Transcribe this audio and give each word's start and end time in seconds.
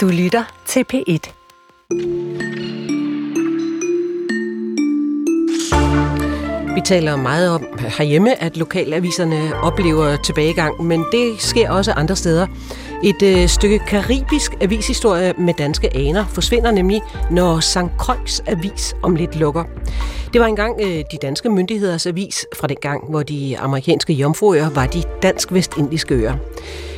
Du 0.00 0.08
lytter 0.08 0.44
til 0.66 0.84
P1. 0.92 1.32
Vi 6.74 6.80
taler 6.84 7.16
meget 7.16 7.50
om 7.50 7.66
herhjemme, 7.78 8.42
at 8.42 8.56
lokalaviserne 8.56 9.54
oplever 9.62 10.16
tilbagegang, 10.16 10.84
men 10.84 11.04
det 11.12 11.34
sker 11.38 11.70
også 11.70 11.92
andre 11.92 12.16
steder. 12.16 12.46
Et 13.04 13.22
øh, 13.22 13.48
stykke 13.48 13.78
karibisk 13.78 14.54
avishistorie 14.60 15.34
med 15.38 15.54
danske 15.54 15.96
aner 15.96 16.26
forsvinder 16.26 16.70
nemlig, 16.70 17.02
når 17.30 17.60
St. 17.60 17.78
Croix 17.98 18.40
avis 18.46 18.94
om 19.02 19.16
lidt 19.16 19.36
lukker. 19.36 19.64
Det 20.32 20.40
var 20.40 20.46
engang 20.46 20.80
øh, 20.80 20.88
de 20.88 21.18
danske 21.22 21.48
myndigheders 21.48 22.06
avis 22.06 22.46
fra 22.56 22.66
den 22.66 22.76
gang, 22.82 23.10
hvor 23.10 23.22
de 23.22 23.58
amerikanske 23.58 24.12
jomfruøer 24.12 24.70
var 24.70 24.86
de 24.86 25.02
dansk-vestindiske 25.22 26.14
øer. 26.14 26.34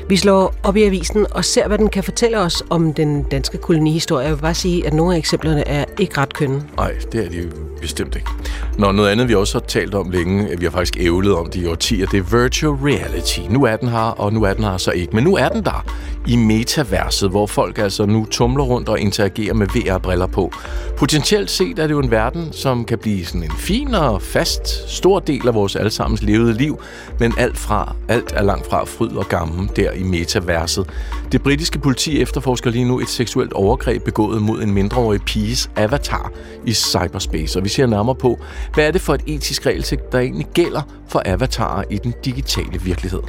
Vi 0.09 0.17
slår 0.17 0.55
op 0.63 0.77
i 0.77 0.83
avisen 0.83 1.27
og 1.31 1.45
ser, 1.45 1.69
hvad 1.69 1.79
den 1.79 1.89
kan 1.89 2.05
fortælle 2.05 2.39
os 2.39 2.63
om 2.71 2.95
den 2.95 3.23
danske 3.23 3.59
kolonihistorie. 3.59 4.27
Jeg 4.27 4.35
vil 4.35 4.41
bare 4.41 4.55
sige, 4.55 4.87
at 4.87 4.95
nogle 4.95 5.15
af 5.15 5.19
eksemplerne 5.19 5.69
er 5.69 5.85
ikke 5.99 6.19
ret 6.19 6.35
kønne. 6.35 6.65
Nej, 6.77 6.95
det 7.13 7.25
er 7.27 7.29
de 7.29 7.51
bestemt 7.81 8.17
ikke. 8.17 8.31
Nå, 8.79 8.93
noget 8.93 9.11
andet, 9.11 9.29
vi 9.29 9.35
også 9.35 9.59
har 9.59 9.67
talt 9.67 9.95
om 9.95 10.11
længe, 10.11 10.59
vi 10.59 10.65
har 10.65 10.71
faktisk 10.71 10.97
ævlet 11.01 11.35
om 11.35 11.51
de 11.51 11.71
årtier, 11.71 12.07
det 12.07 12.19
er 12.19 12.43
virtual 12.43 12.73
reality. 12.73 13.41
Nu 13.51 13.65
er 13.65 13.77
den 13.77 13.89
her, 13.89 13.99
og 13.99 14.33
nu 14.33 14.43
er 14.43 14.55
den 14.55 14.65
her 14.65 14.77
så 14.77 14.91
ikke. 14.91 15.15
Men 15.17 15.25
nu 15.25 15.37
er 15.37 15.49
den 15.49 15.65
der 15.65 15.85
i 16.27 16.37
metaverset, 16.37 17.31
hvor 17.31 17.47
folk 17.47 17.79
altså 17.79 18.07
nu 18.07 18.27
tumler 18.31 18.65
rundt 18.65 18.89
og 18.89 19.01
interagerer 19.01 19.55
med 19.55 19.67
VR-briller 19.67 20.27
på. 20.27 20.53
Potentielt 20.97 21.51
set 21.51 21.79
er 21.79 21.87
det 21.87 21.95
jo 21.95 21.99
en 21.99 22.11
verden, 22.11 22.53
som 22.53 22.85
kan 22.85 22.99
blive 22.99 23.27
sådan 23.27 23.43
en 23.43 23.53
fin 23.59 23.95
og 23.95 24.23
fast, 24.23 24.91
stor 24.91 25.19
del 25.19 25.49
af 25.49 25.55
vores 25.55 25.77
allesammens 25.77 26.23
levede 26.23 26.53
liv, 26.53 26.81
men 27.19 27.35
alt, 27.39 27.59
fra, 27.59 27.97
alt 28.09 28.33
er 28.33 28.43
langt 28.43 28.71
fra 28.71 28.85
fryd 28.85 29.11
og 29.11 29.29
gammel 29.29 29.71
der 29.77 29.93
i 29.93 30.03
metaverset. 30.03 30.91
Det 31.33 31.43
britiske 31.43 31.79
politi 31.79 32.23
efterforsker 32.23 32.71
lige 32.71 32.85
nu 32.85 33.01
et 33.01 33.09
seksuelt 33.09 33.53
overgreb 33.53 34.05
begået 34.05 34.43
mod 34.43 34.63
en 34.63 34.73
mindreårig 34.73 35.21
piges 35.23 35.71
avatar 35.77 36.33
i 36.67 36.73
cyberspace, 36.73 37.59
og 37.59 37.65
vi 37.65 37.69
ser 37.69 37.87
nærmere 37.87 38.15
på, 38.15 38.39
hvad 38.75 38.87
er 38.87 38.91
det 38.91 39.01
for 39.01 39.15
et 39.15 39.23
etisk 39.27 39.67
regelsæt, 39.67 40.13
der 40.13 40.19
egentlig 40.19 40.47
gælder 40.55 40.83
for 41.09 41.23
avatarer 41.25 41.85
i 41.91 41.99
den 41.99 42.15
digitale 42.25 42.81
virkelighed. 42.85 43.21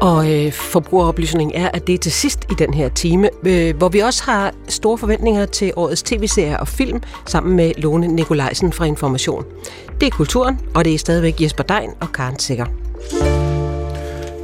Og 0.00 0.32
øh, 0.32 0.52
forbrugeroplysning 0.52 1.52
er, 1.54 1.68
at 1.74 1.86
det 1.86 1.94
er 1.94 1.98
til 1.98 2.12
sidst 2.12 2.44
i 2.50 2.54
den 2.58 2.74
her 2.74 2.88
time, 2.88 3.30
øh, 3.46 3.76
hvor 3.76 3.88
vi 3.88 3.98
også 3.98 4.24
har 4.24 4.54
store 4.68 4.98
forventninger 4.98 5.46
til 5.46 5.72
årets 5.76 6.02
tv-serier 6.02 6.56
og 6.56 6.68
film, 6.68 7.02
sammen 7.26 7.56
med 7.56 7.72
Lone 7.76 8.06
Nikolajsen 8.06 8.72
fra 8.72 8.84
Information. 8.84 9.44
Det 10.00 10.06
er 10.06 10.10
kulturen, 10.10 10.60
og 10.74 10.84
det 10.84 10.94
er 10.94 10.98
stadigvæk 10.98 11.40
Jesper 11.40 11.62
Dein 11.62 11.90
og 12.00 12.12
Karen 12.12 12.38
Sikker. 12.38 12.66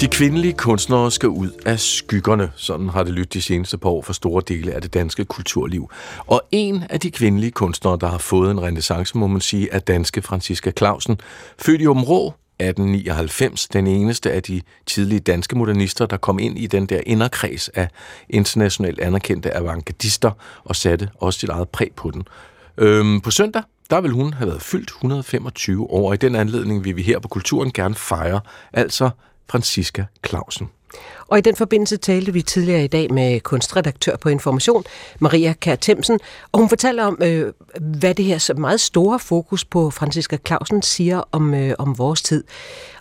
De 0.01 0.09
kvindelige 0.09 0.53
kunstnere 0.53 1.11
skal 1.11 1.29
ud 1.29 1.51
af 1.67 1.81
skyggerne, 1.81 2.51
sådan 2.57 2.89
har 2.89 3.03
det 3.03 3.13
lyttet 3.13 3.35
de 3.35 3.43
seneste 3.43 3.79
par 3.79 3.89
år 3.91 4.03
for 4.03 4.13
store 4.13 4.43
dele 4.49 4.73
af 4.73 4.83
det 4.83 4.95
danske 4.95 5.25
kulturliv. 5.25 5.91
Og 6.27 6.43
en 6.51 6.85
af 6.91 7.01
de 7.01 7.11
kvindelige 7.11 7.51
kunstnere, 7.51 7.99
der 8.01 8.07
har 8.07 8.19
fået 8.19 8.51
en 8.51 8.63
renaissance, 8.63 9.19
må 9.19 9.27
man 9.27 9.41
sige, 9.41 9.69
er 9.73 9.79
danske 9.79 10.23
Franziska 10.23 10.71
Clausen, 10.79 11.21
født 11.59 11.83
i 11.83 11.87
Områ, 11.87 12.33
1899, 12.59 13.69
den 13.69 13.87
eneste 13.87 14.33
af 14.33 14.43
de 14.43 14.63
tidlige 14.87 15.21
danske 15.21 15.59
modernister, 15.59 16.07
der 16.07 16.17
kom 16.17 16.39
ind 16.39 16.59
i 16.59 16.67
den 16.67 16.87
der 16.87 17.01
inderkreds 17.07 17.69
af 17.69 17.89
internationalt 18.29 19.01
anerkendte 19.01 19.57
avantgardister 19.57 20.31
og 20.65 20.77
satte 20.77 21.09
også 21.15 21.41
sit 21.41 21.49
eget 21.49 21.69
præg 21.69 21.91
på 21.97 22.11
den. 22.11 22.23
Øhm, 22.79 23.21
på 23.21 23.31
søndag, 23.31 23.63
der 23.91 24.01
vil 24.01 24.11
hun 24.11 24.33
have 24.33 24.49
været 24.49 24.63
fyldt 24.63 24.91
125 24.91 25.91
år, 25.91 26.09
og 26.09 26.15
i 26.15 26.17
den 26.17 26.35
anledning 26.35 26.85
vil 26.85 26.97
vi 26.97 27.03
her 27.03 27.19
på 27.19 27.29
Kulturen 27.29 27.73
gerne 27.73 27.95
fejre, 27.95 28.41
altså 28.73 29.11
Franziska 29.49 30.05
Clausen. 30.27 30.69
Og 31.29 31.39
i 31.39 31.41
den 31.41 31.57
forbindelse 31.57 31.97
talte 31.97 32.33
vi 32.33 32.43
tidligere 32.43 32.85
i 32.85 32.87
dag 32.87 33.13
med 33.13 33.41
kunstredaktør 33.41 34.17
på 34.17 34.29
Information, 34.29 34.85
Maria 35.21 35.53
Kær 35.53 35.75
Temsen, 35.75 36.21
og 36.53 36.59
hun 36.61 36.69
fortalte 36.69 37.01
om, 37.01 37.19
øh, 37.23 37.53
hvad 38.01 38.15
det 38.15 38.25
her 38.25 38.39
så 38.39 38.55
meget 38.55 38.81
store 38.81 39.19
fokus 39.19 39.65
på 39.65 39.91
Franziska 39.91 40.37
Clausen 40.47 40.83
siger 40.83 41.23
om, 41.33 41.55
øh, 41.55 41.75
om 41.79 41.99
vores 41.99 42.23
tid. 42.23 42.45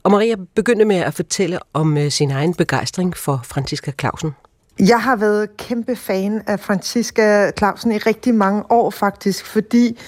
Og 0.04 0.12
Maria 0.12 0.36
begyndte 0.56 0.86
med 0.86 0.96
at 0.96 1.14
fortælle 1.14 1.60
om 1.74 1.98
øh, 1.98 2.12
sin 2.12 2.32
egen 2.32 2.54
begejstring 2.54 3.18
for 3.18 3.42
Franziska 3.44 3.92
Clausen. 4.00 4.32
Jeg 4.80 5.02
har 5.02 5.16
været 5.16 5.58
kæmpe 5.58 5.96
fan 5.96 6.42
af 6.48 6.60
Franziska 6.60 7.52
Clausen 7.58 7.92
i 7.92 7.98
rigtig 7.98 8.36
mange 8.36 8.64
år 8.72 8.90
faktisk, 8.90 9.46
fordi 9.46 10.00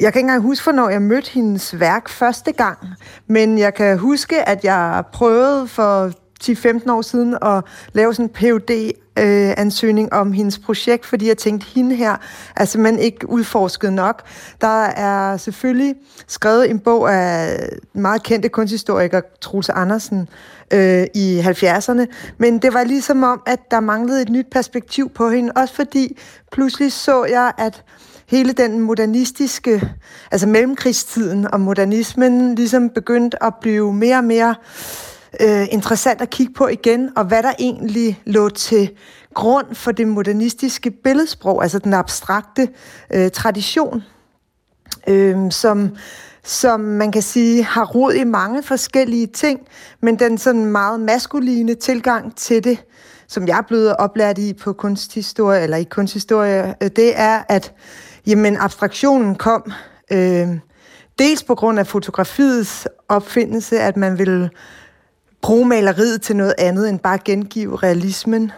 jeg 0.00 0.12
kan 0.12 0.20
ikke 0.20 0.26
engang 0.26 0.42
huske, 0.42 0.64
hvornår 0.64 0.88
jeg 0.88 1.02
mødte 1.02 1.30
hendes 1.30 1.80
værk 1.80 2.08
første 2.08 2.52
gang, 2.52 2.78
men 3.26 3.58
jeg 3.58 3.74
kan 3.74 3.98
huske, 3.98 4.48
at 4.48 4.64
jeg 4.64 5.02
prøvede 5.12 5.68
for 5.68 6.12
10-15 6.44 6.92
år 6.92 7.02
siden 7.02 7.36
at 7.42 7.64
lave 7.92 8.14
sådan 8.14 8.26
en 8.26 8.32
phd 8.34 8.70
øh, 9.18 9.54
ansøgning 9.56 10.12
om 10.12 10.32
hendes 10.32 10.58
projekt, 10.58 11.06
fordi 11.06 11.28
jeg 11.28 11.38
tænkte, 11.38 11.66
hende 11.74 11.96
her 11.96 12.16
er 12.56 12.64
simpelthen 12.64 13.02
ikke 13.02 13.28
udforsket 13.28 13.92
nok. 13.92 14.22
Der 14.60 14.84
er 14.84 15.36
selvfølgelig 15.36 15.94
skrevet 16.26 16.70
en 16.70 16.78
bog 16.78 17.14
af 17.14 17.58
meget 17.92 18.22
kendte 18.22 18.48
kunsthistoriker, 18.48 19.20
Troels 19.40 19.68
Andersen, 19.68 20.28
øh, 20.72 21.06
i 21.14 21.40
70'erne, 21.40 22.06
men 22.38 22.58
det 22.58 22.74
var 22.74 22.84
ligesom 22.84 23.22
om, 23.22 23.42
at 23.46 23.70
der 23.70 23.80
manglede 23.80 24.22
et 24.22 24.28
nyt 24.28 24.46
perspektiv 24.50 25.10
på 25.10 25.30
hende, 25.30 25.52
også 25.56 25.74
fordi 25.74 26.18
pludselig 26.52 26.92
så 26.92 27.24
jeg, 27.24 27.52
at 27.58 27.84
hele 28.26 28.52
den 28.52 28.80
modernistiske, 28.80 29.82
altså 30.30 30.46
mellemkrigstiden 30.46 31.52
og 31.52 31.60
modernismen 31.60 32.54
ligesom 32.54 32.90
begyndte 32.90 33.42
at 33.44 33.54
blive 33.60 33.92
mere 33.92 34.16
og 34.16 34.24
mere 34.24 34.48
øh, 34.50 35.09
øh, 35.40 35.66
interessant 35.70 36.20
at 36.20 36.30
kigge 36.30 36.52
på 36.52 36.66
igen, 36.66 37.10
og 37.16 37.24
hvad 37.24 37.42
der 37.42 37.52
egentlig 37.58 38.22
lå 38.24 38.48
til 38.48 38.90
grund 39.34 39.74
for 39.74 39.92
det 39.92 40.08
modernistiske 40.08 40.90
billedsprog, 40.90 41.62
altså 41.62 41.78
den 41.78 41.94
abstrakte 41.94 42.68
øh, 43.10 43.30
tradition, 43.30 44.02
øh, 45.06 45.50
som, 45.50 45.96
som 46.44 46.80
man 46.80 47.12
kan 47.12 47.22
sige 47.22 47.64
har 47.64 47.84
rod 47.84 48.14
i 48.14 48.24
mange 48.24 48.62
forskellige 48.62 49.26
ting, 49.26 49.60
men 50.02 50.18
den 50.18 50.38
sådan 50.38 50.64
meget 50.64 51.00
maskuline 51.00 51.74
tilgang 51.74 52.36
til 52.36 52.64
det, 52.64 52.78
som 53.28 53.48
jeg 53.48 53.58
er 53.58 53.62
blevet 53.62 53.96
oplært 53.96 54.38
i 54.38 54.52
på 54.52 54.72
kunsthistorie, 54.72 55.62
eller 55.62 55.76
i 55.76 55.84
kunsthistorie, 55.84 56.74
øh, 56.82 56.90
det 56.96 57.12
er, 57.20 57.42
at 57.48 57.72
jamen, 58.26 58.56
abstraktionen 58.56 59.34
kom 59.34 59.72
øh, 60.12 60.48
dels 61.18 61.42
på 61.42 61.54
grund 61.54 61.78
af 61.78 61.86
fotografiets 61.86 62.88
opfindelse, 63.08 63.80
at 63.80 63.96
man 63.96 64.18
ville 64.18 64.50
bruge 65.42 65.66
maleriet 65.66 66.22
til 66.22 66.36
noget 66.36 66.54
andet 66.58 66.88
end 66.88 66.98
bare 66.98 67.18
gengive 67.24 67.76
realismen. 67.76 68.52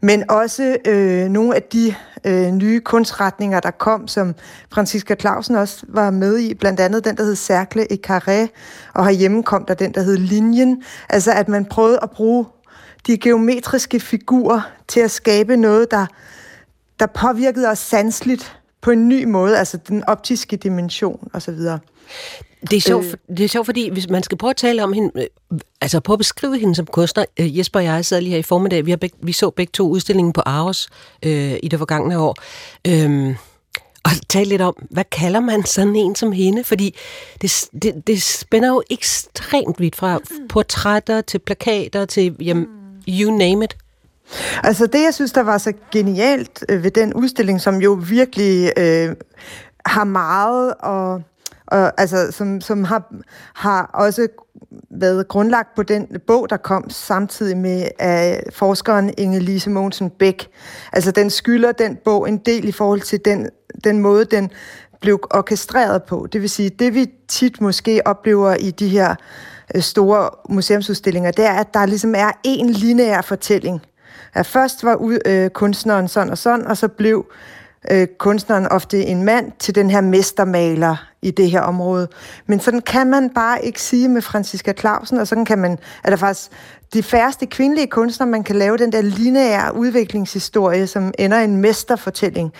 Men 0.00 0.30
også 0.30 0.76
øh, 0.86 1.28
nogle 1.28 1.54
af 1.54 1.62
de 1.62 1.94
øh, 2.24 2.50
nye 2.50 2.80
kunstretninger, 2.80 3.60
der 3.60 3.70
kom, 3.70 4.08
som 4.08 4.34
Franziska 4.72 5.14
Clausen 5.14 5.54
også 5.54 5.86
var 5.88 6.10
med 6.10 6.38
i, 6.38 6.54
blandt 6.54 6.80
andet 6.80 7.04
den, 7.04 7.16
der 7.16 7.24
hed 7.24 7.36
Cercle 7.36 7.92
et 7.92 8.10
Carré, 8.10 8.48
og 8.94 9.04
herhjemme 9.04 9.42
kom 9.42 9.64
der 9.64 9.74
den, 9.74 9.94
der 9.94 10.02
hed 10.02 10.16
Linjen. 10.16 10.82
Altså 11.08 11.32
at 11.32 11.48
man 11.48 11.64
prøvede 11.64 11.98
at 12.02 12.10
bruge 12.10 12.46
de 13.06 13.18
geometriske 13.18 14.00
figurer 14.00 14.60
til 14.88 15.00
at 15.00 15.10
skabe 15.10 15.56
noget, 15.56 15.90
der, 15.90 16.06
der 17.00 17.06
påvirkede 17.06 17.68
os 17.68 17.78
sansligt 17.78 18.59
på 18.80 18.90
en 18.90 19.08
ny 19.08 19.24
måde, 19.24 19.58
altså 19.58 19.78
den 19.88 20.04
optiske 20.04 20.56
dimension 20.56 21.28
osv. 21.32 21.54
Det 22.70 22.76
er, 22.76 22.80
sjovt, 22.80 23.06
øh. 23.06 23.36
det 23.36 23.44
er 23.44 23.48
sjovt, 23.48 23.66
fordi 23.66 23.90
hvis 23.90 24.08
man 24.08 24.22
skal 24.22 24.38
prøve 24.38 24.50
at 24.50 24.56
tale 24.56 24.84
om 24.84 24.92
hende, 24.92 25.10
øh, 25.14 25.58
altså 25.80 26.00
prøve 26.00 26.14
at 26.14 26.18
beskrive 26.18 26.58
hende 26.58 26.74
som 26.74 26.86
kunstner. 26.86 27.24
Øh, 27.40 27.58
Jesper 27.58 27.80
og 27.80 27.84
jeg 27.84 28.04
sad 28.04 28.20
lige 28.20 28.30
her 28.30 28.38
i 28.38 28.42
formiddag, 28.42 28.86
vi, 28.86 28.90
har 28.90 28.96
beg, 28.96 29.10
vi 29.22 29.32
så 29.32 29.50
begge 29.50 29.70
to 29.70 29.88
udstillingen 29.88 30.32
på 30.32 30.42
Aarhus 30.46 30.88
øh, 31.22 31.56
i 31.62 31.68
det 31.68 31.78
forgangne 31.78 32.18
år. 32.18 32.36
Øhm, 32.86 33.34
og 34.04 34.10
tale 34.28 34.48
lidt 34.48 34.62
om, 34.62 34.86
hvad 34.90 35.04
kalder 35.04 35.40
man 35.40 35.64
sådan 35.64 35.96
en 35.96 36.14
som 36.14 36.32
hende? 36.32 36.64
Fordi 36.64 36.94
det, 37.42 37.68
det, 37.82 38.06
det 38.06 38.22
spænder 38.22 38.68
jo 38.68 38.82
ekstremt 38.90 39.80
vidt 39.80 39.96
fra 39.96 40.20
portrætter 40.48 41.20
til 41.20 41.38
plakater 41.38 42.04
til, 42.04 42.36
jamen, 42.40 42.66
you 43.08 43.38
name 43.38 43.64
it. 43.64 43.76
Altså 44.62 44.86
det, 44.86 45.02
jeg 45.02 45.14
synes, 45.14 45.32
der 45.32 45.42
var 45.42 45.58
så 45.58 45.72
genialt 45.92 46.64
øh, 46.68 46.84
ved 46.84 46.90
den 46.90 47.14
udstilling, 47.14 47.60
som 47.60 47.76
jo 47.76 47.98
virkelig 48.08 48.72
øh, 48.76 49.16
har 49.86 50.04
meget 50.04 50.74
og 50.78 51.22
og, 51.70 52.00
altså, 52.00 52.32
som, 52.32 52.60
som 52.60 52.84
har, 52.84 53.14
har 53.54 53.90
også 53.94 54.28
været 54.90 55.28
grundlagt 55.28 55.74
på 55.76 55.82
den 55.82 56.06
bog, 56.26 56.50
der 56.50 56.56
kom 56.56 56.90
samtidig 56.90 57.56
med 57.56 57.88
af 57.98 58.42
forskeren 58.52 59.10
Inge-Lise 59.20 59.70
Mogensen 59.70 60.10
Bæk. 60.10 60.48
Altså, 60.92 61.10
den 61.10 61.30
skylder 61.30 61.72
den 61.72 61.96
bog 62.04 62.28
en 62.28 62.38
del 62.38 62.68
i 62.68 62.72
forhold 62.72 63.00
til 63.00 63.24
den, 63.24 63.50
den 63.84 63.98
måde, 63.98 64.24
den 64.24 64.50
blev 65.00 65.20
orkestreret 65.30 66.02
på. 66.02 66.28
Det 66.32 66.40
vil 66.40 66.50
sige, 66.50 66.70
det 66.70 66.94
vi 66.94 67.06
tit 67.28 67.60
måske 67.60 68.02
oplever 68.04 68.54
i 68.54 68.70
de 68.70 68.88
her 68.88 69.14
øh, 69.74 69.82
store 69.82 70.30
museumsudstillinger, 70.48 71.30
det 71.30 71.44
er, 71.44 71.52
at 71.52 71.74
der 71.74 71.86
ligesom 71.86 72.14
er 72.14 72.30
en 72.44 72.70
lineær 72.70 73.20
fortælling. 73.20 73.80
At 74.34 74.46
først 74.46 74.84
var 74.84 74.94
ud, 74.94 75.18
øh, 75.26 75.50
kunstneren 75.50 76.08
sådan 76.08 76.30
og 76.30 76.38
sådan, 76.38 76.66
og 76.66 76.76
så 76.76 76.88
blev 76.88 77.26
øh, 77.90 78.06
kunstneren 78.18 78.66
ofte 78.66 79.04
en 79.04 79.24
mand 79.24 79.52
til 79.58 79.74
den 79.74 79.90
her 79.90 80.00
mestermaler 80.00 80.96
i 81.22 81.30
det 81.30 81.50
her 81.50 81.60
område. 81.60 82.08
Men 82.46 82.60
sådan 82.60 82.80
kan 82.80 83.10
man 83.10 83.30
bare 83.30 83.64
ikke 83.64 83.82
sige 83.82 84.08
med 84.08 84.22
Franziska 84.22 84.72
Clausen, 84.72 85.18
og 85.18 85.28
sådan 85.28 85.44
kan 85.44 85.58
man, 85.58 85.78
er 86.04 86.10
der 86.10 86.16
faktisk 86.16 86.50
de 86.94 87.02
færreste 87.02 87.46
kvindelige 87.46 87.86
kunstnere, 87.86 88.30
man 88.30 88.44
kan 88.44 88.56
lave 88.56 88.76
den 88.76 88.92
der 88.92 89.02
lineære 89.02 89.76
udviklingshistorie, 89.76 90.86
som 90.86 91.12
ender 91.18 91.40
i 91.40 91.44
en 91.44 91.56
mesterfortælling 91.56 92.52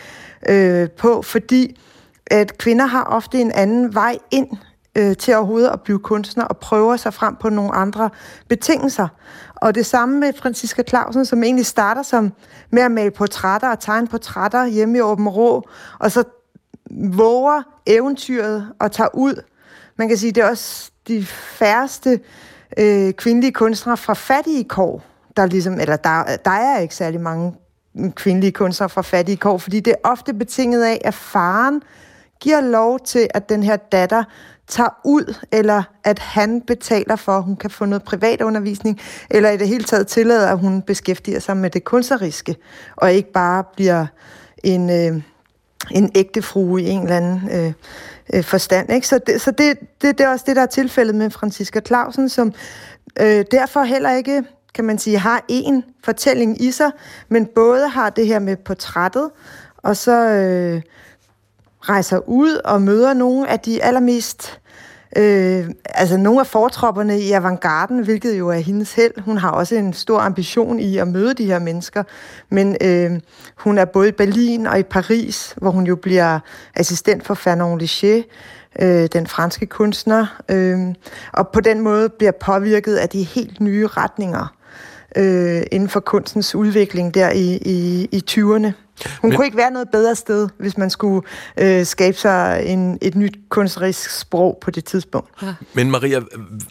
øh, 0.48 0.90
på, 0.90 1.22
fordi 1.22 1.80
at 2.26 2.58
kvinder 2.58 2.86
har 2.86 3.04
ofte 3.04 3.40
en 3.40 3.52
anden 3.52 3.94
vej 3.94 4.18
ind 4.30 4.48
øh, 4.94 5.16
til 5.16 5.36
overhovedet 5.36 5.68
at 5.68 5.80
blive 5.80 5.98
kunstner 5.98 6.44
og 6.44 6.56
prøver 6.56 6.96
sig 6.96 7.14
frem 7.14 7.36
på 7.36 7.48
nogle 7.48 7.74
andre 7.74 8.10
betingelser. 8.48 9.08
Og 9.56 9.74
det 9.74 9.86
samme 9.86 10.20
med 10.20 10.32
Franziska 10.38 10.82
Clausen, 10.82 11.24
som 11.24 11.42
egentlig 11.42 11.66
starter 11.66 12.02
som 12.02 12.32
med 12.70 12.82
at 12.82 12.90
male 12.90 13.10
portrætter 13.10 13.68
og 13.68 13.80
tegne 13.80 14.06
portrætter 14.06 14.66
hjemme 14.66 14.98
i 14.98 15.00
Åben 15.00 15.28
Rå, 15.28 15.68
og 15.98 16.12
så 16.12 16.24
våger 16.90 17.62
eventyret 17.86 18.68
og 18.78 18.92
tager 18.92 19.14
ud. 19.14 19.42
Man 19.96 20.08
kan 20.08 20.16
sige, 20.16 20.32
det 20.32 20.42
er 20.42 20.50
også 20.50 20.90
de 21.08 21.24
færreste 21.26 22.20
øh, 22.78 23.12
kvindelige 23.12 23.52
kunstnere 23.52 23.96
fra 23.96 24.14
fattige 24.14 24.64
kår, 24.64 25.02
der 25.36 25.46
ligesom, 25.46 25.80
eller 25.80 25.96
der, 25.96 26.36
der 26.44 26.50
er 26.50 26.78
ikke 26.78 26.94
særlig 26.94 27.20
mange 27.20 27.54
kvindelige 28.14 28.52
kunstnere 28.52 28.88
fra 28.88 29.02
fattige 29.02 29.36
kår, 29.36 29.58
fordi 29.58 29.80
det 29.80 29.90
er 29.90 30.08
ofte 30.08 30.34
betinget 30.34 30.84
af, 30.84 31.00
at 31.04 31.14
faren 31.14 31.82
giver 32.40 32.60
lov 32.60 33.00
til, 33.00 33.28
at 33.34 33.48
den 33.48 33.62
her 33.62 33.76
datter 33.76 34.24
tager 34.68 35.00
ud, 35.04 35.34
eller 35.52 35.82
at 36.04 36.18
han 36.18 36.60
betaler 36.60 37.16
for, 37.16 37.32
at 37.32 37.42
hun 37.42 37.56
kan 37.56 37.70
få 37.70 37.84
noget 37.84 38.02
privat 38.02 38.40
undervisning, 38.40 39.00
eller 39.30 39.50
i 39.50 39.56
det 39.56 39.68
hele 39.68 39.84
taget 39.84 40.06
tillader, 40.06 40.48
at 40.48 40.58
hun 40.58 40.82
beskæftiger 40.82 41.40
sig 41.40 41.56
med 41.56 41.70
det 41.70 41.84
kunstneriske, 41.84 42.56
og 42.96 43.12
ikke 43.12 43.32
bare 43.32 43.64
bliver 43.76 44.06
en, 44.64 44.90
øh, 44.90 45.22
en 45.90 46.10
ægte 46.14 46.42
frue 46.42 46.82
i 46.82 46.88
en 46.88 47.02
eller 47.02 47.16
anden 47.16 47.50
øh, 47.52 47.72
øh, 48.34 48.44
forstand. 48.44 48.92
Ikke? 48.92 49.06
Så, 49.08 49.18
det, 49.26 49.40
så 49.40 49.50
det, 49.50 49.78
det, 50.02 50.18
det 50.18 50.24
er 50.24 50.28
også 50.28 50.44
det, 50.48 50.56
der 50.56 50.62
er 50.62 50.66
tilfældet 50.66 51.14
med 51.14 51.30
Franziska 51.30 51.80
Clausen, 51.80 52.28
som 52.28 52.52
øh, 53.20 53.44
derfor 53.50 53.82
heller 53.82 54.10
ikke 54.10 54.44
kan 54.74 54.84
man 54.84 54.98
sige, 54.98 55.18
har 55.18 55.44
en 55.48 55.84
fortælling 56.04 56.62
i 56.62 56.70
sig, 56.70 56.90
men 57.28 57.46
både 57.46 57.88
har 57.88 58.10
det 58.10 58.26
her 58.26 58.38
med 58.38 58.56
portrættet, 58.56 59.30
og 59.76 59.96
så 59.96 60.28
øh, 60.28 60.82
rejser 61.80 62.28
ud 62.28 62.60
og 62.64 62.82
møder 62.82 63.14
nogle 63.14 63.48
af 63.48 63.60
de 63.60 63.84
allermest 63.84 64.60
Øh, 65.16 65.70
altså 65.84 66.16
nogle 66.16 66.40
af 66.40 66.46
fortropperne 66.46 67.20
i 67.20 67.32
avantgarden, 67.32 68.04
hvilket 68.04 68.38
jo 68.38 68.48
er 68.48 68.58
hendes 68.58 68.94
held. 68.94 69.20
Hun 69.20 69.38
har 69.38 69.50
også 69.50 69.74
en 69.74 69.92
stor 69.92 70.18
ambition 70.20 70.80
i 70.80 70.96
at 70.96 71.08
møde 71.08 71.34
de 71.34 71.46
her 71.46 71.58
mennesker. 71.58 72.02
Men 72.50 72.76
øh, 72.80 73.10
hun 73.56 73.78
er 73.78 73.84
både 73.84 74.08
i 74.08 74.12
Berlin 74.12 74.66
og 74.66 74.78
i 74.78 74.82
Paris, 74.82 75.54
hvor 75.56 75.70
hun 75.70 75.86
jo 75.86 75.96
bliver 75.96 76.38
assistent 76.76 77.26
for 77.26 77.34
Fernand 77.34 77.82
Léger, 77.82 78.22
øh, 78.82 79.08
den 79.12 79.26
franske 79.26 79.66
kunstner. 79.66 80.40
Øh, 80.48 80.78
og 81.32 81.48
på 81.48 81.60
den 81.60 81.80
måde 81.80 82.08
bliver 82.08 82.32
påvirket 82.32 82.96
af 82.96 83.08
de 83.08 83.22
helt 83.22 83.60
nye 83.60 83.86
retninger 83.86 84.54
øh, 85.16 85.62
inden 85.72 85.88
for 85.88 86.00
kunstens 86.00 86.54
udvikling 86.54 87.14
der 87.14 87.30
i, 87.30 87.56
i, 87.56 88.08
i 88.12 88.22
20'erne. 88.30 88.89
Hun 89.20 89.30
Men... 89.30 89.36
kunne 89.36 89.46
ikke 89.46 89.56
være 89.56 89.70
noget 89.70 89.88
bedre 89.92 90.14
sted, 90.14 90.48
hvis 90.58 90.78
man 90.78 90.90
skulle 90.90 91.26
øh, 91.56 91.86
skabe 91.86 92.16
sig 92.16 92.62
en, 92.66 92.98
et 93.02 93.14
nyt 93.14 93.38
kunstnerisk 93.48 94.10
sprog 94.10 94.58
på 94.60 94.70
det 94.70 94.84
tidspunkt. 94.84 95.42
Ja. 95.42 95.54
Men 95.74 95.90
Maria, 95.90 96.20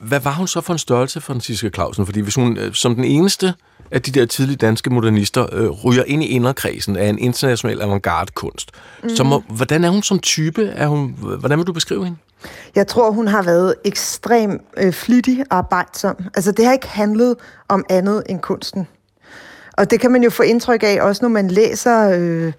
hvad 0.02 0.20
var 0.20 0.32
hun 0.32 0.48
så 0.48 0.62
for 0.62 0.74
en 0.74 0.80
størrelse, 0.80 1.22
Franziska 1.22 1.70
Clausen? 1.70 2.06
Fordi 2.06 2.20
hvis 2.20 2.36
hun 2.36 2.58
øh, 2.58 2.74
som 2.74 2.96
den 2.96 3.04
eneste 3.04 3.54
af 3.92 4.02
de 4.02 4.12
der 4.12 4.26
tidlige 4.26 4.58
danske 4.58 4.90
modernister 4.90 5.48
øh, 5.52 5.70
ryger 5.70 6.04
ind 6.08 6.24
i 6.24 6.26
inderkredsen 6.26 6.96
af 6.96 7.08
en 7.08 7.20
international 7.20 7.82
avantgarde-kunst, 7.82 8.72
mm. 9.04 9.10
så 9.10 9.24
må, 9.24 9.44
hvordan 9.48 9.84
er 9.84 9.90
hun 9.90 10.04
som 10.04 10.20
type? 10.20 10.66
Er 10.66 10.88
hun, 10.88 11.16
hvordan 11.40 11.58
vil 11.58 11.68
du 11.68 11.74
beskrive 11.74 12.04
hende? 12.04 12.18
Jeg 12.76 12.88
tror, 12.88 13.12
hun 13.12 13.28
har 13.28 13.42
været 13.42 13.76
ekstrem 13.86 14.60
øh, 14.78 14.94
flittig 14.94 15.44
arbejdsom. 15.50 16.16
Altså, 16.36 16.52
det 16.52 16.66
har 16.66 16.74
ikke 16.74 16.88
handlet 16.88 17.36
om 17.68 17.86
andet 17.90 18.24
end 18.30 18.40
kunsten. 18.40 18.88
Og 19.80 19.92
det 19.92 20.00
kan 20.00 20.12
man 20.12 20.24
jo 20.24 20.30
få 20.30 20.44
indtryk 20.44 20.84
af, 20.84 20.98
også 21.02 21.20
når 21.22 21.30
man 21.30 21.48
læser 21.48 22.10
øh, 22.10 22.54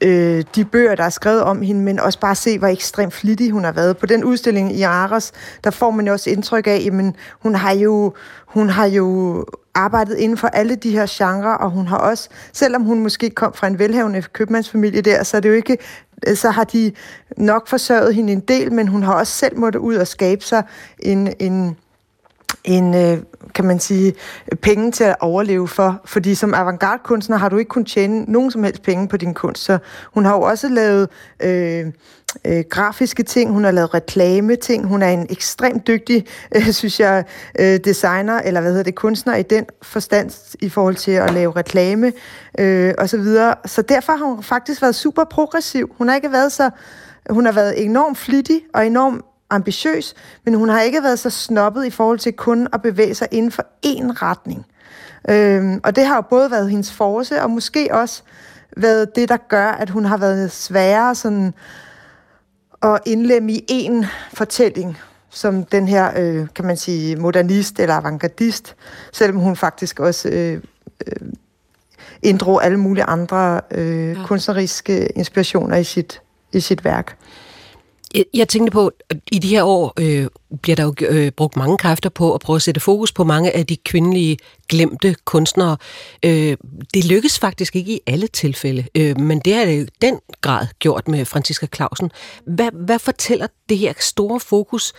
øh, 0.00 0.44
de 0.54 0.64
bøger, 0.64 0.94
der 0.94 1.04
er 1.04 1.10
skrevet 1.10 1.42
om 1.42 1.62
hende, 1.62 1.80
men 1.80 2.00
også 2.00 2.20
bare 2.20 2.34
se, 2.34 2.58
hvor 2.58 2.68
ekstremt 2.68 3.14
flittig 3.14 3.50
hun 3.50 3.64
har 3.64 3.72
været. 3.72 3.96
På 3.96 4.06
den 4.06 4.24
udstilling 4.24 4.76
i 4.76 4.82
Aros, 4.82 5.32
der 5.64 5.70
får 5.70 5.90
man 5.90 6.06
jo 6.06 6.12
også 6.12 6.30
indtryk 6.30 6.66
af, 6.66 6.88
at 6.92 7.14
hun 7.42 7.54
har 7.54 7.74
jo, 7.74 8.14
hun 8.46 8.68
har 8.68 8.86
jo 8.86 9.44
arbejdet 9.74 10.18
inden 10.18 10.38
for 10.38 10.48
alle 10.48 10.74
de 10.74 10.90
her 10.90 11.06
genrer, 11.08 11.54
og 11.54 11.70
hun 11.70 11.86
har 11.86 11.96
også, 11.96 12.28
selvom 12.52 12.82
hun 12.82 13.00
måske 13.00 13.30
kom 13.30 13.52
fra 13.54 13.66
en 13.66 13.78
velhavende 13.78 14.22
købmandsfamilie 14.22 15.00
der, 15.00 15.22
så 15.22 15.36
er 15.36 15.40
det 15.40 15.48
jo 15.48 15.54
ikke, 15.54 15.78
så 16.34 16.50
har 16.50 16.64
de 16.64 16.92
nok 17.36 17.68
forsørget 17.68 18.14
hende 18.14 18.32
en 18.32 18.40
del, 18.40 18.72
men 18.72 18.88
hun 18.88 19.02
har 19.02 19.14
også 19.14 19.32
selv 19.32 19.58
måttet 19.58 19.80
ud 19.80 19.94
og 19.94 20.06
skabe 20.06 20.44
sig 20.44 20.62
en, 20.98 21.32
en, 21.38 21.76
en, 22.64 22.94
øh, 22.94 23.18
kan 23.54 23.64
man 23.64 23.80
sige, 23.80 24.14
penge 24.62 24.92
til 24.92 25.04
at 25.04 25.16
overleve 25.20 25.68
for. 25.68 26.00
Fordi 26.04 26.34
som 26.34 26.54
avantgarde-kunstner 26.54 27.36
har 27.36 27.48
du 27.48 27.56
ikke 27.56 27.68
kun 27.68 27.84
tjene 27.84 28.24
nogen 28.28 28.50
som 28.50 28.64
helst 28.64 28.82
penge 28.82 29.08
på 29.08 29.16
din 29.16 29.34
kunst. 29.34 29.64
Så 29.64 29.78
hun 30.14 30.24
har 30.24 30.34
jo 30.34 30.40
også 30.42 30.68
lavet 30.68 31.08
øh, 31.42 31.86
øh, 32.44 32.64
grafiske 32.70 33.22
ting, 33.22 33.52
hun 33.52 33.64
har 33.64 33.70
lavet 33.70 33.94
reklame-ting, 33.94 34.86
hun 34.86 35.02
er 35.02 35.08
en 35.08 35.26
ekstremt 35.30 35.86
dygtig, 35.86 36.26
øh, 36.56 36.70
synes 36.72 37.00
jeg, 37.00 37.24
øh, 37.58 37.80
designer, 37.84 38.40
eller 38.40 38.60
hvad 38.60 38.70
hedder 38.70 38.84
det, 38.84 38.94
kunstner 38.94 39.36
i 39.36 39.42
den 39.42 39.66
forstand 39.82 40.54
i 40.60 40.68
forhold 40.68 40.94
til 40.94 41.12
at 41.12 41.30
lave 41.30 41.52
reklame 41.52 42.12
øh, 42.58 42.94
og 42.98 43.08
så 43.08 43.16
videre. 43.16 43.54
Så 43.66 43.82
derfor 43.82 44.12
har 44.12 44.26
hun 44.26 44.42
faktisk 44.42 44.82
været 44.82 44.94
super 44.94 45.24
progressiv. 45.24 45.94
Hun 45.98 46.08
har 46.08 46.14
ikke 46.14 46.32
været 46.32 46.52
så, 46.52 46.70
hun 47.30 47.44
har 47.44 47.52
været 47.52 47.84
enormt 47.84 48.18
flittig 48.18 48.60
og 48.74 48.86
enormt 48.86 49.24
ambitiøs, 49.50 50.14
men 50.44 50.54
hun 50.54 50.68
har 50.68 50.80
ikke 50.80 51.02
været 51.02 51.18
så 51.18 51.30
snobbet 51.30 51.86
i 51.86 51.90
forhold 51.90 52.18
til 52.18 52.32
kun 52.32 52.68
at 52.72 52.82
bevæge 52.82 53.14
sig 53.14 53.28
inden 53.30 53.52
for 53.52 53.62
én 53.86 54.22
retning. 54.22 54.66
Øhm, 55.28 55.80
og 55.84 55.96
det 55.96 56.06
har 56.06 56.14
jo 56.14 56.20
både 56.20 56.50
været 56.50 56.70
hendes 56.70 56.92
force, 56.92 57.42
og 57.42 57.50
måske 57.50 57.88
også 57.92 58.22
været 58.76 59.16
det, 59.16 59.28
der 59.28 59.36
gør, 59.36 59.66
at 59.66 59.90
hun 59.90 60.04
har 60.04 60.16
været 60.16 60.52
sværere 60.52 61.14
sådan 61.14 61.54
at 62.82 62.98
indlemme 63.06 63.52
i 63.52 63.88
én 63.88 64.06
fortælling, 64.34 64.98
som 65.30 65.64
den 65.64 65.88
her, 65.88 66.12
øh, 66.16 66.46
kan 66.54 66.64
man 66.64 66.76
sige, 66.76 67.16
modernist 67.16 67.80
eller 67.80 67.94
avantgardist, 67.94 68.76
selvom 69.12 69.38
hun 69.38 69.56
faktisk 69.56 70.00
også 70.00 70.28
øh, 70.28 70.62
øh, 71.06 71.28
inddrog 72.22 72.64
alle 72.64 72.76
mulige 72.76 73.04
andre 73.04 73.60
øh, 73.70 74.08
ja. 74.08 74.26
kunstneriske 74.26 75.06
inspirationer 75.06 75.76
i 75.76 75.84
sit, 75.84 76.22
i 76.52 76.60
sit 76.60 76.84
værk. 76.84 77.16
Jeg, 78.14 78.24
jeg 78.34 78.48
tænkte 78.48 78.70
på, 78.70 78.90
at 79.10 79.16
i 79.32 79.38
de 79.38 79.48
her 79.48 79.62
år 79.62 79.92
øh, 80.00 80.26
bliver 80.62 80.76
der 80.76 80.82
jo 80.82 80.94
øh, 81.00 81.32
brugt 81.32 81.56
mange 81.56 81.78
kræfter 81.78 82.10
på 82.10 82.34
at 82.34 82.40
prøve 82.40 82.56
at 82.56 82.62
sætte 82.62 82.80
fokus 82.80 83.12
på 83.12 83.24
mange 83.24 83.56
af 83.56 83.66
de 83.66 83.76
kvindelige 83.76 84.38
glemte 84.68 85.16
kunstnere. 85.24 85.76
Øh, 86.24 86.56
det 86.94 87.04
lykkes 87.04 87.38
faktisk 87.38 87.76
ikke 87.76 87.92
i 87.92 88.00
alle 88.06 88.26
tilfælde, 88.26 88.84
øh, 88.94 89.20
men 89.20 89.38
det 89.38 89.54
har 89.54 89.64
det 89.64 89.80
jo 89.80 89.86
den 90.02 90.18
grad 90.40 90.66
gjort 90.78 91.08
med 91.08 91.24
Franziska 91.24 91.66
Clausen. 91.74 92.10
Hvad, 92.46 92.70
hvad 92.72 92.98
fortæller 92.98 93.46
det 93.68 93.78
her 93.78 93.92
store 94.00 94.40
fokus 94.40 94.92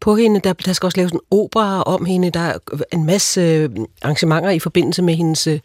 på 0.00 0.16
hende. 0.16 0.40
Der, 0.40 0.52
der 0.52 0.72
skal 0.72 0.86
også 0.86 0.98
laves 0.98 1.12
en 1.12 1.20
opera 1.30 1.82
om 1.82 2.04
hende. 2.04 2.30
Der 2.30 2.40
er 2.40 2.58
en 2.92 3.06
masse 3.06 3.40
øh, 3.40 3.70
arrangementer 4.02 4.50
i 4.50 4.58
forbindelse 4.58 5.02
med 5.02 5.14
hendes 5.14 5.46
øh, 5.46 5.60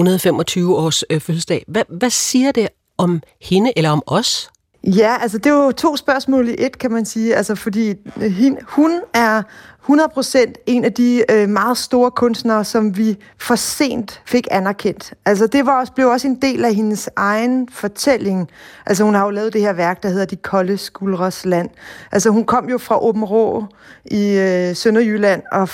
125-års 0.00 1.04
øh, 1.10 1.20
fødselsdag. 1.20 1.64
Hvad, 1.68 1.82
hvad 1.88 2.10
siger 2.10 2.52
det 2.52 2.68
om 2.98 3.22
hende 3.40 3.72
eller 3.76 3.90
om 3.90 4.02
os? 4.06 4.50
Ja, 4.84 5.16
altså 5.20 5.38
det 5.38 5.46
er 5.46 5.64
jo 5.64 5.72
to 5.72 5.96
spørgsmål 5.96 6.48
i 6.48 6.54
et, 6.58 6.78
kan 6.78 6.90
man 6.90 7.04
sige. 7.04 7.34
Altså 7.36 7.54
fordi 7.54 7.94
øh, 8.16 8.30
hin, 8.32 8.58
hun 8.62 9.00
er 9.14 9.42
100% 9.90 10.52
en 10.66 10.84
af 10.84 10.92
de 10.92 11.24
øh, 11.30 11.48
meget 11.48 11.78
store 11.78 12.10
kunstnere, 12.10 12.64
som 12.64 12.96
vi 12.96 13.18
for 13.38 13.54
sent 13.54 14.22
fik 14.26 14.48
anerkendt. 14.50 15.14
Altså 15.24 15.46
det 15.46 15.66
var 15.66 15.80
også, 15.80 15.92
blev 15.92 16.08
også 16.08 16.28
en 16.28 16.42
del 16.42 16.64
af 16.64 16.74
hendes 16.74 17.10
egen 17.16 17.68
fortælling. 17.68 18.50
Altså 18.86 19.04
hun 19.04 19.14
har 19.14 19.24
jo 19.24 19.30
lavet 19.30 19.52
det 19.52 19.60
her 19.60 19.72
værk, 19.72 20.02
der 20.02 20.08
hedder 20.08 20.24
De 20.24 20.36
kolde 20.36 20.78
skuldres 20.78 21.44
land. 21.44 21.70
Altså 22.12 22.30
hun 22.30 22.44
kom 22.44 22.68
jo 22.68 22.78
fra 22.78 23.04
Åben 23.04 23.24
Rå 23.24 23.64
i 24.04 24.38
øh, 24.38 24.76
Sønderjylland 24.76 25.42
og 25.52 25.68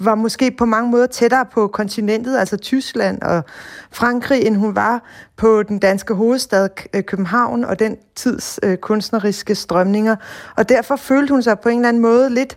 var 0.00 0.14
måske 0.14 0.50
på 0.50 0.64
mange 0.64 0.90
måder 0.90 1.06
tættere 1.06 1.46
på 1.52 1.66
kontinentet, 1.66 2.38
altså 2.38 2.56
Tyskland 2.56 3.22
og 3.22 3.44
Frankrig, 3.90 4.46
end 4.46 4.56
hun 4.56 4.76
var 4.76 5.04
på 5.36 5.62
den 5.62 5.78
danske 5.78 6.14
hovedstad 6.14 6.68
øh, 6.94 7.02
København 7.02 7.64
og 7.64 7.78
den 7.78 7.96
tids 8.14 8.60
øh, 8.62 8.76
kunstneriske 8.76 9.54
strømninger. 9.54 10.16
Og 10.56 10.68
derfor 10.68 10.96
følte 10.96 11.32
hun 11.32 11.42
sig 11.42 11.60
på 11.60 11.68
en 11.68 11.78
eller 11.78 11.88
anden 11.88 12.02
måde 12.02 12.30
lidt 12.30 12.56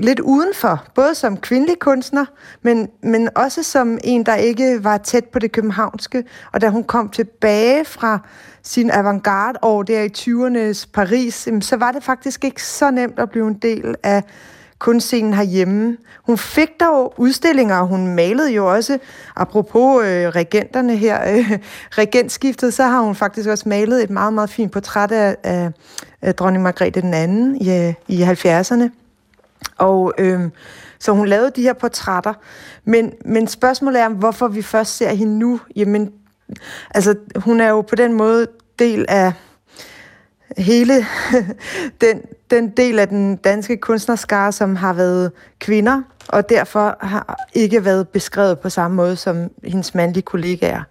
lidt 0.00 0.20
udenfor, 0.20 0.84
både 0.94 1.14
som 1.14 1.36
kvindelig 1.36 1.78
kunstner, 1.78 2.24
men, 2.62 2.88
men 3.02 3.28
også 3.36 3.62
som 3.62 3.98
en, 4.04 4.26
der 4.26 4.34
ikke 4.34 4.84
var 4.84 4.98
tæt 4.98 5.24
på 5.24 5.38
det 5.38 5.52
københavnske. 5.52 6.24
Og 6.52 6.60
da 6.60 6.68
hun 6.68 6.84
kom 6.84 7.08
tilbage 7.08 7.84
fra 7.84 8.18
sin 8.62 8.90
avantgarde 8.90 9.58
år 9.62 9.82
der 9.82 10.02
i 10.02 10.08
20'ernes 10.18 10.88
Paris, 10.92 11.48
så 11.60 11.76
var 11.76 11.92
det 11.92 12.04
faktisk 12.04 12.44
ikke 12.44 12.62
så 12.62 12.90
nemt 12.90 13.18
at 13.18 13.30
blive 13.30 13.48
en 13.48 13.54
del 13.54 13.94
af 14.02 14.22
kunstscenen 14.78 15.34
herhjemme. 15.34 15.96
Hun 16.26 16.38
fik 16.38 16.68
dog 16.80 17.14
udstillinger, 17.16 17.78
og 17.78 17.86
hun 17.86 18.06
malede 18.06 18.52
jo 18.52 18.72
også, 18.74 18.98
apropos 19.36 20.04
øh, 20.04 20.28
regenterne 20.28 20.96
her, 20.96 21.36
øh, 21.36 21.58
regentskiftet, 22.02 22.74
så 22.74 22.82
har 22.82 23.00
hun 23.00 23.14
faktisk 23.14 23.48
også 23.48 23.68
malet 23.68 24.02
et 24.02 24.10
meget, 24.10 24.32
meget 24.32 24.50
fint 24.50 24.72
portræt 24.72 25.12
af, 25.12 25.36
af, 25.42 25.70
af 26.22 26.34
dronning 26.34 26.62
Margrethe 26.62 27.00
den 27.00 27.14
anden 27.14 27.56
i, 27.56 27.70
øh, 27.70 27.94
i 28.08 28.22
70'erne. 28.22 29.05
Og 29.78 30.14
øh, 30.18 30.40
så 30.98 31.12
hun 31.12 31.28
lavede 31.28 31.52
de 31.56 31.62
her 31.62 31.72
portrætter. 31.72 32.34
Men, 32.84 33.12
men 33.24 33.46
spørgsmålet 33.46 34.00
er, 34.00 34.08
hvorfor 34.08 34.48
vi 34.48 34.62
først 34.62 34.96
ser 34.96 35.14
hende 35.14 35.38
nu. 35.38 35.60
Jamen, 35.76 36.12
altså, 36.94 37.14
hun 37.36 37.60
er 37.60 37.68
jo 37.68 37.80
på 37.80 37.94
den 37.94 38.12
måde 38.12 38.46
del 38.78 39.06
af 39.08 39.32
hele 40.58 40.94
den, 42.00 42.22
den 42.50 42.68
del 42.68 42.98
af 42.98 43.08
den 43.08 43.36
danske 43.36 43.76
kunstnerskare, 43.76 44.52
som 44.52 44.76
har 44.76 44.92
været 44.92 45.32
kvinder, 45.58 46.02
og 46.28 46.48
derfor 46.48 46.96
har 47.00 47.46
ikke 47.54 47.84
været 47.84 48.08
beskrevet 48.08 48.58
på 48.58 48.70
samme 48.70 48.96
måde 48.96 49.16
som 49.16 49.50
hendes 49.64 49.94
mandlige 49.94 50.22
kollegaer. 50.22 50.82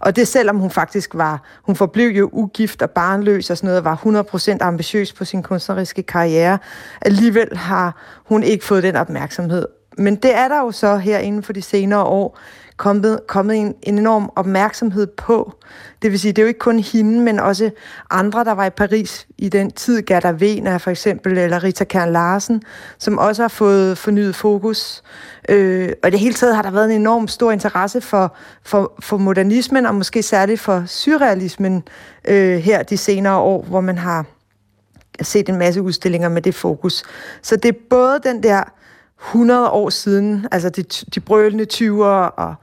Og 0.00 0.16
det 0.16 0.28
selvom 0.28 0.58
hun 0.58 0.70
faktisk 0.70 1.14
var, 1.14 1.42
hun 1.62 1.76
forblev 1.76 2.08
jo 2.08 2.30
ugift 2.32 2.82
og 2.82 2.90
barnløs 2.90 3.50
og 3.50 3.56
sådan 3.56 3.68
noget, 3.68 3.84
var 3.84 4.24
100% 4.54 4.56
ambitiøs 4.60 5.12
på 5.12 5.24
sin 5.24 5.42
kunstneriske 5.42 6.02
karriere, 6.02 6.58
alligevel 7.02 7.56
har 7.56 7.96
hun 8.24 8.42
ikke 8.42 8.64
fået 8.64 8.82
den 8.82 8.96
opmærksomhed. 8.96 9.66
Men 9.98 10.16
det 10.16 10.36
er 10.36 10.48
der 10.48 10.58
jo 10.58 10.70
så 10.70 10.96
her 10.96 11.18
inden 11.18 11.42
for 11.42 11.52
de 11.52 11.62
senere 11.62 12.02
år, 12.02 12.38
kommet, 12.76 13.20
kommet 13.28 13.56
en, 13.56 13.74
en 13.82 13.98
enorm 13.98 14.32
opmærksomhed 14.36 15.06
på. 15.06 15.54
Det 16.02 16.10
vil 16.10 16.20
sige, 16.20 16.32
det 16.32 16.38
er 16.38 16.42
jo 16.42 16.48
ikke 16.48 16.58
kun 16.58 16.78
hende, 16.78 17.20
men 17.20 17.40
også 17.40 17.70
andre, 18.10 18.44
der 18.44 18.52
var 18.52 18.66
i 18.66 18.70
Paris 18.70 19.26
i 19.38 19.48
den 19.48 19.70
tid, 19.70 20.02
Gerda 20.02 20.32
Wehner 20.32 20.78
for 20.78 20.90
eksempel, 20.90 21.38
eller 21.38 21.64
Rita 21.64 21.84
Kern 21.84 22.12
Larsen, 22.12 22.62
som 22.98 23.18
også 23.18 23.42
har 23.42 23.48
fået 23.48 23.98
fornyet 23.98 24.36
fokus. 24.36 25.02
Øh, 25.48 25.88
og 26.02 26.08
i 26.08 26.10
det 26.10 26.20
hele 26.20 26.34
taget 26.34 26.56
har 26.56 26.62
der 26.62 26.70
været 26.70 26.84
en 26.84 27.00
enorm 27.00 27.28
stor 27.28 27.52
interesse 27.52 28.00
for, 28.00 28.36
for, 28.62 28.92
for 29.00 29.16
modernismen, 29.16 29.86
og 29.86 29.94
måske 29.94 30.22
særligt 30.22 30.60
for 30.60 30.84
surrealismen 30.86 31.82
øh, 32.24 32.58
her 32.58 32.82
de 32.82 32.96
senere 32.96 33.36
år, 33.36 33.62
hvor 33.62 33.80
man 33.80 33.98
har 33.98 34.24
set 35.22 35.48
en 35.48 35.58
masse 35.58 35.82
udstillinger 35.82 36.28
med 36.28 36.42
det 36.42 36.54
fokus. 36.54 37.02
Så 37.42 37.56
det 37.56 37.68
er 37.68 37.78
både 37.90 38.20
den 38.24 38.42
der 38.42 38.62
100 39.20 39.70
år 39.70 39.90
siden, 39.90 40.46
altså 40.52 40.68
de, 40.68 40.82
de 40.82 41.20
brølende 41.20 41.66
20'ere, 41.72 42.30
og, 42.36 42.54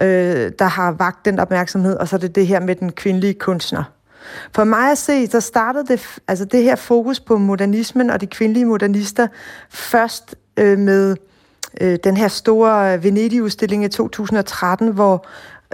øh, 0.00 0.52
der 0.58 0.64
har 0.64 0.92
vagt 0.92 1.24
den 1.24 1.38
opmærksomhed, 1.38 1.96
og 1.96 2.08
så 2.08 2.16
er 2.16 2.20
det 2.20 2.34
det 2.34 2.46
her 2.46 2.60
med 2.60 2.74
den 2.74 2.92
kvindelige 2.92 3.34
kunstner. 3.34 3.84
For 4.54 4.64
mig 4.64 4.90
at 4.90 4.98
se, 4.98 5.26
så 5.26 5.40
startede 5.40 5.86
det, 5.86 6.18
altså 6.28 6.44
det 6.44 6.62
her 6.62 6.76
fokus 6.76 7.20
på 7.20 7.38
modernismen 7.38 8.10
og 8.10 8.20
de 8.20 8.26
kvindelige 8.26 8.64
modernister 8.64 9.26
først 9.70 10.34
øh, 10.56 10.78
med 10.78 11.16
øh, 11.80 11.98
den 12.04 12.16
her 12.16 12.28
store 12.28 12.94
øh, 12.94 13.04
Venedig-udstilling 13.04 13.84
i 13.84 13.88
2013, 13.88 14.88
hvor 14.88 15.26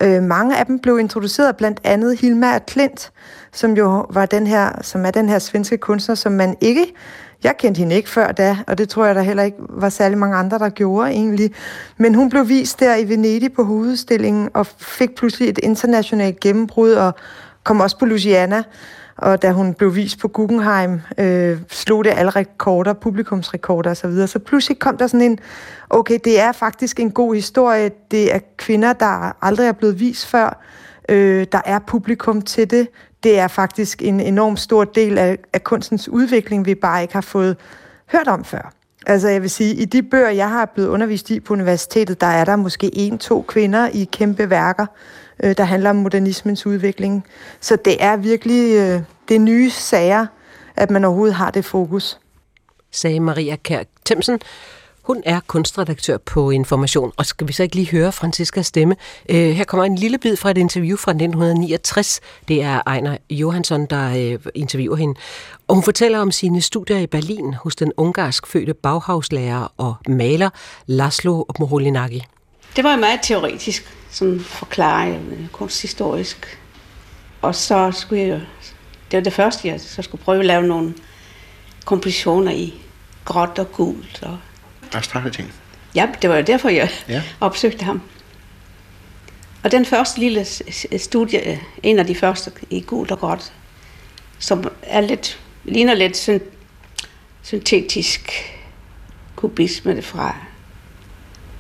øh, 0.02 0.22
mange 0.22 0.58
af 0.58 0.66
dem 0.66 0.78
blev 0.78 0.98
introduceret, 0.98 1.56
blandt 1.56 1.80
andet 1.84 2.20
Hilma 2.20 2.54
af 2.54 2.66
Klint, 2.66 3.12
som 3.52 3.76
jo 3.76 4.06
var 4.10 4.26
den 4.26 4.46
her, 4.46 4.82
som 4.82 5.06
er 5.06 5.10
den 5.10 5.28
her 5.28 5.38
svenske 5.38 5.78
kunstner, 5.78 6.14
som 6.14 6.32
man 6.32 6.56
ikke 6.60 6.94
jeg 7.44 7.56
kendte 7.56 7.78
hende 7.78 7.94
ikke 7.94 8.08
før 8.08 8.32
da, 8.32 8.56
og 8.66 8.78
det 8.78 8.88
tror 8.88 9.06
jeg 9.06 9.14
der 9.14 9.22
heller 9.22 9.42
ikke 9.42 9.56
var 9.68 9.88
særlig 9.88 10.18
mange 10.18 10.36
andre, 10.36 10.58
der 10.58 10.68
gjorde 10.68 11.10
egentlig. 11.10 11.52
Men 11.96 12.14
hun 12.14 12.30
blev 12.30 12.48
vist 12.48 12.80
der 12.80 12.96
i 12.96 13.08
Venedig 13.08 13.52
på 13.52 13.64
hovedstillingen 13.64 14.48
og 14.54 14.66
fik 14.66 15.14
pludselig 15.14 15.48
et 15.48 15.58
internationalt 15.58 16.40
gennembrud 16.40 16.92
og 16.92 17.14
kom 17.64 17.80
også 17.80 17.98
på 17.98 18.06
Louisiana. 18.06 18.62
Og 19.16 19.42
da 19.42 19.52
hun 19.52 19.74
blev 19.74 19.94
vist 19.94 20.18
på 20.18 20.28
Guggenheim, 20.28 21.00
øh, 21.18 21.58
slog 21.70 22.04
det 22.04 22.10
alle 22.16 22.30
rekorder, 22.30 22.92
publikumsrekorder 22.92 23.90
osv. 23.90 24.00
Så, 24.00 24.08
videre. 24.08 24.26
så 24.26 24.38
pludselig 24.38 24.78
kom 24.78 24.96
der 24.96 25.06
sådan 25.06 25.30
en, 25.30 25.38
okay, 25.90 26.18
det 26.24 26.40
er 26.40 26.52
faktisk 26.52 27.00
en 27.00 27.10
god 27.10 27.34
historie. 27.34 27.90
Det 28.10 28.34
er 28.34 28.38
kvinder, 28.56 28.92
der 28.92 29.36
aldrig 29.44 29.66
er 29.66 29.72
blevet 29.72 30.00
vist 30.00 30.26
før. 30.26 30.62
Øh, 31.08 31.46
der 31.52 31.60
er 31.64 31.78
publikum 31.78 32.42
til 32.42 32.70
det 32.70 32.88
det 33.22 33.38
er 33.38 33.48
faktisk 33.48 34.02
en 34.02 34.20
enorm 34.20 34.56
stor 34.56 34.84
del 34.84 35.18
af, 35.18 35.38
af 35.52 35.64
kunstens 35.64 36.08
udvikling, 36.08 36.66
vi 36.66 36.74
bare 36.74 37.02
ikke 37.02 37.14
har 37.14 37.20
fået 37.20 37.56
hørt 38.12 38.28
om 38.28 38.44
før. 38.44 38.72
Altså 39.06 39.28
jeg 39.28 39.42
vil 39.42 39.50
sige, 39.50 39.74
i 39.74 39.84
de 39.84 40.02
bøger, 40.02 40.30
jeg 40.30 40.48
har 40.48 40.66
blevet 40.66 40.88
undervist 40.88 41.30
i 41.30 41.40
på 41.40 41.52
universitetet, 41.52 42.20
der 42.20 42.26
er 42.26 42.44
der 42.44 42.56
måske 42.56 42.90
en-to 42.96 43.44
kvinder 43.48 43.88
i 43.88 44.08
kæmpe 44.12 44.50
værker, 44.50 44.86
øh, 45.42 45.56
der 45.56 45.64
handler 45.64 45.90
om 45.90 45.96
modernismens 45.96 46.66
udvikling. 46.66 47.24
Så 47.60 47.76
det 47.76 48.04
er 48.04 48.16
virkelig 48.16 48.76
øh, 48.76 49.00
det 49.28 49.40
nye 49.40 49.70
sager, 49.70 50.26
at 50.76 50.90
man 50.90 51.04
overhovedet 51.04 51.34
har 51.34 51.50
det 51.50 51.64
fokus. 51.64 52.18
Sagde 52.90 53.20
Maria 53.20 53.56
Kær 53.56 53.82
Themsen, 54.06 54.40
hun 55.02 55.22
er 55.26 55.40
kunstredaktør 55.46 56.16
på 56.16 56.50
Information, 56.50 57.12
og 57.16 57.26
skal 57.26 57.48
vi 57.48 57.52
så 57.52 57.62
ikke 57.62 57.76
lige 57.76 57.90
høre 57.90 58.12
Franciskas 58.12 58.66
stemme? 58.66 58.96
Øh, 59.28 59.50
her 59.50 59.64
kommer 59.64 59.84
en 59.84 59.96
lille 59.96 60.18
bid 60.18 60.36
fra 60.36 60.50
et 60.50 60.58
interview 60.58 60.96
fra 60.96 61.10
1969. 61.10 62.20
Det 62.48 62.62
er 62.62 62.80
Ejner 62.86 63.16
Johansson, 63.30 63.86
der 63.86 64.32
øh, 64.32 64.38
interviewer 64.54 64.96
hende. 64.96 65.14
Og 65.68 65.74
hun 65.74 65.84
fortæller 65.84 66.18
om 66.18 66.30
sine 66.30 66.60
studier 66.60 66.98
i 66.98 67.06
Berlin 67.06 67.54
hos 67.54 67.76
den 67.76 67.92
ungarsk 67.96 68.46
fødte 68.46 68.74
baghavslærer 68.74 69.72
og 69.76 69.94
maler 70.08 70.50
Laszlo 70.86 71.44
Moholy-Nagy. 71.58 72.20
Det 72.76 72.84
var 72.84 72.96
meget 72.96 73.20
teoretisk, 73.22 73.96
sådan 74.10 74.40
forklare 74.40 75.10
øh, 75.10 75.48
kunsthistorisk. 75.52 76.58
Og 77.42 77.54
så 77.54 77.90
skulle 77.94 78.22
jeg 78.22 78.40
det 79.12 79.18
var 79.18 79.24
det 79.24 79.32
første, 79.32 79.68
jeg 79.68 79.80
så 79.80 80.02
skulle 80.02 80.24
prøve 80.24 80.38
at 80.38 80.46
lave 80.46 80.66
nogle 80.66 80.94
kompositioner 81.84 82.52
i 82.52 82.74
gråt 83.24 83.58
og 83.58 83.72
gult 83.72 84.22
og 84.22 84.38
abstrakte 84.94 85.30
ting. 85.30 85.52
Ja, 85.94 86.08
det 86.22 86.30
var 86.30 86.36
jo 86.36 86.42
derfor, 86.42 86.68
jeg 86.68 86.90
ja. 87.08 87.22
opsøgte 87.40 87.84
ham. 87.84 88.02
Og 89.62 89.70
den 89.70 89.84
første 89.84 90.20
lille 90.20 90.46
studie, 90.98 91.60
en 91.82 91.98
af 91.98 92.06
de 92.06 92.14
første 92.14 92.52
i 92.70 92.80
gult 92.80 93.10
og 93.10 93.18
gråt, 93.18 93.52
som 94.38 94.70
er 94.82 95.00
lidt, 95.00 95.38
ligner 95.64 95.94
lidt 95.94 96.16
syn, 96.16 96.40
syntetisk 97.42 98.32
kubisme 99.36 100.02
fra 100.02 100.36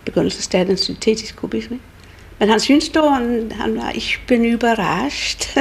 begyndelsen 0.04 0.56
af 0.56 0.66
den 0.66 0.76
syntetisk 0.76 1.36
kubisme. 1.36 1.78
Men 2.38 2.48
han 2.48 2.60
synes 2.60 2.88
dog, 2.88 3.16
han, 3.16 3.52
han 3.60 3.76
var, 3.76 3.92
ich 3.94 4.20
bin 4.26 4.44
überrascht. 4.44 5.56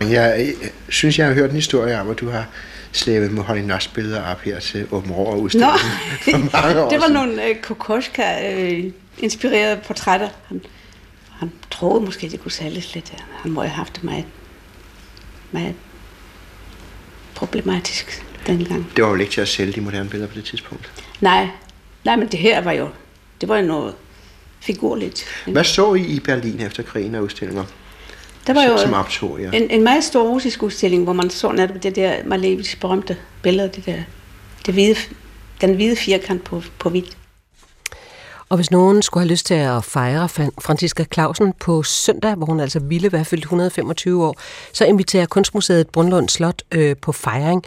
jeg 0.00 0.54
synes, 0.88 1.18
jeg 1.18 1.26
har 1.26 1.34
hørt 1.34 1.50
en 1.50 1.56
historie 1.56 2.00
om, 2.00 2.10
at 2.10 2.20
du 2.20 2.28
har 2.28 2.46
slæbe 2.94 3.28
med 3.28 3.42
Holly 3.42 3.60
Noss 3.60 3.88
billeder 3.88 4.22
op 4.22 4.40
her 4.40 4.60
til 4.60 4.86
Åben 4.90 5.12
Rå 5.12 5.36
udstillingen 5.36 6.50
år 6.54 6.88
det 6.92 7.00
var 7.00 7.08
nogle 7.08 7.50
uh, 7.50 7.56
Kokoschka-inspirerede 7.62 9.76
uh, 9.76 9.82
portrætter. 9.82 10.28
Han, 10.46 10.60
han 11.30 11.52
troede 11.70 12.04
måske, 12.04 12.28
det 12.28 12.40
kunne 12.40 12.52
sælges 12.52 12.94
lidt. 12.94 13.12
Han 13.42 13.52
må 13.52 13.60
have 13.60 13.70
haft 13.70 13.94
det 13.94 14.04
meget, 14.04 14.24
meget 15.52 15.74
problematisk 17.34 18.24
dengang. 18.46 18.92
Det 18.96 19.04
var 19.04 19.10
jo 19.10 19.16
ikke 19.16 19.32
til 19.32 19.40
at 19.40 19.48
sælge 19.48 19.72
de 19.72 19.80
moderne 19.80 20.10
billeder 20.10 20.28
på 20.28 20.36
det 20.36 20.44
tidspunkt? 20.44 20.90
Nej, 21.20 21.48
nej 22.04 22.16
men 22.16 22.28
det 22.28 22.38
her 22.38 22.60
var 22.60 22.72
jo, 22.72 22.88
det 23.40 23.48
var 23.48 23.56
jo 23.56 23.66
noget 23.66 23.94
figurligt. 24.60 25.24
Hvad 25.46 25.64
så 25.64 25.94
I 25.94 26.02
i 26.02 26.20
Berlin 26.20 26.60
efter 26.60 26.82
krigen 26.82 27.14
af 27.14 27.20
udstillinger? 27.20 27.64
Der 28.46 28.54
var 28.54 28.64
jo 28.64 28.78
som 28.78 28.92
optog, 28.92 29.38
ja. 29.40 29.50
en, 29.52 29.70
en 29.70 29.82
meget 29.82 30.04
stor 30.04 30.22
russisk 30.22 30.62
udstilling, 30.62 31.04
hvor 31.04 31.12
man 31.12 31.30
så 31.30 31.52
netop 31.52 31.82
det 31.82 31.96
der 31.96 32.14
Malevich 32.24 32.80
berømte 32.80 33.16
billede, 33.42 33.70
det 33.76 33.86
der, 33.86 34.02
det 34.66 34.74
hvide, 34.74 34.96
den 35.60 35.74
hvide 35.74 35.96
firkant 35.96 36.44
på, 36.44 36.62
på 36.78 36.90
hvidt. 36.90 37.16
Og 38.48 38.56
hvis 38.56 38.70
nogen 38.70 39.02
skulle 39.02 39.22
have 39.22 39.30
lyst 39.30 39.46
til 39.46 39.54
at 39.54 39.84
fejre 39.84 40.28
Franziska 40.28 41.04
Clausen 41.14 41.52
på 41.52 41.82
søndag, 41.82 42.34
hvor 42.34 42.46
hun 42.46 42.60
altså 42.60 42.80
ville 42.80 43.12
være 43.12 43.24
fyldt 43.24 43.44
125 43.44 44.24
år, 44.24 44.36
så 44.72 44.84
inviterer 44.84 45.26
Kunstmuseet 45.26 45.88
Brundlund 45.88 46.28
Slot 46.28 46.62
øh, 46.72 46.96
på 46.96 47.12
fejring. 47.12 47.64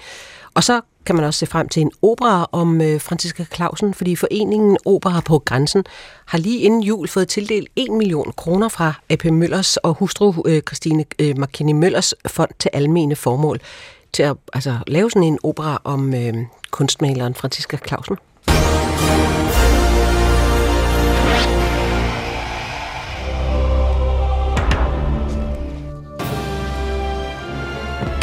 Og 0.54 0.64
så 0.64 0.82
kan 1.08 1.16
man 1.16 1.26
også 1.26 1.40
se 1.40 1.46
frem 1.46 1.70
til 1.70 1.82
en 1.82 1.92
opera 2.02 2.50
om 2.52 2.82
øh, 2.82 3.02
Franziska 3.02 3.46
Clausen, 3.56 3.94
fordi 3.94 4.16
foreningen 4.16 4.78
Opera 4.86 5.22
på 5.22 5.40
Grænsen 5.40 5.84
har 6.26 6.38
lige 6.38 6.60
inden 6.60 6.84
jul 6.84 7.08
fået 7.08 7.28
tildelt 7.28 7.70
1 7.76 7.92
million 7.92 8.34
kroner 8.38 8.70
fra 8.70 8.94
AP 9.10 9.26
Møllers 9.26 9.78
og 9.78 9.94
hustru 9.94 10.34
øh, 10.46 10.62
Christine 10.62 11.06
øh, 11.20 11.36
McKinney 11.38 11.74
Møllers 11.74 12.14
fond 12.28 12.50
til 12.60 12.72
almene 12.74 13.16
formål 13.16 13.60
til 14.14 14.24
at 14.24 14.36
altså, 14.54 14.78
lave 14.88 15.12
sådan 15.12 15.24
en 15.24 15.40
opera 15.44 15.82
om 15.84 16.14
øh, 16.14 16.34
kunstmaleren 16.72 17.36
Franziska 17.36 17.78
Clausen. 17.88 18.18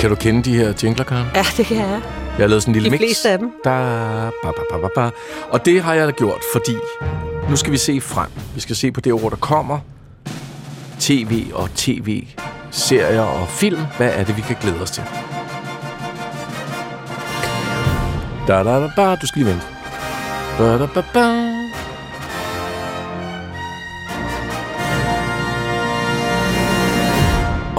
Kan 0.04 0.10
du 0.10 0.16
kende 0.16 0.42
de 0.42 0.56
her 0.56 0.72
jingler, 0.82 1.04
Karen? 1.04 1.26
Ja, 1.34 1.44
det 1.56 1.66
kan 1.66 1.76
jeg. 1.76 1.88
Jeg 1.88 2.44
har 2.44 2.46
lavet 2.46 2.62
sådan 2.62 2.74
en 2.74 2.74
lille 2.74 2.90
mix. 2.90 3.00
De 3.00 3.06
fleste 3.06 3.30
af 3.30 3.38
dem. 3.38 3.52
Da, 3.64 3.70
ba, 4.42 4.50
ba, 4.50 4.62
ba, 4.70 4.78
ba, 4.78 4.88
ba. 4.94 5.10
Og 5.50 5.64
det 5.64 5.82
har 5.82 5.94
jeg 5.94 6.12
gjort, 6.12 6.40
fordi 6.52 6.76
nu 7.50 7.56
skal 7.56 7.72
vi 7.72 7.76
se 7.76 8.00
frem. 8.00 8.30
Vi 8.54 8.60
skal 8.60 8.76
se 8.76 8.92
på 8.92 9.00
det 9.00 9.12
ord, 9.12 9.30
der 9.30 9.36
kommer. 9.36 9.78
TV 11.00 11.50
og 11.54 11.70
tv-serier 11.74 13.20
og 13.20 13.48
film. 13.48 13.80
Hvad 13.96 14.10
er 14.14 14.24
det, 14.24 14.36
vi 14.36 14.42
kan 14.42 14.56
glæde 14.60 14.80
os 14.82 14.90
til? 14.90 15.02
Da, 18.48 18.62
da, 18.62 18.80
da, 18.80 18.90
da. 18.96 19.16
Du 19.16 19.26
skal 19.26 19.42
lige 19.42 19.52
vente. 19.52 19.66
Ba-da-ba-ba. 20.58 21.26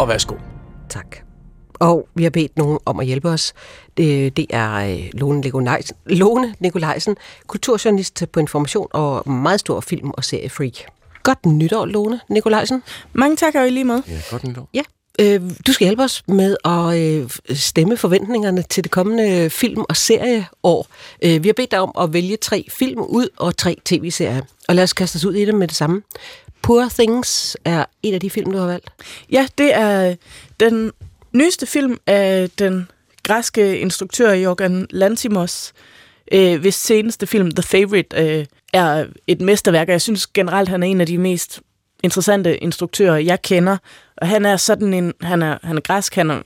Og 0.01 0.07
værsgo. 0.07 0.35
Tak. 0.89 1.24
Og 1.79 2.07
vi 2.15 2.23
har 2.23 2.29
bedt 2.29 2.57
nogen 2.57 2.79
om 2.85 2.99
at 2.99 3.05
hjælpe 3.05 3.29
os. 3.29 3.53
Det, 3.97 4.37
det 4.37 4.45
er 4.49 4.73
øh, 4.73 5.09
Lone, 5.13 5.41
Nikolajsen, 5.41 5.95
Lone 6.05 6.55
Nikolajsen, 6.59 7.15
kulturjournalist 7.47 8.23
på 8.31 8.39
Information 8.39 8.87
og 8.91 9.31
meget 9.31 9.59
stor 9.59 9.79
film- 9.79 10.11
og 10.11 10.23
seriefreak. 10.23 10.73
Godt 11.23 11.45
nytår, 11.45 11.85
Lone 11.85 12.19
Nikolajsen. 12.29 12.83
Mange 13.13 13.35
tak, 13.35 13.55
og 13.55 13.67
i 13.67 13.69
lige 13.69 13.83
måde. 13.83 14.03
Ja, 14.07 14.19
godt 14.31 14.43
nytår. 14.43 14.69
Ja, 14.73 14.81
øh, 15.19 15.41
du 15.67 15.73
skal 15.73 15.85
hjælpe 15.85 16.03
os 16.03 16.23
med 16.27 16.57
at 16.65 16.97
øh, 16.97 17.29
stemme 17.57 17.97
forventningerne 17.97 18.61
til 18.61 18.83
det 18.83 18.91
kommende 18.91 19.49
film- 19.49 19.83
og 19.89 19.97
serieår. 19.97 20.87
Øh, 21.21 21.43
vi 21.43 21.47
har 21.47 21.53
bedt 21.53 21.71
dig 21.71 21.79
om 21.79 21.91
at 22.01 22.13
vælge 22.13 22.37
tre 22.37 22.65
film 22.69 23.01
ud 23.01 23.29
og 23.37 23.57
tre 23.57 23.77
tv-serier. 23.85 24.41
Og 24.67 24.75
lad 24.75 24.83
os 24.83 24.93
kaste 24.93 25.15
os 25.15 25.25
ud 25.25 25.33
i 25.33 25.45
det 25.45 25.55
med 25.55 25.67
det 25.67 25.75
samme. 25.75 26.01
Poor 26.61 26.89
Things 26.99 27.57
er 27.65 27.85
en 28.03 28.13
af 28.13 28.19
de 28.19 28.29
film, 28.29 28.51
du 28.51 28.57
har 28.57 28.65
valgt. 28.65 28.89
Ja, 29.31 29.47
det 29.57 29.75
er 29.75 30.15
den 30.59 30.91
nyeste 31.35 31.65
film 31.65 31.99
af 32.07 32.49
den 32.59 32.87
græske 33.23 33.79
instruktør 33.79 34.31
Jorgan 34.31 34.87
Lantimos, 34.89 35.73
øh, 36.31 36.59
hvis 36.59 36.75
seneste 36.75 37.27
film, 37.27 37.51
The 37.51 37.63
Favorite, 37.63 38.37
øh, 38.39 38.45
er 38.73 39.05
et 39.27 39.41
mesterværk, 39.41 39.87
og 39.87 39.91
jeg 39.91 40.01
synes 40.01 40.27
generelt, 40.27 40.69
han 40.69 40.83
er 40.83 40.87
en 40.87 41.01
af 41.01 41.07
de 41.07 41.17
mest 41.17 41.61
interessante 42.03 42.57
instruktører, 42.57 43.17
jeg 43.17 43.41
kender. 43.41 43.77
Og 44.17 44.27
han 44.27 44.45
er 44.45 44.57
sådan 44.57 44.93
en, 44.93 45.13
han 45.21 45.41
er, 45.41 45.57
han 45.63 45.77
er 45.77 45.81
græsk, 45.81 46.15
han 46.15 46.31
er, 46.31 46.41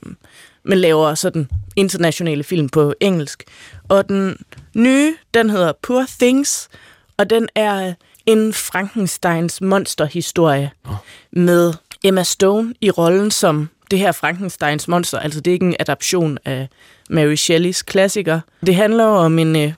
men 0.64 0.78
laver 0.78 1.14
sådan 1.14 1.48
internationale 1.76 2.44
film 2.44 2.68
på 2.68 2.94
engelsk. 3.00 3.44
Og 3.88 4.08
den 4.08 4.36
nye, 4.74 5.14
den 5.34 5.50
hedder 5.50 5.72
Poor 5.82 6.04
Things, 6.20 6.68
og 7.16 7.30
den 7.30 7.48
er 7.54 7.94
en 8.26 8.52
Frankensteins 8.52 9.60
monsterhistorie 9.60 10.70
oh. 10.84 10.94
med 11.32 11.72
Emma 12.04 12.22
Stone 12.22 12.74
i 12.80 12.90
rollen 12.90 13.30
som 13.30 13.68
det 13.90 13.98
her 13.98 14.12
Frankensteins 14.12 14.88
monster. 14.88 15.18
Altså 15.18 15.40
det 15.40 15.50
er 15.50 15.52
ikke 15.52 15.66
en 15.66 15.76
adaption 15.78 16.38
af 16.44 16.68
Mary 17.10 17.34
Shelleys 17.34 17.82
klassiker. 17.82 18.40
Det 18.66 18.74
handler 18.74 19.04
om 19.04 19.38
en, 19.38 19.56
øh, 19.56 19.72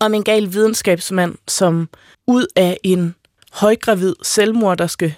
om 0.00 0.14
en 0.14 0.24
gal 0.24 0.52
videnskabsmand, 0.52 1.34
som 1.48 1.88
ud 2.26 2.46
af 2.56 2.78
en 2.82 3.14
højgravid 3.52 4.14
selvmorderske 4.22 5.16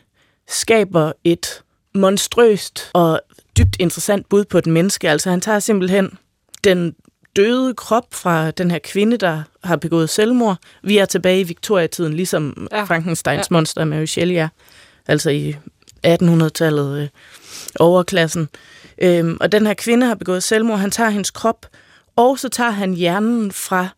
skaber 0.49 1.13
et 1.25 1.63
monstrøst 1.95 2.91
og 2.93 3.21
dybt 3.59 3.77
interessant 3.79 4.29
bud 4.29 4.45
på 4.45 4.59
et 4.59 4.67
menneske. 4.67 5.11
Altså 5.11 5.31
han 5.31 5.41
tager 5.41 5.59
simpelthen 5.59 6.19
den 6.65 6.95
døde 7.37 7.75
krop 7.75 8.07
fra 8.15 8.51
den 8.51 8.71
her 8.71 8.79
kvinde, 8.79 9.17
der 9.17 9.43
har 9.65 9.77
begået 9.77 10.11
selvmord. 10.11 10.57
Vi 10.83 10.99
er 10.99 11.05
tilbage 11.05 11.41
i 11.41 11.45
Victoria-tiden, 11.45 12.15
ligesom 12.15 12.69
ja. 12.73 12.85
Frankensteins 12.85 13.51
ja. 13.51 13.55
monster 13.55 13.85
Mary 13.85 14.05
Shelley 14.05 14.35
er. 14.35 14.49
Altså 15.07 15.31
i 15.31 15.57
1800-tallet 16.07 17.03
øh, 17.03 17.09
overklassen. 17.81 18.49
Øhm, 19.03 19.37
og 19.41 19.53
den 19.53 19.67
her 19.67 19.75
kvinde 19.75 20.07
har 20.07 20.15
begået 20.15 20.43
selvmord. 20.43 20.79
Han 20.79 20.91
tager 20.91 21.11
hendes 21.11 21.31
krop, 21.31 21.67
og 22.17 22.39
så 22.39 22.49
tager 22.49 22.71
han 22.71 22.95
hjernen 22.95 23.53
fra 23.53 23.89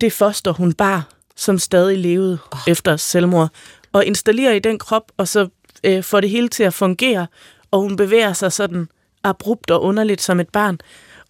det 0.00 0.12
foster, 0.12 0.52
hun 0.52 0.72
bar, 0.72 1.08
som 1.36 1.58
stadig 1.58 1.98
levede 1.98 2.38
oh. 2.52 2.58
efter 2.66 2.96
selvmord, 2.96 3.48
og 3.92 4.04
installerer 4.04 4.52
i 4.52 4.58
den 4.58 4.78
krop, 4.78 5.12
og 5.16 5.28
så 5.28 5.48
øh, 5.84 6.02
får 6.02 6.20
det 6.20 6.30
hele 6.30 6.48
til 6.48 6.62
at 6.62 6.74
fungere, 6.74 7.26
og 7.70 7.80
hun 7.80 7.96
bevæger 7.96 8.32
sig 8.32 8.52
sådan 8.52 8.88
abrupt 9.24 9.70
og 9.70 9.82
underligt 9.82 10.22
som 10.22 10.40
et 10.40 10.48
barn. 10.48 10.78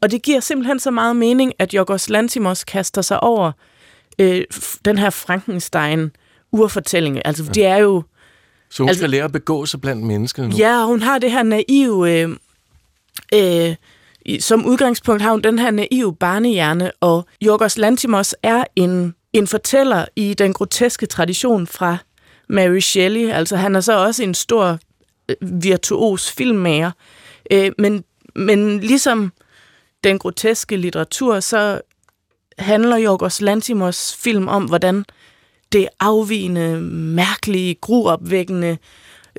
Og 0.00 0.10
det 0.10 0.22
giver 0.22 0.40
simpelthen 0.40 0.80
så 0.80 0.90
meget 0.90 1.16
mening, 1.16 1.52
at 1.58 1.74
Jorgos 1.74 2.10
Lantimos 2.10 2.64
kaster 2.64 3.02
sig 3.02 3.22
over 3.22 3.52
øh, 4.18 4.44
den 4.84 4.98
her 4.98 5.10
Frankenstein-urfortælling. 5.10 7.22
Altså, 7.24 7.44
ja. 7.44 7.50
det 7.50 7.66
er 7.66 7.76
jo... 7.76 8.02
Så 8.70 8.82
hun 8.82 8.88
altså, 8.88 9.00
skal 9.00 9.10
lære 9.10 9.24
at 9.24 9.32
begå 9.32 9.66
sig 9.66 9.80
blandt 9.80 10.02
mennesker 10.02 10.46
nu? 10.46 10.56
Ja, 10.56 10.84
hun 10.84 11.02
har 11.02 11.18
det 11.18 11.32
her 11.32 11.42
naive... 11.42 12.20
Øh, 12.22 12.36
øh, 13.34 13.74
som 14.40 14.66
udgangspunkt 14.66 15.22
har 15.22 15.30
hun 15.30 15.40
den 15.40 15.58
her 15.58 15.70
naive 15.70 16.16
barnehjerne, 16.16 16.92
og 17.00 17.26
Jorgos 17.40 17.78
Lantimos 17.78 18.34
er 18.42 18.64
en, 18.76 19.14
en 19.32 19.46
fortæller 19.46 20.04
i 20.16 20.34
den 20.34 20.52
groteske 20.52 21.06
tradition 21.06 21.66
fra 21.66 21.96
Mary 22.48 22.78
Shelley. 22.78 23.30
Altså 23.30 23.56
han 23.56 23.76
er 23.76 23.80
så 23.80 24.04
også 24.04 24.22
en 24.22 24.34
stor 24.34 24.78
øh, 25.28 25.62
virtuos 25.62 26.32
filmmager. 26.32 26.90
Øh, 27.50 27.72
men, 27.78 28.04
men 28.34 28.80
ligesom 28.80 29.32
den 30.04 30.18
groteske 30.18 30.76
litteratur, 30.76 31.40
så 31.40 31.80
handler 32.58 32.96
Jorgos 32.96 33.40
Lantimos 33.40 34.16
film 34.16 34.48
om, 34.48 34.64
hvordan 34.64 35.04
det 35.72 35.88
afvigende, 36.00 36.80
mærkelige, 36.90 37.74
gruopvækkende, 37.74 38.78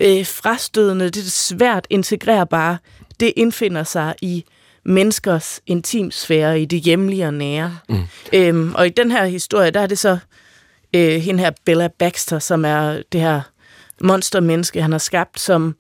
øh, 0.02 0.26
frastødende, 0.26 1.06
det 1.06 1.26
er 1.26 1.30
svært 1.30 1.88
integrerbare, 1.90 2.78
det 3.20 3.34
indfinder 3.36 3.84
sig 3.84 4.16
i 4.22 4.46
menneskers 4.84 5.62
intimsfære, 5.68 6.62
i 6.62 6.66
det 6.66 6.82
hjemlige 6.82 7.26
og 7.26 7.34
nære. 7.34 7.78
Mm. 7.90 8.04
Øhm, 8.34 8.76
og 8.76 8.88
i 8.88 8.90
den 8.90 9.12
her 9.12 9.26
historie, 9.26 9.72
der 9.72 9.80
er 9.80 9.88
det 9.88 10.00
så 10.00 10.18
øh, 10.96 11.22
hende 11.22 11.40
her 11.40 11.52
Bella 11.66 11.88
Baxter, 11.88 12.40
som 12.40 12.66
er 12.66 13.02
det 13.12 13.22
her 13.22 13.42
monstermenneske, 14.02 14.82
han 14.82 14.92
har 14.92 15.00
skabt, 15.00 15.40
som 15.40 15.76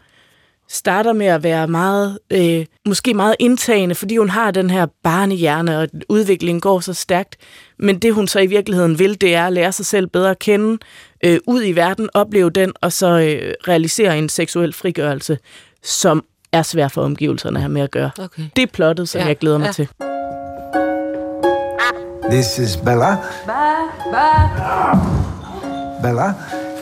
starter 0.69 1.13
med 1.13 1.25
at 1.25 1.43
være 1.43 1.67
meget, 1.67 2.19
øh, 2.31 2.65
måske 2.85 3.13
meget 3.13 3.35
indtagende, 3.39 3.95
fordi 3.95 4.17
hun 4.17 4.29
har 4.29 4.51
den 4.51 4.69
her 4.69 4.85
barnehjerne, 5.03 5.79
og 5.79 5.87
udviklingen 6.09 6.61
går 6.61 6.79
så 6.79 6.93
stærkt. 6.93 7.35
Men 7.79 7.99
det, 7.99 8.13
hun 8.13 8.27
så 8.27 8.39
i 8.39 8.47
virkeligheden 8.47 8.99
vil, 8.99 9.21
det 9.21 9.35
er 9.35 9.47
at 9.47 9.53
lære 9.53 9.71
sig 9.71 9.85
selv 9.85 10.07
bedre 10.07 10.29
at 10.31 10.39
kende, 10.39 10.77
øh, 11.25 11.39
ud 11.47 11.63
i 11.63 11.71
verden, 11.71 12.09
opleve 12.13 12.49
den, 12.49 12.73
og 12.81 12.93
så 12.93 13.07
øh, 13.07 13.53
realisere 13.67 14.17
en 14.17 14.29
seksuel 14.29 14.73
frigørelse, 14.73 15.37
som 15.83 16.25
er 16.51 16.61
svær 16.61 16.87
for 16.87 17.01
omgivelserne 17.01 17.59
her 17.59 17.67
med 17.67 17.81
at 17.81 17.91
gøre. 17.91 18.11
Okay. 18.19 18.43
Det 18.55 18.61
er 18.61 18.67
plottet, 18.67 19.09
som 19.09 19.21
ja. 19.21 19.27
jeg 19.27 19.37
glæder 19.37 19.57
mig 19.57 19.65
ja. 19.65 19.71
til. 19.71 19.87
This 22.31 22.59
is 22.59 22.77
Bella. 22.77 23.15
Ba, 23.45 23.61
ba. 24.11 24.29
Bella, 26.01 26.33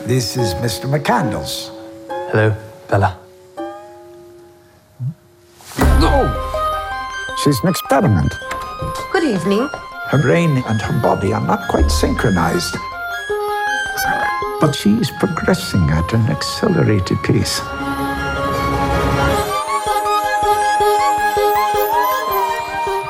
this 0.06 0.36
is 0.36 0.54
Mr. 0.62 0.86
McCandles. 0.86 1.72
Hello, 2.32 2.52
Bella. 2.90 3.27
No! 6.08 6.20
She's 7.40 7.58
an 7.62 7.68
experiment. 7.68 8.32
Good 9.12 9.24
evening. 9.24 9.68
Her 10.10 10.20
brain 10.26 10.50
and 10.68 10.80
her 10.80 10.96
body 11.02 11.34
are 11.34 11.46
not 11.52 11.68
quite 11.68 11.90
synchronized. 11.90 12.74
But 14.60 14.74
she 14.74 14.90
is 15.02 15.10
progressing 15.20 15.90
at 15.90 16.12
an 16.14 16.24
accelerated 16.36 17.18
pace. 17.24 17.60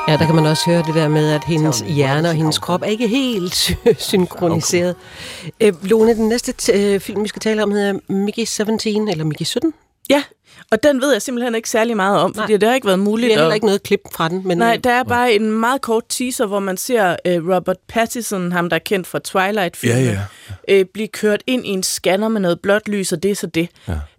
Ja, 0.07 0.17
der 0.17 0.25
kan 0.25 0.35
man 0.35 0.45
også 0.45 0.65
høre 0.65 0.83
det 0.83 0.95
der 0.95 1.07
med, 1.07 1.31
at 1.31 1.43
hendes 1.43 1.83
hjerne 1.87 2.29
og 2.29 2.35
hendes 2.35 2.59
krop 2.59 2.81
er 2.81 2.85
ikke 2.85 3.07
helt 3.07 3.77
synkroniseret. 3.97 4.95
Øh, 5.61 5.73
Lone, 5.83 6.15
den 6.15 6.27
næste 6.27 6.73
øh, 6.73 6.99
film, 6.99 7.23
vi 7.23 7.27
skal 7.27 7.39
tale 7.39 7.63
om, 7.63 7.71
hedder 7.71 7.99
Mickey 8.13 8.43
17, 8.45 9.07
eller 9.09 9.23
Mickey 9.23 9.45
17. 9.45 9.73
Ja, 10.09 10.23
og 10.71 10.83
den 10.83 11.01
ved 11.01 11.11
jeg 11.11 11.21
simpelthen 11.21 11.55
ikke 11.55 11.69
særlig 11.69 11.95
meget 11.95 12.19
om, 12.19 12.33
fordi 12.33 12.51
Nej. 12.51 12.57
det 12.57 12.67
har 12.67 12.75
ikke 12.75 12.87
været 12.87 12.99
muligt. 12.99 13.29
Det 13.29 13.35
er 13.35 13.39
heller 13.39 13.53
ikke 13.53 13.65
noget 13.65 13.83
klip 13.83 14.01
fra 14.11 14.29
den. 14.29 14.41
Men 14.47 14.57
Nej, 14.57 14.73
øh, 14.77 14.83
der 14.83 14.91
er 14.91 15.03
bare 15.03 15.33
en 15.33 15.51
meget 15.51 15.81
kort 15.81 16.03
teaser, 16.09 16.45
hvor 16.45 16.59
man 16.59 16.77
ser 16.77 17.15
uh, 17.27 17.49
Robert 17.55 17.77
Pattinson, 17.87 18.51
ham 18.51 18.69
der 18.69 18.75
er 18.75 18.79
kendt 18.79 19.07
fra 19.07 19.19
Twilight-filmen, 19.19 20.03
ja, 20.03 20.19
ja. 20.69 20.81
uh, 20.81 20.85
blive 20.93 21.07
kørt 21.07 21.43
ind 21.47 21.65
i 21.65 21.69
en 21.69 21.83
scanner 21.83 22.27
med 22.27 22.41
noget 22.41 22.59
blåt 22.61 22.87
lys, 22.87 23.11
og 23.11 23.23
det 23.23 23.31
er 23.31 23.35
så 23.35 23.47
det. 23.47 23.69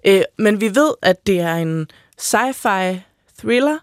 Ja. 0.04 0.16
Uh, 0.16 0.22
men 0.38 0.60
vi 0.60 0.74
ved, 0.74 0.94
at 1.02 1.26
det 1.26 1.40
er 1.40 1.54
en 1.54 1.86
sci-fi 2.20 2.96
thriller, 3.38 3.78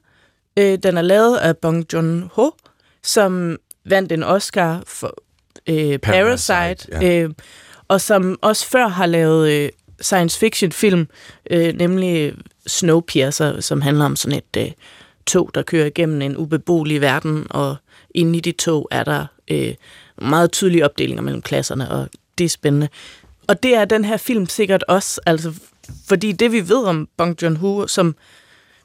Øh, 0.58 0.78
den 0.84 0.98
er 0.98 1.02
lavet 1.02 1.38
af 1.38 1.58
Bong 1.58 1.86
Joon-ho, 1.94 2.50
som 3.04 3.58
vandt 3.86 4.12
en 4.12 4.24
Oscar 4.24 4.84
for 4.88 5.14
øh, 5.70 6.00
Parasite, 6.00 6.00
Parasite 6.00 6.88
ja. 6.92 7.22
øh, 7.22 7.30
og 7.88 8.02
som 8.02 8.40
også 8.42 8.68
før 8.68 8.88
har 8.88 9.06
lavet 9.06 9.52
øh, 9.52 9.70
science 10.02 10.40
fiction 10.40 10.72
film, 10.72 11.08
øh, 11.52 11.74
nemlig 11.74 12.34
Snowpiercer, 12.68 13.62
som 13.62 13.82
handler 13.82 14.06
om 14.06 14.16
sådan 14.16 14.38
et 14.38 14.62
øh, 14.62 14.72
tog, 15.26 15.52
der 15.54 15.62
kører 15.62 15.86
igennem 15.86 16.22
en 16.22 16.38
ubeboelig 16.38 17.02
verden, 17.02 17.48
og 17.50 17.76
inde 18.16 18.38
i 18.38 18.42
de 18.42 18.52
tog 18.52 18.88
er 18.92 19.04
der 19.04 19.26
øh, 19.48 19.74
meget 20.22 20.52
tydelige 20.52 20.86
opdelinger 20.86 21.24
mellem 21.24 21.42
klasserne, 21.42 21.92
og 21.92 22.10
det 22.38 22.46
er 22.46 22.50
spændende. 22.50 22.90
Og 23.48 23.64
det 23.64 23.76
er 23.76 23.86
den 23.86 24.06
her 24.06 24.18
film 24.18 24.46
sikkert 24.46 24.84
også, 24.88 25.22
altså, 25.26 25.54
fordi 26.08 26.32
det 26.32 26.52
vi 26.52 26.70
ved 26.70 26.84
om 26.84 27.10
Bong 27.18 27.44
Joon-ho, 27.44 27.88
som 27.88 28.16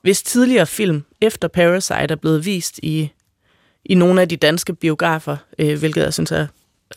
hvis 0.03 0.22
tidligere 0.22 0.66
film 0.66 1.05
efter 1.20 1.48
Parasite 1.48 1.94
er 1.94 2.16
blevet 2.16 2.46
vist 2.46 2.81
i, 2.83 3.11
i 3.85 3.94
nogle 3.94 4.20
af 4.20 4.29
de 4.29 4.37
danske 4.37 4.75
biografer, 4.75 5.37
øh, 5.59 5.79
hvilket 5.79 6.03
jeg 6.03 6.14
synes 6.14 6.33
er, 6.33 6.46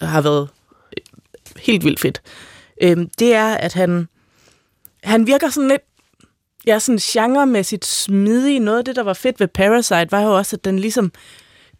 har 0.01 0.21
været 0.21 0.49
øh, 0.97 1.03
helt 1.57 1.83
vildt 1.83 1.99
fedt, 1.99 2.21
øh, 2.81 2.97
det 3.19 3.33
er, 3.33 3.53
at 3.53 3.73
han, 3.73 4.07
han 5.03 5.27
virker 5.27 5.49
sådan 5.49 5.69
lidt 5.69 5.81
ja, 6.67 6.79
sådan 6.79 6.99
genremæssigt 6.99 7.85
smidig. 7.85 8.59
Noget 8.59 8.77
af 8.77 8.85
det, 8.85 8.95
der 8.95 9.03
var 9.03 9.13
fedt 9.13 9.39
ved 9.39 9.47
Parasite, 9.47 10.11
var 10.11 10.21
jo 10.21 10.37
også, 10.37 10.55
at 10.55 10.65
den 10.65 10.79
ligesom 10.79 11.11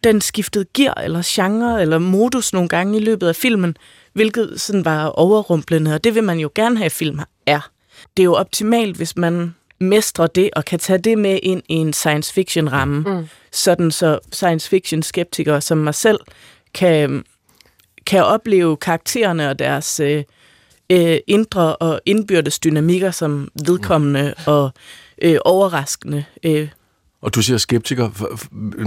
den 0.04 0.20
skiftede 0.20 0.64
gear 0.74 0.94
eller 0.94 1.22
genre 1.24 1.82
eller 1.82 1.98
modus 1.98 2.52
nogle 2.52 2.68
gange 2.68 2.98
i 2.98 3.00
løbet 3.00 3.28
af 3.28 3.36
filmen, 3.36 3.76
hvilket 4.12 4.60
sådan 4.60 4.84
var 4.84 5.06
overrumplende, 5.06 5.94
og 5.94 6.04
det 6.04 6.14
vil 6.14 6.24
man 6.24 6.38
jo 6.38 6.50
gerne 6.54 6.78
have, 6.78 6.90
film 6.90 7.20
er. 7.46 7.70
Det 8.16 8.22
er 8.22 8.24
jo 8.24 8.34
optimalt, 8.34 8.96
hvis 8.96 9.16
man 9.16 9.54
mestrer 9.80 10.26
det 10.26 10.50
og 10.56 10.64
kan 10.64 10.78
tage 10.78 10.98
det 10.98 11.18
med 11.18 11.38
ind 11.42 11.62
i 11.68 11.74
en 11.74 11.92
science 11.92 12.32
fiction 12.32 12.72
ramme, 12.72 13.00
mm. 13.00 13.28
sådan 13.52 13.90
så 13.90 14.18
science 14.32 14.68
fiction 14.68 15.02
skeptikere 15.02 15.60
som 15.60 15.78
mig 15.78 15.94
selv 15.94 16.18
kan, 16.74 17.24
kan 18.06 18.24
opleve 18.24 18.76
karaktererne 18.76 19.50
og 19.50 19.58
deres 19.58 20.00
øh, 20.00 20.24
øh, 20.90 21.18
indre 21.26 21.76
og 21.76 22.00
indbyrdes 22.06 22.58
dynamikker 22.58 23.10
som 23.10 23.48
vedkommende 23.66 24.34
mm. 24.36 24.52
og 24.52 24.70
øh, 25.22 25.38
overraskende. 25.44 26.24
Øh. 26.42 26.68
Og 27.22 27.34
du 27.34 27.42
siger 27.42 27.58
skeptiker. 27.58 28.10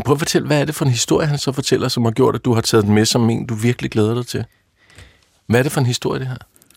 Prøv 0.06 0.14
at 0.14 0.20
fortælle, 0.20 0.48
hvad 0.48 0.62
er 0.62 0.66
det 0.66 0.76
for 0.76 0.86
en 0.86 0.92
historie, 0.92 1.28
han 1.28 1.38
så 1.38 1.52
fortæller, 1.52 1.88
som 1.88 2.06
har 2.06 2.12
gjort, 2.12 2.36
at 2.36 2.46
du 2.46 2.54
har 2.54 2.62
taget 2.62 2.86
den 2.86 2.94
med 2.94 3.06
som 3.06 3.30
en, 3.30 3.46
du 3.46 3.54
virkelig 3.54 3.92
glæder 3.92 4.14
dig 4.14 4.28
til? 4.28 4.46
Hvad 5.48 5.60
er 5.60 5.64
det 5.64 5.72
for 5.72 5.80
en 5.80 5.86
historie, 5.86 6.20
det 6.20 6.28
her? 6.28 6.36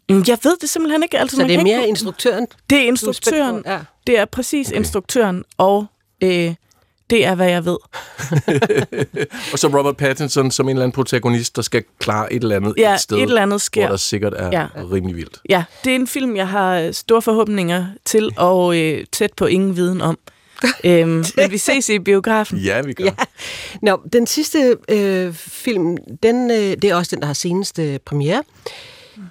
Mm, 0.08 0.24
jeg 0.28 0.38
ved 0.42 0.56
det 0.60 0.68
simpelthen 0.68 1.02
ikke. 1.02 1.18
Altså, 1.18 1.36
så 1.36 1.42
det 1.42 1.54
er 1.54 1.62
mere 1.62 1.76
ikke... 1.76 1.88
instruktøren? 1.88 2.46
Det 2.70 2.78
er 2.78 2.82
instruktøren. 2.82 3.62
Ja. 3.66 3.78
Det 4.06 4.18
er 4.18 4.24
præcis 4.24 4.68
okay. 4.68 4.78
instruktøren, 4.78 5.44
og 5.58 5.86
øh, 6.22 6.54
det 7.12 7.26
er, 7.26 7.34
hvad 7.34 7.48
jeg 7.48 7.64
ved. 7.64 7.76
og 9.52 9.58
så 9.58 9.68
Robert 9.68 9.96
Pattinson 9.96 10.50
som 10.50 10.66
en 10.66 10.70
eller 10.70 10.82
anden 10.82 10.94
protagonist, 10.94 11.56
der 11.56 11.62
skal 11.62 11.84
klare 11.98 12.32
et 12.32 12.42
eller 12.42 12.56
andet 12.56 12.74
ja, 12.78 12.94
et 12.94 13.00
sted, 13.00 13.16
et 13.16 13.22
eller 13.22 13.42
andet 13.42 13.60
sker. 13.60 13.80
hvor 13.80 13.88
der 13.88 13.96
sikkert 13.96 14.34
er 14.36 14.50
ja. 14.52 14.66
rimelig 14.92 15.16
vildt. 15.16 15.38
Ja, 15.48 15.64
det 15.84 15.90
er 15.90 15.94
en 15.94 16.06
film, 16.06 16.36
jeg 16.36 16.48
har 16.48 16.92
store 16.92 17.22
forhåbninger 17.22 17.86
til, 18.04 18.30
og 18.36 18.78
øh, 18.78 19.04
tæt 19.12 19.32
på 19.36 19.46
ingen 19.46 19.76
viden 19.76 20.00
om. 20.00 20.18
øhm, 20.84 21.24
men 21.36 21.50
vi 21.50 21.58
ses 21.58 21.88
i 21.88 21.98
biografen. 21.98 22.58
Ja, 22.58 22.82
vi 22.82 22.92
gør. 22.92 23.04
Ja. 23.04 23.14
Nå, 23.82 24.00
den 24.12 24.26
sidste 24.26 24.76
øh, 24.88 25.34
film, 25.34 25.96
den, 26.22 26.50
øh, 26.50 26.56
det 26.56 26.84
er 26.84 26.94
også 26.94 27.16
den, 27.16 27.20
der 27.20 27.26
har 27.26 27.34
seneste 27.34 28.00
premiere. 28.06 28.42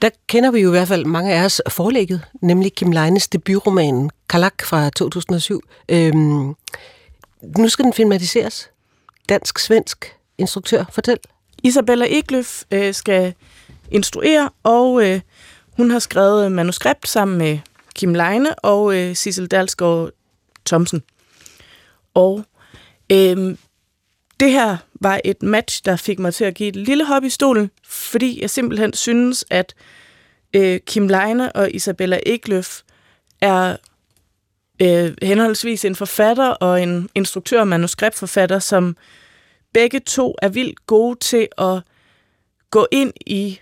Der 0.01 0.09
kender 0.27 0.51
vi 0.51 0.59
jo 0.59 0.69
i 0.69 0.71
hvert 0.71 0.87
fald 0.87 1.05
mange 1.05 1.33
af 1.33 1.45
os 1.45 1.61
forlægget, 1.69 2.21
nemlig 2.41 2.73
Kim 2.73 2.91
Leines 2.91 3.27
debutroman 3.27 4.09
Kalak 4.29 4.63
fra 4.63 4.89
2007. 4.89 5.61
Øhm, 5.89 6.55
nu 7.57 7.69
skal 7.69 7.85
den 7.85 7.93
filmatiseres. 7.93 8.69
Dansk-svensk 9.29 10.15
instruktør, 10.37 10.83
fortæl. 10.91 11.17
Isabella 11.63 12.05
Ekløf 12.09 12.63
øh, 12.71 12.93
skal 12.93 13.33
instruere, 13.91 14.49
og 14.63 15.09
øh, 15.09 15.21
hun 15.77 15.91
har 15.91 15.99
skrevet 15.99 16.51
manuskript 16.51 17.07
sammen 17.07 17.37
med 17.37 17.59
Kim 17.95 18.13
Leine 18.13 18.59
og 18.59 18.97
øh, 18.97 19.15
Sissel 19.15 19.47
Dalsgaard 19.47 20.09
Thomsen. 20.65 21.03
Og 22.13 22.43
øh, 23.11 23.57
det 24.39 24.51
her 24.51 24.77
var 25.01 25.21
et 25.25 25.43
match, 25.43 25.81
der 25.85 25.95
fik 25.95 26.19
mig 26.19 26.33
til 26.33 26.45
at 26.45 26.53
give 26.53 26.69
et 26.69 26.75
lille 26.75 27.05
hop 27.05 27.23
i 27.23 27.29
stolen, 27.29 27.71
fordi 27.87 28.41
jeg 28.41 28.49
simpelthen 28.49 28.93
synes, 28.93 29.45
at 29.49 29.73
øh, 30.53 30.79
Kim 30.79 31.07
Leine 31.07 31.51
og 31.51 31.71
Isabella 31.71 32.19
Ekløf 32.25 32.81
er 33.41 33.77
øh, 34.81 35.13
henholdsvis 35.21 35.85
en 35.85 35.95
forfatter 35.95 36.47
og 36.47 36.83
en 36.83 37.09
instruktør 37.15 37.59
og 37.59 37.67
manuskriptforfatter, 37.67 38.59
som 38.59 38.97
begge 39.73 39.99
to 39.99 40.35
er 40.41 40.49
vildt 40.49 40.87
gode 40.87 41.19
til 41.19 41.47
at 41.57 41.81
gå 42.69 42.87
ind 42.91 43.13
i 43.25 43.59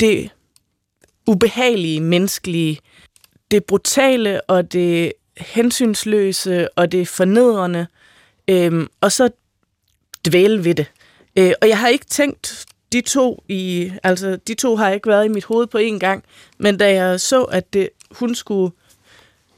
det 0.00 0.30
ubehagelige, 1.26 2.00
menneskelige, 2.00 2.78
det 3.50 3.64
brutale 3.64 4.40
og 4.40 4.72
det 4.72 5.12
hensynsløse 5.36 6.78
og 6.78 6.92
det 6.92 7.08
fornedrende, 7.08 7.86
øh, 8.48 8.86
og 9.00 9.12
så 9.12 9.30
dvæle 10.28 10.64
ved 10.64 10.74
det. 10.74 10.86
Øh, 11.38 11.52
og 11.62 11.68
jeg 11.68 11.78
har 11.78 11.88
ikke 11.88 12.06
tænkt 12.06 12.66
de 12.92 13.00
to 13.00 13.44
i, 13.48 13.92
altså 14.02 14.36
de 14.36 14.54
to 14.54 14.76
har 14.76 14.90
ikke 14.90 15.08
været 15.08 15.24
i 15.24 15.28
mit 15.28 15.44
hoved 15.44 15.66
på 15.66 15.78
én 15.78 15.98
gang, 15.98 16.24
men 16.58 16.76
da 16.76 16.94
jeg 16.94 17.20
så, 17.20 17.42
at 17.42 17.72
det, 17.72 17.88
hun 18.10 18.34
skulle 18.34 18.72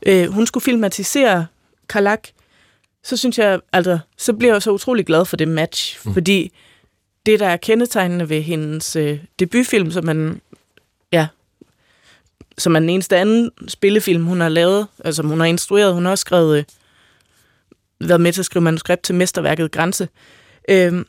øh, 0.07 0.29
hun 0.29 0.47
skulle 0.47 0.65
filmatisere 0.65 1.47
Kalak, 1.89 2.29
så 3.03 3.17
synes 3.17 3.39
jeg, 3.39 3.61
altså, 3.73 3.99
så 4.17 4.33
bliver 4.33 4.55
jeg 4.55 4.63
så 4.63 4.71
utrolig 4.71 5.07
glad 5.07 5.25
for 5.25 5.37
det 5.37 5.49
match, 5.49 5.99
mm. 6.05 6.15
fordi 6.15 6.53
det, 7.27 7.41
der 7.41 7.49
er 7.49 7.57
kendetegnende 7.57 8.29
ved 8.29 8.43
hendes 8.43 8.97
øh, 8.97 9.19
debutfilm, 9.39 9.91
som 9.91 10.05
man, 10.05 10.41
ja, 11.13 11.27
som 12.59 12.77
er 12.77 12.81
den 12.81 12.91
eneste 12.91 13.17
anden 13.17 13.51
spillefilm, 13.69 14.25
hun 14.25 14.41
har 14.41 14.49
lavet, 14.49 14.87
altså 15.05 15.23
hun 15.23 15.41
har 15.41 15.47
instrueret, 15.47 15.95
hun 15.95 16.05
har 16.05 16.11
også 16.11 16.23
skrevet, 16.23 16.59
øh, 16.59 16.65
været 18.01 18.21
med 18.21 18.33
til 18.33 18.41
at 18.41 18.47
skrive 18.47 18.63
manuskript 18.63 19.03
til 19.03 19.15
mesterværket 19.15 19.71
Grænse. 19.71 20.09
Øh, 20.69 21.05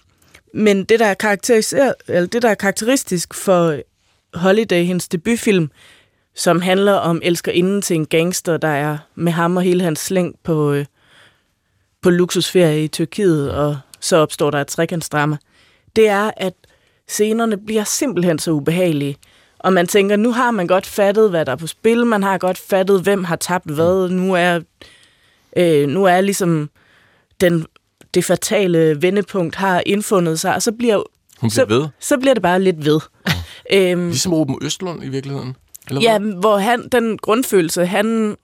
men 0.54 0.84
det, 0.84 1.00
der 1.00 1.06
er 1.06 1.14
karakteriseret, 1.14 1.94
eller 2.08 2.28
det, 2.28 2.42
der 2.42 2.50
er 2.50 2.56
karakteristisk 2.56 3.34
for 3.34 3.80
Holiday, 4.34 4.84
hendes 4.84 5.08
debutfilm, 5.08 5.72
som 6.38 6.62
handler 6.62 6.94
om 6.94 7.22
elskerinden 7.24 7.82
til 7.82 7.96
en 7.96 8.06
gangster, 8.06 8.58
der 8.58 8.68
er 8.68 8.98
med 9.16 9.32
ham 9.32 9.58
og 9.58 9.64
hele 9.64 9.84
hans 9.84 10.00
slæng 10.00 10.36
på, 10.44 10.74
øh, 10.74 10.86
på 12.02 12.10
luksusferie 12.10 12.84
i 12.84 12.88
Tyrkiet, 12.88 13.52
og 13.52 13.78
så 14.00 14.18
opstår 14.18 14.52
der 14.52 14.62
et 14.62 14.68
trekantsdrama. 14.68 15.38
Det 15.96 16.08
er, 16.08 16.32
at 16.38 16.54
scenerne 17.08 17.58
bliver 17.58 17.84
simpelthen 17.84 18.40
så 18.40 18.52
ubehagelige. 18.52 19.18
Og 19.60 19.74
man 19.74 19.88
tænker, 19.88 20.16
nu 20.16 20.32
har 20.32 20.52
man 20.52 20.68
godt 20.68 20.86
fattet, 20.86 21.30
hvad 21.30 21.46
der 21.46 21.52
er 21.52 21.56
på 21.56 21.68
spil. 21.68 22.06
Man 22.06 22.24
har 22.24 22.38
godt 22.38 22.58
fattet, 22.58 23.02
hvem 23.02 23.24
har 23.24 23.36
tabt 23.36 23.72
hvad. 23.72 24.10
Nu 24.10 24.34
er, 24.34 24.60
øh, 25.58 25.88
nu 25.88 26.04
er 26.04 26.22
ligesom 26.22 26.70
den, 27.42 27.66
det 28.14 28.26
fatale 28.26 29.02
vendepunkt 29.02 29.56
har 29.56 29.84
indfundet 29.86 30.40
sig, 30.40 30.56
og 30.56 30.62
så 30.62 30.72
bliver, 30.72 30.96
Hun 30.96 31.50
bliver 31.50 31.52
så, 31.52 31.66
ved. 31.66 31.88
så 32.00 32.18
bliver 32.18 32.34
det 32.34 32.44
bare 32.44 32.62
lidt 32.62 32.86
ved. 32.86 33.00
Ja. 33.72 33.92
øhm, 33.92 34.08
ligesom 34.08 34.34
Ruben 34.34 34.58
Østlund 34.62 35.04
i 35.04 35.10
virkeligheden. 35.10 35.56
Eller 35.88 36.02
ja, 36.02 36.20
hvad? 36.20 36.34
hvor 36.34 36.58
han, 36.58 36.90
den 36.92 37.18
grundfølelse, 37.18 37.86
han, 37.86 38.36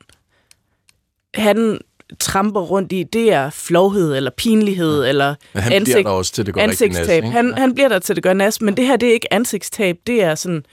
han 1.34 1.79
tramper 2.19 2.62
rundt 2.62 2.91
i, 2.91 3.03
det 3.03 3.34
er 3.34 3.49
flovhed 3.49 4.15
eller 4.15 4.32
pinlighed 4.32 5.03
ja. 5.03 5.10
eller 5.10 5.36
men 5.53 5.63
han 5.63 5.73
ansigt, 5.73 5.95
bliver 5.95 6.03
der 6.03 6.17
også 6.17 6.34
til, 6.34 6.45
det 6.45 6.53
går 6.53 6.62
ansigtstab. 6.62 7.23
Nas, 7.23 7.34
han, 7.34 7.49
ja. 7.49 7.56
han 7.56 7.73
bliver 7.73 7.89
der 7.89 7.99
til, 7.99 8.15
det 8.15 8.23
gør 8.23 8.34
nas, 8.34 8.62
men 8.62 8.77
det 8.77 8.88
her, 8.88 8.95
det 8.95 9.10
er 9.10 9.13
ikke 9.13 9.34
ansigtstab, 9.34 9.97
det 10.08 10.23
er 10.23 10.36
sådan 10.36 10.65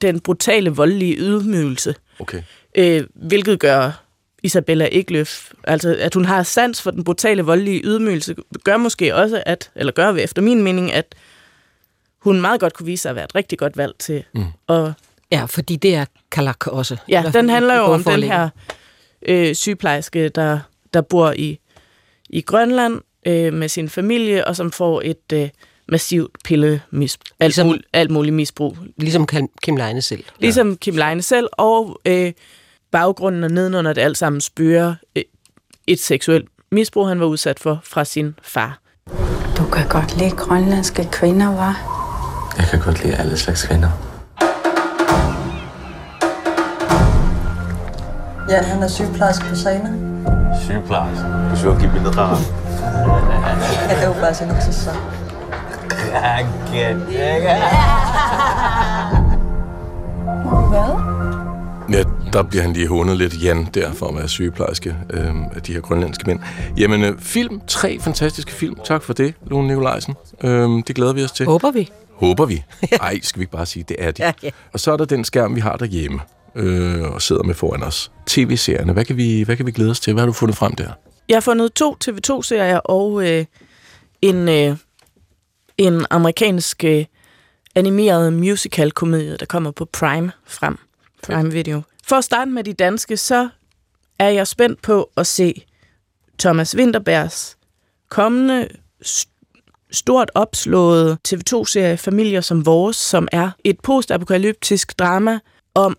den 0.00 0.20
brutale, 0.20 0.70
voldelige 0.70 1.16
ydmygelse. 1.18 1.94
Okay. 2.18 2.42
Øh, 2.74 3.04
hvilket 3.14 3.60
gør 3.60 4.04
Isabella 4.42 4.88
Egløf, 4.92 5.50
altså 5.64 5.96
at 6.00 6.14
hun 6.14 6.24
har 6.24 6.42
sans 6.42 6.82
for 6.82 6.90
den 6.90 7.04
brutale, 7.04 7.42
voldelige 7.42 7.80
ydmygelse, 7.84 8.34
gør 8.64 8.76
måske 8.76 9.14
også, 9.14 9.42
at, 9.46 9.70
eller 9.74 9.92
gør 9.92 10.12
vi 10.12 10.20
efter 10.20 10.42
min 10.42 10.62
mening, 10.62 10.92
at 10.92 11.14
hun 12.18 12.40
meget 12.40 12.60
godt 12.60 12.74
kunne 12.74 12.86
vise 12.86 13.02
sig 13.02 13.10
at 13.10 13.16
være 13.16 13.24
et 13.24 13.34
rigtig 13.34 13.58
godt 13.58 13.76
valg 13.76 13.94
til 13.98 14.24
mm. 14.34 14.44
at 14.68 14.92
Ja, 15.32 15.44
fordi 15.44 15.76
det 15.76 15.94
er 15.94 16.04
Kalak 16.32 16.66
også. 16.66 16.96
Ja, 17.08 17.24
den 17.32 17.48
handler 17.48 17.76
jo 17.76 17.82
om 17.82 18.04
den 18.04 18.22
her 18.22 18.48
øh, 19.22 19.54
sygeplejerske, 19.54 20.28
der, 20.28 20.58
der 20.94 21.00
bor 21.00 21.32
i, 21.36 21.58
i 22.30 22.40
Grønland 22.40 23.00
øh, 23.26 23.52
med 23.52 23.68
sin 23.68 23.88
familie, 23.88 24.46
og 24.46 24.56
som 24.56 24.72
får 24.72 25.02
et 25.04 25.32
øh, 25.32 25.48
massivt 25.88 26.36
pillemisbrug. 26.44 27.36
Alt, 27.40 27.48
ligesom, 27.48 27.66
mul, 27.66 27.82
alt 27.92 28.10
muligt 28.10 28.34
misbrug. 28.34 28.76
Ligesom 28.96 29.26
Kim 29.62 29.76
Leine 29.76 30.02
selv. 30.02 30.24
Ligesom 30.38 30.70
ja. 30.70 30.76
Kim 30.76 30.96
Leine 30.96 31.22
selv, 31.22 31.48
og 31.52 32.00
øh, 32.04 32.32
baggrunden 32.90 33.44
og 33.44 33.50
nedenunder 33.50 33.92
det 33.92 34.00
alt 34.00 34.18
sammen 34.18 34.40
spørger 34.40 34.94
øh, 35.16 35.22
et 35.86 36.00
seksuelt 36.00 36.48
misbrug, 36.72 37.08
han 37.08 37.20
var 37.20 37.26
udsat 37.26 37.60
for 37.60 37.80
fra 37.84 38.04
sin 38.04 38.34
far. 38.42 38.80
Du 39.56 39.64
kan 39.72 39.88
godt 39.88 40.18
lide 40.18 40.30
grønlandske 40.30 41.08
kvinder, 41.12 41.46
var? 41.46 41.96
Jeg 42.58 42.66
kan 42.70 42.80
godt 42.80 43.04
lide 43.04 43.16
alle 43.16 43.36
slags 43.36 43.66
kvinder. 43.66 44.09
Ja, 48.50 48.62
han 48.62 48.82
er 48.82 48.88
sygeplejerske 48.88 49.44
på 49.48 49.54
Sana. 49.54 49.92
Sygeplejerske? 50.64 51.24
Du 51.50 51.56
skal 51.56 51.80
give 51.80 52.02
mig 52.02 52.16
rar. 52.16 52.38
Jeg 53.90 54.06
jo 54.06 54.12
bare 54.12 54.34
sige 54.34 54.50
til 54.64 54.74
sig. 54.74 54.94
Hvad? 60.68 60.90
Ja, 61.92 62.02
der 62.32 62.42
bliver 62.42 62.62
han 62.62 62.72
lige 62.72 62.88
hundet 62.88 63.16
lidt 63.16 63.42
Jan 63.42 63.68
der 63.74 63.92
for 63.92 64.06
at 64.06 64.14
være 64.14 64.28
sygeplejerske 64.28 64.96
øh, 65.10 65.34
af 65.54 65.62
de 65.62 65.72
her 65.72 65.80
grønlandske 65.80 66.24
mænd. 66.26 66.40
Jamen, 66.76 67.04
øh, 67.04 67.18
film. 67.18 67.60
Tre 67.66 67.98
fantastiske 68.00 68.52
film. 68.52 68.76
Tak 68.84 69.02
for 69.02 69.12
det, 69.12 69.34
Lone 69.46 69.68
Nikolajsen. 69.68 70.14
Øh, 70.44 70.68
det 70.86 70.96
glæder 70.96 71.12
vi 71.12 71.24
os 71.24 71.32
til. 71.32 71.46
Håber 71.46 71.70
vi. 71.70 71.90
Håber 72.14 72.46
vi. 72.46 72.64
Ej, 73.00 73.18
skal 73.22 73.40
vi 73.40 73.42
ikke 73.42 73.52
bare 73.52 73.66
sige, 73.66 73.84
det 73.88 73.96
er 73.98 74.10
de. 74.10 74.22
Ja, 74.22 74.32
ja. 74.42 74.50
Og 74.72 74.80
så 74.80 74.92
er 74.92 74.96
der 74.96 75.04
den 75.04 75.24
skærm, 75.24 75.54
vi 75.54 75.60
har 75.60 75.76
derhjemme 75.76 76.20
øh, 76.54 77.02
og 77.02 77.22
sidder 77.22 77.42
med 77.42 77.54
foran 77.54 77.82
os. 77.82 78.12
TV-serierne, 78.26 78.92
hvad 78.92 79.04
kan, 79.04 79.16
vi, 79.16 79.42
hvad 79.42 79.56
kan 79.56 79.66
vi 79.66 79.72
glæde 79.72 79.90
os 79.90 80.00
til? 80.00 80.12
Hvad 80.12 80.20
har 80.20 80.26
du 80.26 80.32
fundet 80.32 80.56
frem 80.56 80.74
der? 80.74 80.92
Jeg 81.28 81.36
har 81.36 81.40
fundet 81.40 81.72
to 81.72 81.96
TV2-serier 82.04 82.78
og 82.78 83.28
øh, 83.28 83.44
en, 84.22 84.48
øh, 84.48 84.76
en 85.78 86.06
amerikansk 86.10 86.84
øh, 86.84 87.04
animeret 87.74 88.32
musical-komedie, 88.32 89.36
der 89.36 89.46
kommer 89.46 89.70
på 89.70 89.84
Prime 89.84 90.32
frem. 90.46 90.78
Prime 91.22 91.52
Video. 91.52 91.82
For 92.06 92.16
at 92.16 92.24
starte 92.24 92.50
med 92.50 92.64
de 92.64 92.72
danske, 92.72 93.16
så 93.16 93.48
er 94.18 94.28
jeg 94.28 94.46
spændt 94.46 94.82
på 94.82 95.10
at 95.16 95.26
se 95.26 95.66
Thomas 96.38 96.76
Winterbergs 96.76 97.56
kommende 98.08 98.68
stort 99.90 100.30
opslået 100.34 101.18
TV2-serie 101.28 101.96
Familier 101.96 102.40
som 102.40 102.66
Vores, 102.66 102.96
som 102.96 103.28
er 103.32 103.50
et 103.64 103.80
postapokalyptisk 103.80 104.98
drama 104.98 105.38
om 105.74 105.96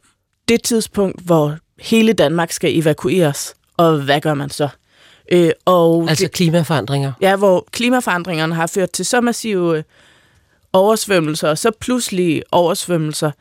det 0.51 0.63
tidspunkt, 0.63 1.21
hvor 1.21 1.57
hele 1.79 2.13
Danmark 2.13 2.51
skal 2.51 2.79
evakueres. 2.79 3.53
Og 3.77 4.01
hvad 4.01 4.21
gør 4.21 4.33
man 4.33 4.49
så? 4.49 4.69
Øh, 5.31 5.51
og 5.65 6.09
Altså 6.09 6.23
det, 6.25 6.31
klimaforandringer. 6.31 7.13
ja, 7.21 7.35
hvor 7.35 7.67
klimaforandringerne 7.71 8.55
har 8.55 8.67
ført 8.67 8.91
til 8.91 9.05
så 9.05 9.21
massive 9.21 9.77
øh, 9.77 9.83
oversvømmelser, 10.73 11.49
og 11.49 11.57
så 11.57 11.71
pludselig 11.79 12.43
oversvømmelser, 12.51 13.31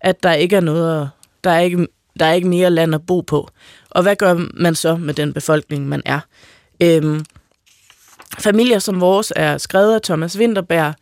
at 0.00 0.22
der 0.22 0.32
ikke 0.32 0.56
er 0.56 0.60
noget, 0.60 1.10
der 1.44 1.50
er 1.50 1.60
ikke, 1.60 1.86
der 2.18 2.26
er 2.26 2.32
ikke 2.32 2.48
mere 2.48 2.70
land 2.70 2.94
at 2.94 3.06
bo 3.06 3.20
på. 3.20 3.48
Og 3.90 4.02
hvad 4.02 4.16
gør 4.16 4.46
man 4.54 4.74
så 4.74 4.96
med 4.96 5.14
den 5.14 5.32
befolkning, 5.32 5.88
man 5.88 6.02
er? 6.04 6.20
Øhm, 6.82 7.24
Familier 8.38 8.78
som 8.78 9.00
vores 9.00 9.32
er 9.36 9.58
skrevet 9.58 9.94
af 9.94 10.02
Thomas 10.02 10.38
Winterberg 10.38 10.94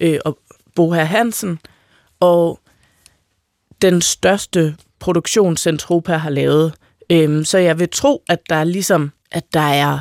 øh, 0.00 0.18
og 0.24 0.38
Bo 0.74 0.90
Herr 0.92 1.04
Hansen, 1.04 1.58
og 2.20 2.60
den 3.82 4.02
største 4.02 4.76
produktion, 5.00 5.56
Centropa 5.56 6.16
har 6.16 6.30
lavet. 6.30 6.74
Øhm, 7.12 7.44
så 7.44 7.58
jeg 7.58 7.78
vil 7.78 7.88
tro, 7.92 8.22
at 8.28 8.38
der 8.48 8.56
er 8.56 8.64
ligesom, 8.64 9.12
at 9.32 9.44
der 9.54 9.60
er 9.60 9.98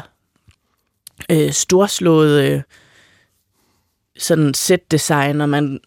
øh, 1.32 1.52
storslået 1.52 2.44
øh, 2.44 2.62
sådan 4.18 4.54
set-design, 4.54 5.36
når 5.36 5.46
man 5.46 5.80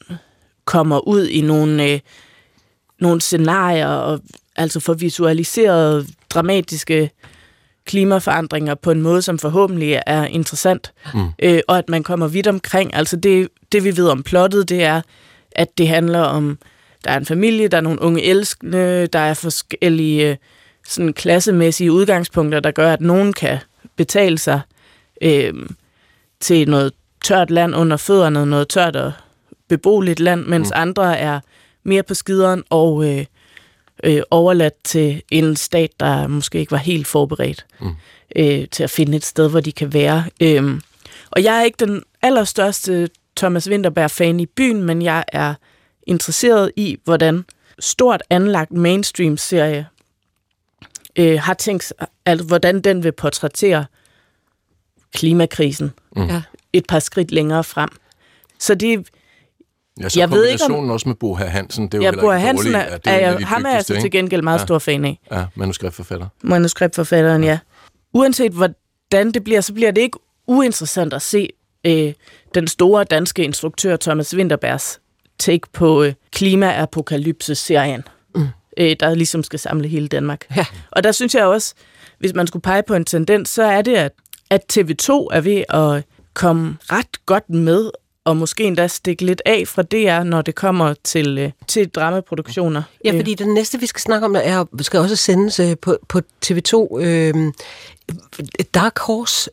kommer 0.65 1.09
ud 1.09 1.27
i 1.27 1.41
nogle, 1.41 1.91
øh, 1.91 2.01
nogle 3.01 3.21
scenarier, 3.21 3.89
og 3.89 4.21
altså 4.57 4.81
får 4.81 4.95
visualiseret 4.95 6.07
dramatiske 6.31 7.11
klimaforandringer 7.85 8.75
på 8.75 8.91
en 8.91 9.03
måde, 9.03 9.23
som 9.23 9.39
forhåbentlig 9.39 10.03
er 10.07 10.25
interessant, 10.25 10.93
mm. 11.15 11.29
øh, 11.43 11.61
og 11.69 11.79
at 11.79 11.89
man 11.89 12.03
kommer 12.03 12.29
vidt 12.29 12.47
omkring. 12.47 12.95
Altså 12.95 13.17
det, 13.17 13.49
det, 13.73 13.85
vi 13.85 13.97
ved 13.97 14.09
om 14.09 14.23
plottet, 14.23 14.69
det 14.69 14.83
er, 14.83 15.03
at 15.53 15.79
det 15.79 15.89
handler 15.89 16.21
om, 16.21 16.59
der 17.05 17.11
er 17.11 17.17
en 17.17 17.27
familie, 17.27 17.69
der 17.69 17.77
er 17.77 17.81
nogle 17.81 18.03
unge 18.03 18.23
elskende, 18.23 19.07
der 19.07 19.19
er 19.19 19.35
forskellige 19.35 20.31
øh, 20.31 20.37
sådan 20.87 21.13
klassemæssige 21.13 21.93
udgangspunkter, 21.93 22.61
der 22.61 22.71
gør, 22.71 22.93
at 22.93 23.01
nogen 23.01 23.33
kan 23.33 23.59
betale 23.97 24.39
sig 24.39 24.61
øh, 25.23 25.55
til 26.41 26.69
noget 26.69 26.93
tørt 27.25 27.51
land 27.51 27.75
under 27.75 27.97
fødderne, 27.97 28.47
noget 28.47 28.69
tørt 28.69 28.97
og 28.97 29.13
beboeligt 29.69 30.21
land, 30.21 30.47
mens 30.47 30.69
mm. 30.69 30.81
andre 30.81 31.19
er 31.19 31.41
mere 31.83 32.03
på 32.03 32.15
skideren 32.15 32.63
og 32.71 33.09
øh, 33.09 33.25
øh, 34.05 34.23
overladt 34.31 34.85
til 34.85 35.23
en 35.31 35.57
stat, 35.57 35.91
der 36.01 36.27
måske 36.27 36.59
ikke 36.59 36.73
var 36.73 36.79
helt 36.79 37.07
forberedt 37.07 37.67
mm. 37.81 37.91
øh, 38.37 38.69
til 38.71 38.83
at 38.83 38.91
finde 38.91 39.17
et 39.17 39.25
sted, 39.25 39.51
hvor 39.51 39.61
de 39.61 39.73
kan 39.73 39.93
være. 39.93 40.25
Øh, 40.43 40.81
og 41.31 41.43
jeg 41.45 41.59
er 41.59 41.63
ikke 41.63 41.87
den 41.87 42.03
allerstørste 42.23 43.09
Thomas 43.37 43.71
Winterberg-fan 43.71 44.41
i 44.41 44.47
byen, 44.47 44.83
men 44.83 45.03
jeg 45.03 45.25
er 45.29 45.55
interesseret 46.07 46.73
i, 46.77 46.97
hvordan 47.05 47.45
stort 47.79 48.23
anlagt 48.31 48.73
mainstream-serie 48.73 49.87
øh, 51.19 51.41
har 51.41 51.55
tænkt 51.55 51.85
sig, 51.85 51.97
altså, 52.27 52.47
hvordan 52.47 52.81
den 52.81 53.03
vil 53.05 53.13
portrættere 53.13 53.85
klimakrisen 55.15 55.93
Mm. 56.17 56.23
Ja. 56.27 56.43
et 56.73 56.85
par 56.89 56.99
skridt 56.99 57.31
længere 57.33 57.65
frem. 57.65 57.89
Så 58.59 58.75
det, 58.75 59.09
Ja, 60.01 60.09
så 60.09 60.21
Jeg 60.21 60.31
ved 60.31 60.47
ikke, 60.47 60.65
om- 60.65 60.91
også 60.91 61.09
med 61.09 61.17
Bo 61.17 61.35
Herr 61.35 61.49
Hansen, 61.49 61.85
det 61.87 61.95
er 61.95 61.99
jo 61.99 62.03
ja, 62.03 62.09
heller 62.11 62.23
Bo 62.23 62.33
ikke 62.33 62.47
Hansen 62.47 62.75
er, 62.75 62.97
det 62.99 63.07
er, 63.07 63.13
jo 63.15 63.19
en 63.19 63.25
af 63.25 63.33
er 63.33 63.39
de 63.39 63.45
ham 63.45 63.65
er 63.65 63.71
jeg 63.71 63.81
så 63.83 63.87
til 63.87 63.97
ikke? 64.05 64.19
gengæld 64.19 64.43
meget 64.43 64.59
Ja. 64.59 64.65
stor 64.65 64.79
fan 64.79 65.05
af. 65.05 65.21
Ja, 65.33 65.45
manuskriptforfatter. 65.55 66.27
manuskriptforfatteren, 66.43 67.45
ja. 67.45 67.59
Uanset 68.13 68.53
hvordan 68.53 69.33
det 69.35 69.45
bliver, 69.45 69.61
så 69.61 69.73
bliver 69.75 69.91
det 69.91 70.01
ikke 70.03 70.19
uinteressant 70.47 71.13
at 71.15 71.23
se 71.23 71.49
øh, 71.87 72.13
den 72.55 72.69
store 72.69 73.05
danske 73.05 73.45
instruktør 73.45 73.97
Thomas 73.97 74.37
Winterbergs 74.37 75.01
take 75.43 75.69
på 75.73 76.03
øh, 76.03 76.13
Klima-apokalypse-serien, 76.33 78.03
mm. 78.35 78.49
øh, 78.77 78.97
der 79.01 79.15
ligesom 79.15 79.43
skal 79.43 79.59
samle 79.59 79.89
hele 79.89 80.09
Danmark. 80.09 80.47
Ja. 80.57 80.67
Og 80.91 81.05
der 81.05 81.13
synes 81.13 81.35
jeg 81.35 81.45
også, 81.45 81.75
hvis 82.19 82.35
man 82.35 82.47
skulle 82.47 82.63
pege 82.63 82.83
på 82.83 82.95
en 82.95 83.05
tendens, 83.05 83.49
så 83.49 83.63
er 83.63 83.83
det, 83.83 83.95
at, 83.95 84.13
at 84.51 84.61
TV2 84.73 85.11
er 85.11 85.41
ved 85.41 85.65
at 85.69 86.05
komme 86.35 86.77
ret 86.83 87.27
godt 87.27 87.51
med, 87.51 87.91
og 88.25 88.37
måske 88.37 88.65
endda 88.65 88.87
stikke 88.87 89.25
lidt 89.25 89.43
af 89.47 89.63
fra 89.67 89.83
DR, 89.83 90.23
når 90.23 90.43
det 90.43 90.55
kommer 90.55 90.95
til, 91.05 91.39
øh, 91.39 91.51
til 91.69 91.89
dramaproduktioner. 91.89 92.83
Ja, 93.05 93.13
fordi 93.19 93.35
den 93.35 93.55
næste, 93.55 93.81
vi 93.81 93.87
skal 93.87 94.01
snakke 94.01 94.25
om, 94.25 94.37
er, 94.39 94.65
skal 94.81 95.01
også 95.01 95.17
sendes 95.17 95.61
øh, 95.61 95.77
på, 95.83 95.99
på 96.09 96.21
TV2. 96.47 97.01
Øh, 97.01 97.53
Dark 98.75 98.99
Horse, 98.99 99.51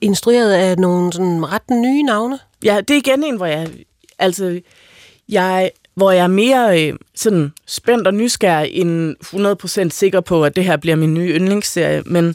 instrueret 0.00 0.52
af 0.52 0.78
nogle 0.78 1.12
sådan 1.12 1.52
ret 1.52 1.70
nye 1.70 2.02
navne. 2.02 2.38
Ja, 2.64 2.80
det 2.80 2.90
er 2.90 2.98
igen 2.98 3.24
en, 3.24 3.36
hvor 3.36 3.46
jeg, 3.46 3.70
altså, 4.18 4.60
jeg, 5.28 5.70
hvor 5.94 6.10
jeg 6.10 6.22
er 6.24 6.26
mere 6.28 6.88
øh, 6.88 6.98
sådan 7.14 7.52
spændt 7.66 8.06
og 8.06 8.14
nysgerrig 8.14 8.70
end 8.72 9.16
100% 9.86 9.88
sikker 9.90 10.20
på, 10.20 10.44
at 10.44 10.56
det 10.56 10.64
her 10.64 10.76
bliver 10.76 10.96
min 10.96 11.14
nye 11.14 11.34
yndlingsserie. 11.34 12.02
Men, 12.06 12.34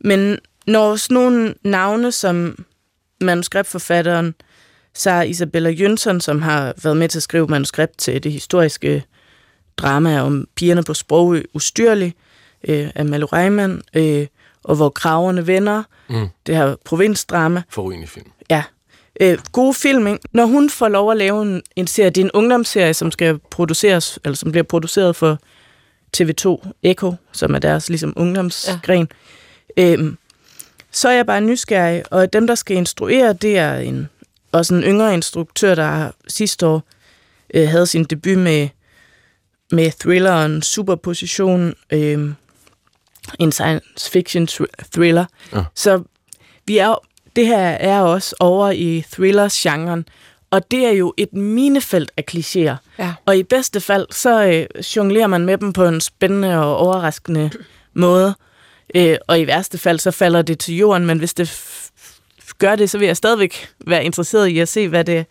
men 0.00 0.38
når 0.66 0.96
sådan 0.96 1.14
nogle 1.14 1.54
navne 1.64 2.12
som 2.12 2.64
manuskriptforfatteren 3.20 4.34
Sarah 4.94 5.28
Isabella 5.30 5.70
Jønsson, 5.70 6.20
som 6.20 6.42
har 6.42 6.74
været 6.82 6.96
med 6.96 7.08
til 7.08 7.18
at 7.18 7.22
skrive 7.22 7.46
manuskript 7.46 7.98
til 7.98 8.22
det 8.24 8.32
historiske 8.32 9.04
drama 9.76 10.20
om 10.20 10.48
pigerne 10.56 10.82
på 10.82 10.94
Sprogø 10.94 11.42
Ustyrlig 11.54 12.14
øh, 12.68 12.90
af 12.94 13.04
Malu 13.04 13.26
Reimann, 13.26 13.82
øh, 13.94 14.26
og 14.64 14.76
hvor 14.76 14.88
kraverne 14.88 15.46
vender, 15.46 15.82
Mm. 16.10 16.28
det 16.46 16.56
her 16.56 16.76
provinsdrama, 16.84 17.62
Forrygende 17.68 18.06
film. 18.06 18.26
Ja. 18.50 18.62
Øh, 19.20 19.38
gode 19.52 19.74
film, 19.74 20.06
ikke? 20.06 20.20
Når 20.32 20.46
hun 20.46 20.70
får 20.70 20.88
lov 20.88 21.10
at 21.10 21.16
lave 21.16 21.42
en, 21.42 21.62
en 21.76 21.86
serie, 21.86 22.10
det 22.10 22.20
er 22.20 22.24
en 22.24 22.30
ungdomsserie, 22.34 22.94
som 22.94 23.10
skal 23.10 23.38
produceres, 23.50 24.18
eller 24.24 24.36
som 24.36 24.50
bliver 24.50 24.62
produceret 24.64 25.16
for 25.16 25.38
TV2 26.16 26.68
Echo, 26.82 27.14
som 27.32 27.54
er 27.54 27.58
deres 27.58 27.88
ligesom 27.88 28.12
ungdomsgren. 28.16 29.08
Ja. 29.76 29.92
Øhm, 29.92 30.18
så 30.90 31.08
er 31.08 31.12
jeg 31.12 31.26
bare 31.26 31.40
nysgerrig, 31.40 32.02
og 32.10 32.32
dem, 32.32 32.46
der 32.46 32.54
skal 32.54 32.76
instruere, 32.76 33.32
det 33.32 33.58
er 33.58 33.74
en, 33.74 34.08
også 34.52 34.74
en 34.74 34.82
yngre 34.82 35.14
instruktør, 35.14 35.74
der 35.74 36.10
sidste 36.28 36.66
år 36.66 36.82
øh, 37.54 37.68
havde 37.68 37.86
sin 37.86 38.04
debut 38.04 38.38
med, 38.38 38.68
med 39.70 39.92
thrilleren 40.00 40.62
Superposition, 40.62 41.74
øh, 41.92 42.30
en 43.38 43.52
science 43.52 44.10
fiction 44.10 44.48
thr- 44.50 44.90
thriller. 44.92 45.24
Ja. 45.52 45.64
Så 45.74 46.02
vi 46.66 46.78
er, 46.78 47.07
det 47.38 47.46
her 47.46 47.58
er 47.68 48.00
også 48.00 48.34
over 48.40 48.70
i 48.70 49.04
thrillers-genren, 49.12 50.08
og 50.50 50.70
det 50.70 50.86
er 50.86 50.90
jo 50.90 51.14
et 51.16 51.32
minefelt 51.32 52.12
af 52.16 52.24
klichéer. 52.30 52.76
Ja. 52.98 53.14
Og 53.26 53.36
i 53.36 53.42
bedste 53.42 53.80
fald, 53.80 54.06
så 54.10 54.44
øh, 54.46 54.82
jonglerer 54.96 55.26
man 55.26 55.44
med 55.46 55.58
dem 55.58 55.72
på 55.72 55.84
en 55.84 56.00
spændende 56.00 56.58
og 56.58 56.76
overraskende 56.76 57.50
måde. 57.94 58.34
Øh, 58.94 59.16
og 59.28 59.40
i 59.40 59.46
værste 59.46 59.78
fald, 59.78 59.98
så 59.98 60.10
falder 60.10 60.42
det 60.42 60.58
til 60.58 60.76
jorden, 60.76 61.06
men 61.06 61.18
hvis 61.18 61.34
det 61.34 61.48
f- 61.48 61.90
f- 62.40 62.50
gør 62.58 62.76
det, 62.76 62.90
så 62.90 62.98
vil 62.98 63.06
jeg 63.06 63.16
stadigvæk 63.16 63.68
være 63.86 64.04
interesseret 64.04 64.48
i 64.48 64.58
at 64.58 64.68
se, 64.68 64.88
hvad 64.88 65.04
det, 65.04 65.26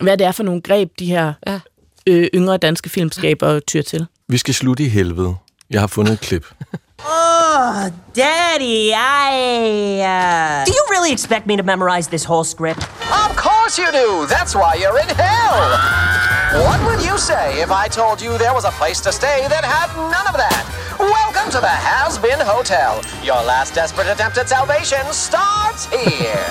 hvad 0.00 0.16
det 0.16 0.26
er 0.26 0.32
for 0.32 0.42
nogle 0.42 0.60
greb, 0.62 0.90
de 0.98 1.06
her 1.06 1.32
Ja. 1.46 1.60
øh, 2.06 2.28
yngre 2.34 2.56
danske 2.56 2.88
filmskaber 2.90 3.60
tyr 3.60 3.82
til. 3.82 4.06
Vi 4.28 4.38
skal 4.38 4.54
slutte 4.54 4.82
i 4.84 4.88
helvede. 4.88 5.34
Jeg 5.70 5.80
har 5.80 5.86
fundet 5.86 6.12
et 6.12 6.20
klip. 6.20 6.46
Oh, 7.00 7.90
Daddy, 8.12 8.92
I. 8.94 10.00
Uh... 10.00 10.64
Do 10.64 10.72
you 10.72 10.86
really 10.90 11.12
expect 11.12 11.46
me 11.46 11.56
to 11.56 11.62
memorize 11.62 12.08
this 12.08 12.24
whole 12.24 12.44
script? 12.44 12.82
Of 13.24 13.36
course 13.36 13.78
you 13.78 13.90
do. 13.92 14.26
That's 14.26 14.54
why 14.54 14.74
you're 14.74 14.98
in 14.98 15.08
hell. 15.08 15.60
What 16.64 16.80
would 16.86 17.04
you 17.04 17.18
say 17.18 17.60
if 17.60 17.70
I 17.70 17.88
told 17.88 18.20
you 18.22 18.38
there 18.38 18.54
was 18.54 18.64
a 18.64 18.72
place 18.80 19.00
to 19.02 19.12
stay 19.12 19.46
that 19.48 19.64
had 19.64 19.88
none 19.96 20.26
of 20.26 20.36
that? 20.36 20.64
Welcome 20.98 21.50
to 21.52 21.60
the 21.60 21.74
Has 21.90 22.18
Been 22.18 22.40
Hotel. 22.40 23.02
Your 23.22 23.42
last 23.44 23.74
desperate 23.74 24.08
attempt 24.08 24.38
at 24.38 24.48
salvation 24.48 25.04
starts 25.12 25.86
here. 25.86 26.46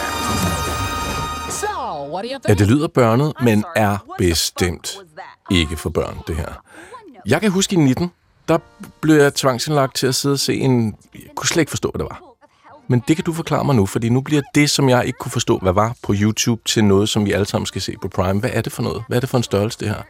Ja, 2.48 2.54
det 2.54 2.68
lyder 2.68 2.88
børnet, 2.88 3.34
men 3.42 3.66
er 3.76 3.98
bestemt 4.18 4.98
ikke 5.52 5.78
for 5.78 5.90
børn, 5.90 6.18
det 6.28 6.36
her. 6.36 6.54
Jeg 7.26 7.42
kan 7.42 7.52
huske 7.52 7.74
i 7.74 7.78
19, 7.78 8.12
der 8.48 8.58
blev 9.02 9.16
jeg 9.16 9.34
tvangsindlagt 9.34 9.96
til 9.96 10.08
at 10.08 10.16
sidde 10.16 10.34
og 10.34 10.40
se 10.40 10.56
en... 10.56 10.96
Jeg 11.14 11.22
kunne 11.36 11.48
slet 11.48 11.62
ikke 11.62 11.70
forstå, 11.70 11.92
hvad 11.92 12.00
det 12.00 12.10
var. 12.10 12.22
Men 12.88 13.04
det 13.08 13.16
kan 13.16 13.26
du 13.26 13.34
forklare 13.34 13.66
mig 13.66 13.76
nu, 13.76 13.86
fordi 13.86 14.10
nu 14.10 14.22
bliver 14.22 14.42
det, 14.56 14.70
som 14.70 14.90
jeg 14.90 15.06
ikke 15.06 15.20
kunne 15.20 15.32
forstå, 15.32 15.58
hvad 15.58 15.74
var 15.74 15.96
på 16.04 16.14
YouTube, 16.18 16.62
til 16.66 16.84
noget, 16.84 17.10
som 17.10 17.26
vi 17.26 17.32
alle 17.32 17.46
sammen 17.46 17.66
skal 17.66 17.82
se 17.82 17.96
på 18.02 18.08
Prime. 18.08 18.40
Hvad 18.40 18.50
er 18.54 18.62
det 18.62 18.72
for 18.74 18.84
noget? 18.84 19.04
Hvad 19.08 19.18
er 19.18 19.20
det 19.20 19.30
for 19.30 19.38
en 19.38 19.44
størrelse, 19.44 19.80
det 19.80 19.88
her? 19.88 20.02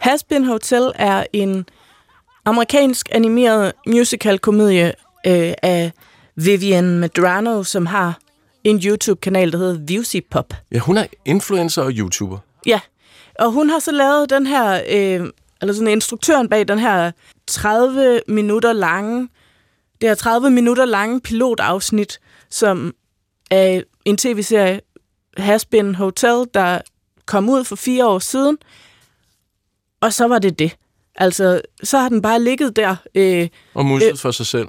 Hasbin 0.00 0.44
Hotel 0.44 0.92
er 0.94 1.24
en 1.32 1.66
amerikansk 2.44 3.08
animeret 3.12 3.72
musical-komedie 3.86 4.86
øh, 5.26 5.52
af 5.62 5.92
Vivian 6.36 6.98
Medrano, 6.98 7.62
som 7.62 7.86
har 7.86 8.18
en 8.64 8.80
YouTube-kanal, 8.84 9.52
der 9.52 9.58
hedder 9.58 9.78
Viewsy 9.78 10.16
Pop. 10.30 10.54
Ja, 10.72 10.78
hun 10.78 10.96
er 10.96 11.06
influencer 11.24 11.82
og 11.82 11.90
YouTuber. 11.90 12.38
Ja, 12.66 12.80
og 13.38 13.52
hun 13.52 13.70
har 13.70 13.78
så 13.78 13.92
lavet 13.92 14.30
den 14.30 14.46
her, 14.46 14.80
øh, 14.90 15.26
eller 15.60 15.74
sådan 15.74 15.88
instruktøren 15.88 16.48
bag 16.48 16.68
den 16.68 16.78
her 16.78 17.12
30 17.46 18.20
minutter 18.28 18.72
lange, 18.72 19.28
det 20.00 20.08
her 20.08 20.14
30 20.14 20.50
minutter 20.50 20.84
lange 20.84 21.20
pilotafsnit, 21.20 22.20
som 22.50 22.94
er 23.50 23.82
en 24.04 24.16
tv-serie 24.16 24.80
Hasbin 25.36 25.94
Hotel, 25.94 26.44
der 26.54 26.80
kom 27.26 27.48
ud 27.48 27.64
for 27.64 27.76
fire 27.76 28.06
år 28.06 28.18
siden, 28.18 28.58
og 30.00 30.12
så 30.12 30.28
var 30.28 30.38
det 30.38 30.58
det. 30.58 30.76
Altså, 31.14 31.62
så 31.82 31.98
har 31.98 32.08
den 32.08 32.22
bare 32.22 32.42
ligget 32.42 32.76
der. 32.76 32.96
Øh, 33.14 33.48
Og 33.74 33.86
muset 33.86 34.10
øh, 34.10 34.16
for 34.16 34.30
sig 34.30 34.46
selv. 34.46 34.68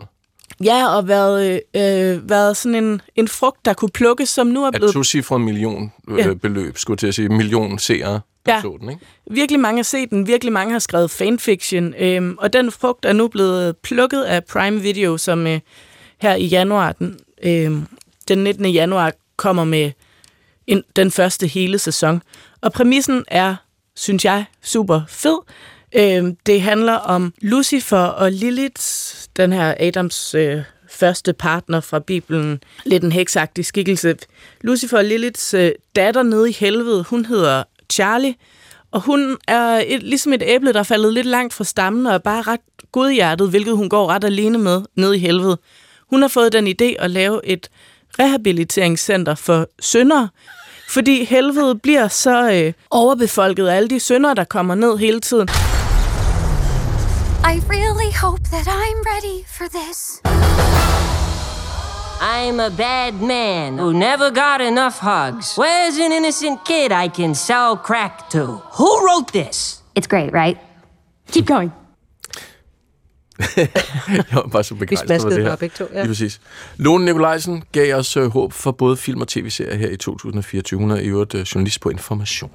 Ja, 0.63 0.95
og 0.95 1.07
været, 1.07 1.61
øh, 1.75 2.29
været 2.29 2.57
sådan 2.57 2.83
en, 2.83 3.01
en 3.15 3.27
frugt, 3.27 3.65
der 3.65 3.73
kunne 3.73 3.89
plukkes, 3.93 4.29
som 4.29 4.47
nu 4.47 4.63
er 4.63 4.67
Et 4.67 4.73
blevet... 4.75 4.93
tocifret 4.93 5.41
million 5.41 5.91
øh, 6.09 6.17
Ja. 6.17 6.33
beløb, 6.33 6.77
skulle 6.77 6.97
til 6.97 7.07
at 7.07 7.15
sige. 7.15 7.29
Million 7.29 7.79
seere, 7.79 8.21
der 8.45 8.53
Ja. 8.53 8.61
så 8.61 8.77
den, 8.81 8.89
ikke? 8.89 9.01
Virkelig 9.31 9.59
mange 9.59 9.77
har 9.77 9.83
set 9.83 10.09
den, 10.09 10.27
virkelig 10.27 10.53
mange 10.53 10.71
har 10.71 10.79
skrevet 10.79 11.11
fanfiction, 11.11 11.93
øhm, 11.99 12.35
og 12.39 12.53
den 12.53 12.71
frugt 12.71 13.05
er 13.05 13.13
nu 13.13 13.27
blevet 13.27 13.77
plukket 13.77 14.23
af 14.23 14.43
Prime 14.45 14.81
Video, 14.81 15.17
som 15.17 15.47
øh, 15.47 15.59
her 16.21 16.35
i 16.35 16.45
januar, 16.45 16.91
den, 16.91 17.19
øh, 17.43 17.71
den 18.27 18.37
19. 18.43 18.65
januar, 18.65 19.11
kommer 19.37 19.63
med 19.63 19.91
en, 20.67 20.83
den 20.95 21.11
første 21.11 21.47
hele 21.47 21.79
sæson. 21.79 22.21
Og 22.61 22.71
præmissen 22.73 23.23
er, 23.27 23.55
synes 23.95 24.25
jeg, 24.25 24.45
super 24.63 25.01
fed. 25.09 25.37
Øh, 25.95 26.33
det 26.45 26.61
handler 26.61 26.93
om 26.93 27.33
Lucifer 27.41 27.97
og 27.97 28.31
Lilith, 28.31 28.83
den 29.37 29.53
her 29.53 29.75
Adams 29.79 30.35
øh, 30.35 30.61
første 30.89 31.33
partner 31.33 31.79
fra 31.79 31.99
Bibelen, 31.99 32.63
lidt 32.85 33.03
en 33.03 33.11
heksagtig 33.11 33.65
skikkelse. 33.65 34.15
Lucifer 34.61 34.97
og 34.97 35.05
Liliths 35.05 35.53
øh, 35.53 35.71
datter 35.95 36.23
nede 36.23 36.49
i 36.49 36.53
helvede, 36.53 37.03
hun 37.03 37.25
hedder 37.25 37.63
Charlie, 37.91 38.35
og 38.91 39.01
hun 39.01 39.37
er 39.47 39.83
et, 39.87 40.03
ligesom 40.03 40.33
et 40.33 40.43
æble, 40.45 40.73
der 40.73 40.79
er 40.79 40.83
faldet 40.83 41.13
lidt 41.13 41.25
langt 41.25 41.53
fra 41.53 41.63
stammen, 41.63 42.05
og 42.05 42.13
er 42.13 42.17
bare 42.17 42.41
ret 42.41 42.59
godhjertet, 42.91 43.49
hvilket 43.49 43.75
hun 43.75 43.89
går 43.89 44.07
ret 44.07 44.23
alene 44.23 44.57
med 44.57 44.81
nede 44.95 45.15
i 45.15 45.19
helvede. 45.19 45.57
Hun 46.09 46.21
har 46.21 46.27
fået 46.27 46.53
den 46.53 46.67
idé 46.67 46.95
at 46.99 47.11
lave 47.11 47.45
et 47.45 47.69
rehabiliteringscenter 48.19 49.35
for 49.35 49.67
syndere, 49.79 50.29
fordi 50.89 51.23
helvede 51.23 51.75
bliver 51.75 52.07
så 52.07 52.51
øh, 52.51 52.73
overbefolket 52.89 53.67
af 53.67 53.75
alle 53.75 53.89
de 53.89 53.99
syndere, 53.99 54.35
der 54.35 54.43
kommer 54.43 54.75
ned 54.75 54.97
hele 54.97 55.19
tiden. 55.19 55.47
I 57.53 57.61
really 57.69 58.11
hope 58.11 58.43
that 58.49 58.67
I'm 58.67 58.99
ready 59.13 59.45
for 59.57 59.67
this. 59.69 60.21
I'm 62.19 62.59
a 62.59 62.69
bad 62.69 63.21
man 63.21 63.77
who 63.77 63.93
never 63.93 64.31
got 64.31 64.59
enough 64.59 64.97
hugs. 64.99 65.55
Where's 65.55 65.97
an 65.97 66.11
innocent 66.11 66.65
kid 66.65 66.91
I 66.91 67.07
can 67.07 67.35
sell 67.35 67.77
crack 67.77 68.29
to? 68.31 68.45
Who 68.77 68.89
wrote 69.05 69.31
this? 69.31 69.81
It's 69.95 70.07
great, 70.07 70.33
right? 70.33 70.57
Keep 71.31 71.45
going. 71.45 71.71
Jeg 74.07 74.25
var 74.33 74.49
bare 74.51 74.63
så 74.63 74.75
begejstret 74.75 75.21
for 75.21 75.29
det 75.29 75.43
her. 75.43 75.55
begge 75.55 75.75
to, 75.77 75.87
ja. 75.93 75.99
Lige 75.99 76.07
præcis. 76.07 76.41
Lone 76.77 77.05
Nikolajsen 77.05 77.63
gav 77.71 77.95
os 77.95 78.17
øh, 78.17 78.31
håb 78.31 78.53
for 78.53 78.71
både 78.71 78.97
film 78.97 79.21
og 79.21 79.27
tv-serier 79.27 79.75
her 79.75 79.89
i 79.89 79.97
2024. 79.97 80.79
Hun 80.79 80.91
er 80.91 80.97
i 80.97 81.07
øvrigt 81.07 81.35
øh, 81.35 81.41
journalist 81.41 81.81
på 81.81 81.89
Information. 81.89 82.51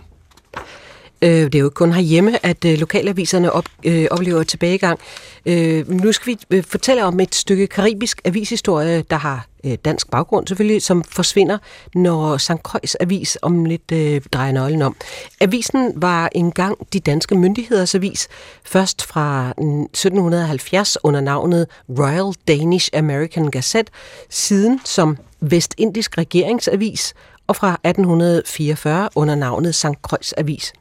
Øh, 1.23 1.31
det 1.31 1.55
er 1.55 1.59
jo 1.59 1.71
kun 1.75 1.93
herhjemme, 1.93 2.47
at 2.47 2.65
øh, 2.65 2.79
lokalaviserne 2.79 3.53
op, 3.53 3.65
øh, 3.85 4.07
oplever 4.11 4.43
tilbagegang. 4.43 4.99
Øh, 5.47 5.91
nu 5.91 6.13
skal 6.13 6.33
vi 6.33 6.39
øh, 6.57 6.65
fortælle 6.65 7.05
om 7.05 7.21
et 7.21 7.35
stykke 7.35 7.67
karibisk 7.67 8.21
avishistorie, 8.25 9.03
der 9.11 9.17
har 9.17 9.47
øh, 9.65 9.75
dansk 9.85 10.11
baggrund 10.11 10.47
selvfølgelig, 10.47 10.83
som 10.83 11.05
forsvinder, 11.05 11.59
når 11.95 12.37
St. 12.37 12.51
Croix 12.51 12.95
avis 13.01 13.39
om 13.43 13.65
lidt 13.65 13.93
øh, 13.93 14.21
drejer 14.33 14.53
nøglen 14.53 14.83
om. 14.83 14.97
Avisen 15.41 15.93
var 15.97 16.29
engang 16.35 16.93
de 16.93 17.01
danske 17.01 17.35
myndigheders 17.35 17.95
avis, 17.95 18.29
først 18.65 19.07
fra 19.07 19.53
mm, 19.59 19.83
1770 19.83 20.99
under 21.03 21.21
navnet 21.21 21.67
Royal 21.99 22.35
Danish 22.49 22.91
American 22.95 23.51
Gazette, 23.51 23.93
siden 24.31 24.81
som 24.85 25.17
Vestindisk 25.41 26.19
regeringsavis, 26.19 27.15
og 27.53 27.57
fra 27.57 27.73
1844 27.85 29.09
under 29.15 29.35
navnet 29.35 29.75
St. 29.75 29.87
Croix 30.03 30.33
Avis. 30.37 30.73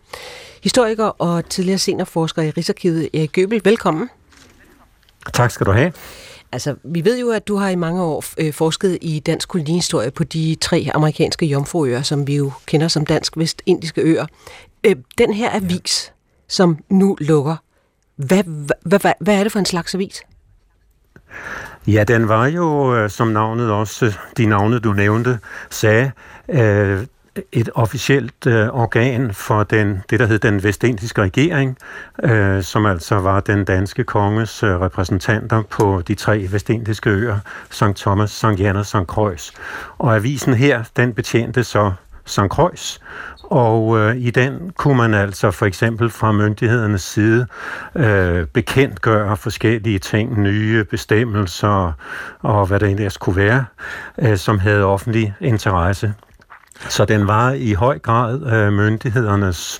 Historiker 0.63 1.05
og 1.05 1.49
tidligere 1.49 1.77
seniorforsker 1.77 2.41
i 2.41 2.49
Rigsarkivet, 2.49 3.09
Erik 3.13 3.31
Gøbel, 3.31 3.61
velkommen. 3.63 4.09
Tak 5.33 5.51
skal 5.51 5.65
du 5.65 5.71
have. 5.71 5.93
Altså, 6.51 6.75
vi 6.83 7.05
ved 7.05 7.19
jo, 7.19 7.29
at 7.29 7.47
du 7.47 7.55
har 7.55 7.69
i 7.69 7.75
mange 7.75 8.03
år 8.03 8.23
øh, 8.37 8.53
forsket 8.53 8.97
i 9.01 9.19
dansk 9.19 9.49
kolonihistorie 9.49 10.11
på 10.11 10.23
de 10.23 10.55
tre 10.61 10.87
amerikanske 10.93 11.45
jomfruøer, 11.45 12.01
som 12.01 12.27
vi 12.27 12.35
jo 12.35 12.51
kender 12.65 12.87
som 12.87 13.05
dansk 13.05 13.37
vestindiske 13.37 14.01
øer. 14.01 14.25
Øh, 14.83 14.95
den 15.17 15.33
her 15.33 15.55
avis, 15.55 16.13
som 16.47 16.77
nu 16.89 17.17
lukker, 17.19 17.55
hvad, 18.15 18.43
hvad, 18.85 18.99
hvad, 18.99 19.13
hvad 19.19 19.35
er 19.35 19.43
det 19.43 19.51
for 19.51 19.59
en 19.59 19.65
slags 19.65 19.95
avis? 19.95 20.21
Ja, 21.87 22.03
den 22.03 22.27
var 22.27 22.45
jo, 22.45 22.95
øh, 22.95 23.09
som 23.09 23.27
navnet 23.27 23.71
også, 23.71 24.05
øh, 24.05 24.13
de 24.37 24.45
navne 24.45 24.79
du 24.79 24.93
nævnte, 24.93 25.39
sagde, 25.69 26.11
øh, 26.49 27.05
et 27.51 27.69
officielt 27.75 28.47
øh, 28.47 28.67
organ 28.67 29.33
for 29.33 29.63
den, 29.63 30.03
det, 30.09 30.19
der 30.19 30.25
hed 30.25 30.39
den 30.39 30.63
vestindiske 30.63 31.21
regering, 31.21 31.77
øh, 32.23 32.63
som 32.63 32.85
altså 32.85 33.15
var 33.15 33.39
den 33.39 33.65
danske 33.65 34.03
konges 34.03 34.63
øh, 34.63 34.81
repræsentanter 34.81 35.63
på 35.69 36.01
de 36.07 36.15
tre 36.15 36.47
vestindiske 36.51 37.09
øer, 37.09 37.39
St. 37.69 37.95
Thomas, 37.95 38.31
St. 38.31 38.59
Jan 38.59 38.75
og 38.75 38.85
St. 38.85 38.95
Croix. 39.07 39.51
Og 39.97 40.15
avisen 40.15 40.53
her, 40.53 40.83
den 40.95 41.13
betjente 41.13 41.63
så 41.63 41.91
St. 42.31 42.47
Croix, 42.49 42.99
og 43.43 43.97
øh, 43.97 44.15
i 44.15 44.29
den 44.29 44.71
kunne 44.77 44.97
man 44.97 45.13
altså 45.13 45.51
for 45.51 45.65
eksempel 45.65 46.09
fra 46.09 46.31
myndighedernes 46.31 47.01
side 47.01 47.47
øh, 47.95 48.47
bekendtgøre 48.47 49.37
forskellige 49.37 49.99
ting, 49.99 50.41
nye 50.41 50.83
bestemmelser 50.83 51.93
og 52.41 52.65
hvad 52.65 52.79
det 52.79 52.91
ellers 52.91 53.17
kunne 53.17 53.35
være, 53.35 53.65
øh, 54.17 54.37
som 54.37 54.59
havde 54.59 54.83
offentlig 54.83 55.33
interesse. 55.41 56.13
Så 56.89 57.05
den 57.05 57.27
var 57.27 57.51
i 57.51 57.73
høj 57.73 57.99
grad 57.99 58.53
øh, 58.53 58.73
myndighedernes 58.73 59.79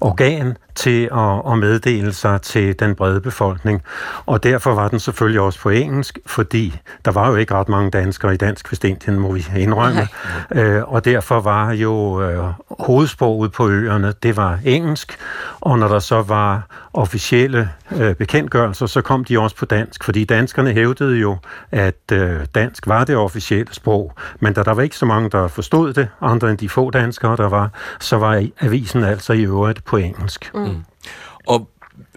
organ 0.00 0.56
til 0.74 1.08
at, 1.12 1.52
at 1.52 1.58
meddele 1.58 2.12
sig 2.12 2.42
til 2.42 2.80
den 2.80 2.94
brede 2.94 3.20
befolkning. 3.20 3.82
Og 4.26 4.42
derfor 4.42 4.74
var 4.74 4.88
den 4.88 5.00
selvfølgelig 5.00 5.40
også 5.40 5.60
på 5.60 5.68
engelsk, 5.70 6.18
fordi 6.26 6.78
der 7.04 7.10
var 7.10 7.30
jo 7.30 7.36
ikke 7.36 7.54
ret 7.54 7.68
mange 7.68 7.90
danskere 7.90 8.34
i 8.34 8.36
Dansk 8.36 8.72
Vestindien, 8.72 9.18
må 9.18 9.32
vi 9.32 9.46
indrømme. 9.56 10.08
Øh, 10.54 10.82
og 10.92 11.04
derfor 11.04 11.40
var 11.40 11.72
jo 11.72 12.22
øh, 12.22 12.44
hovedsproget 12.80 13.52
på 13.52 13.68
øerne, 13.68 14.14
det 14.22 14.36
var 14.36 14.58
engelsk. 14.64 15.18
Og 15.60 15.78
når 15.78 15.88
der 15.88 15.98
så 15.98 16.22
var 16.22 16.62
officielle 16.92 17.70
øh, 17.96 18.14
bekendtgørelser, 18.14 18.86
så 18.86 19.00
kom 19.00 19.24
de 19.24 19.38
også 19.38 19.56
på 19.56 19.64
dansk, 19.64 20.04
fordi 20.04 20.24
danskerne 20.24 20.72
hævdede 20.72 21.16
jo, 21.16 21.36
at 21.70 22.12
øh, 22.12 22.40
dansk 22.54 22.86
var 22.86 23.04
det 23.04 23.16
officielle 23.16 23.74
sprog. 23.74 24.12
Men 24.40 24.52
da 24.52 24.62
der 24.62 24.74
var 24.74 24.82
ikke 24.82 24.96
så 24.96 25.06
mange, 25.06 25.30
der 25.30 25.48
forstod 25.48 25.92
det, 25.92 26.08
andre 26.20 26.50
end 26.50 26.58
de 26.58 26.68
få 26.68 26.90
danskere, 26.90 27.36
der 27.36 27.48
var, 27.48 27.70
så 28.00 28.16
var 28.16 28.46
avisen 28.60 29.04
altså 29.04 29.32
i 29.32 29.42
øvrigt 29.42 29.84
på 29.84 29.96
engelsk. 29.96 30.50
Mm. 30.54 30.61
Mm. 30.66 30.74
Mm. 30.74 30.82
Og 31.46 31.68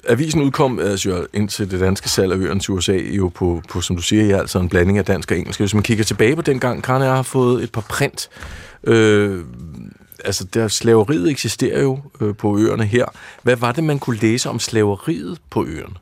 avisen 0.08 0.42
udkom 0.42 0.80
øh, 0.80 0.92
altså, 0.92 1.26
indtil 1.34 1.72
det 1.72 1.80
danske 1.80 2.10
salg 2.10 2.34
af 2.34 2.38
øerne 2.38 2.60
til 2.60 2.72
USA 2.72 2.94
jo 2.94 3.28
på, 3.30 3.62
på, 3.70 3.82
som 3.82 3.96
du 3.96 4.02
siger, 4.02 4.26
ja, 4.26 4.38
altså 4.40 4.60
en 4.60 4.70
blanding 4.70 4.98
af 4.98 5.06
dansk 5.06 5.32
og 5.32 5.38
engelsk. 5.38 5.60
Hvis 5.60 5.74
man 5.74 5.84
kigger 5.84 6.04
tilbage 6.04 6.36
på 6.36 6.42
den 6.42 6.60
gang, 6.60 6.84
Karen 6.84 7.04
jeg 7.04 7.16
har 7.16 7.22
fået 7.22 7.64
et 7.64 7.72
par 7.72 7.86
print. 7.90 8.30
Øh, 8.84 9.46
altså, 10.26 10.44
der 10.44 10.68
slaveriet 10.68 11.30
eksisterer 11.30 11.82
jo 11.82 12.00
øh, 12.22 12.36
på 12.36 12.60
øerne 12.60 12.86
her. 12.86 13.06
Hvad 13.44 13.56
var 13.56 13.72
det, 13.72 13.84
man 13.84 14.00
kunne 14.00 14.18
læse 14.18 14.50
om 14.50 14.60
slaveriet 14.60 15.38
på 15.50 15.66
øerne? 15.66 15.96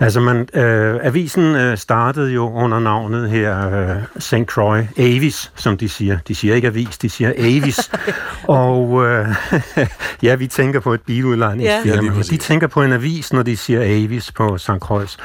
Altså, 0.00 0.20
man, 0.20 0.48
øh, 0.54 0.98
avisen 1.02 1.54
øh, 1.54 1.78
startede 1.78 2.32
jo 2.32 2.52
under 2.52 2.78
navnet 2.78 3.30
her, 3.30 3.80
øh, 3.80 3.96
St. 4.18 4.34
Croix, 4.46 4.84
Avis, 4.98 5.52
som 5.54 5.76
de 5.76 5.88
siger. 5.88 6.18
De 6.28 6.34
siger 6.34 6.54
ikke 6.54 6.68
avis, 6.68 6.98
de 6.98 7.10
siger 7.10 7.32
Avis. 7.38 7.90
og 8.48 9.06
øh, 9.06 9.28
ja, 10.22 10.34
vi 10.34 10.46
tænker 10.46 10.80
på 10.80 10.94
et 10.94 11.00
biludlejningsfirma, 11.00 12.02
Ja. 12.02 12.16
ja, 12.16 12.22
de 12.22 12.36
tænker 12.36 12.66
på 12.66 12.82
en 12.82 12.92
avis, 12.92 13.32
når 13.32 13.42
de 13.42 13.56
siger 13.56 13.82
Avis 13.82 14.32
på 14.32 14.58
St. 14.58 14.70
Croix. 14.80 15.16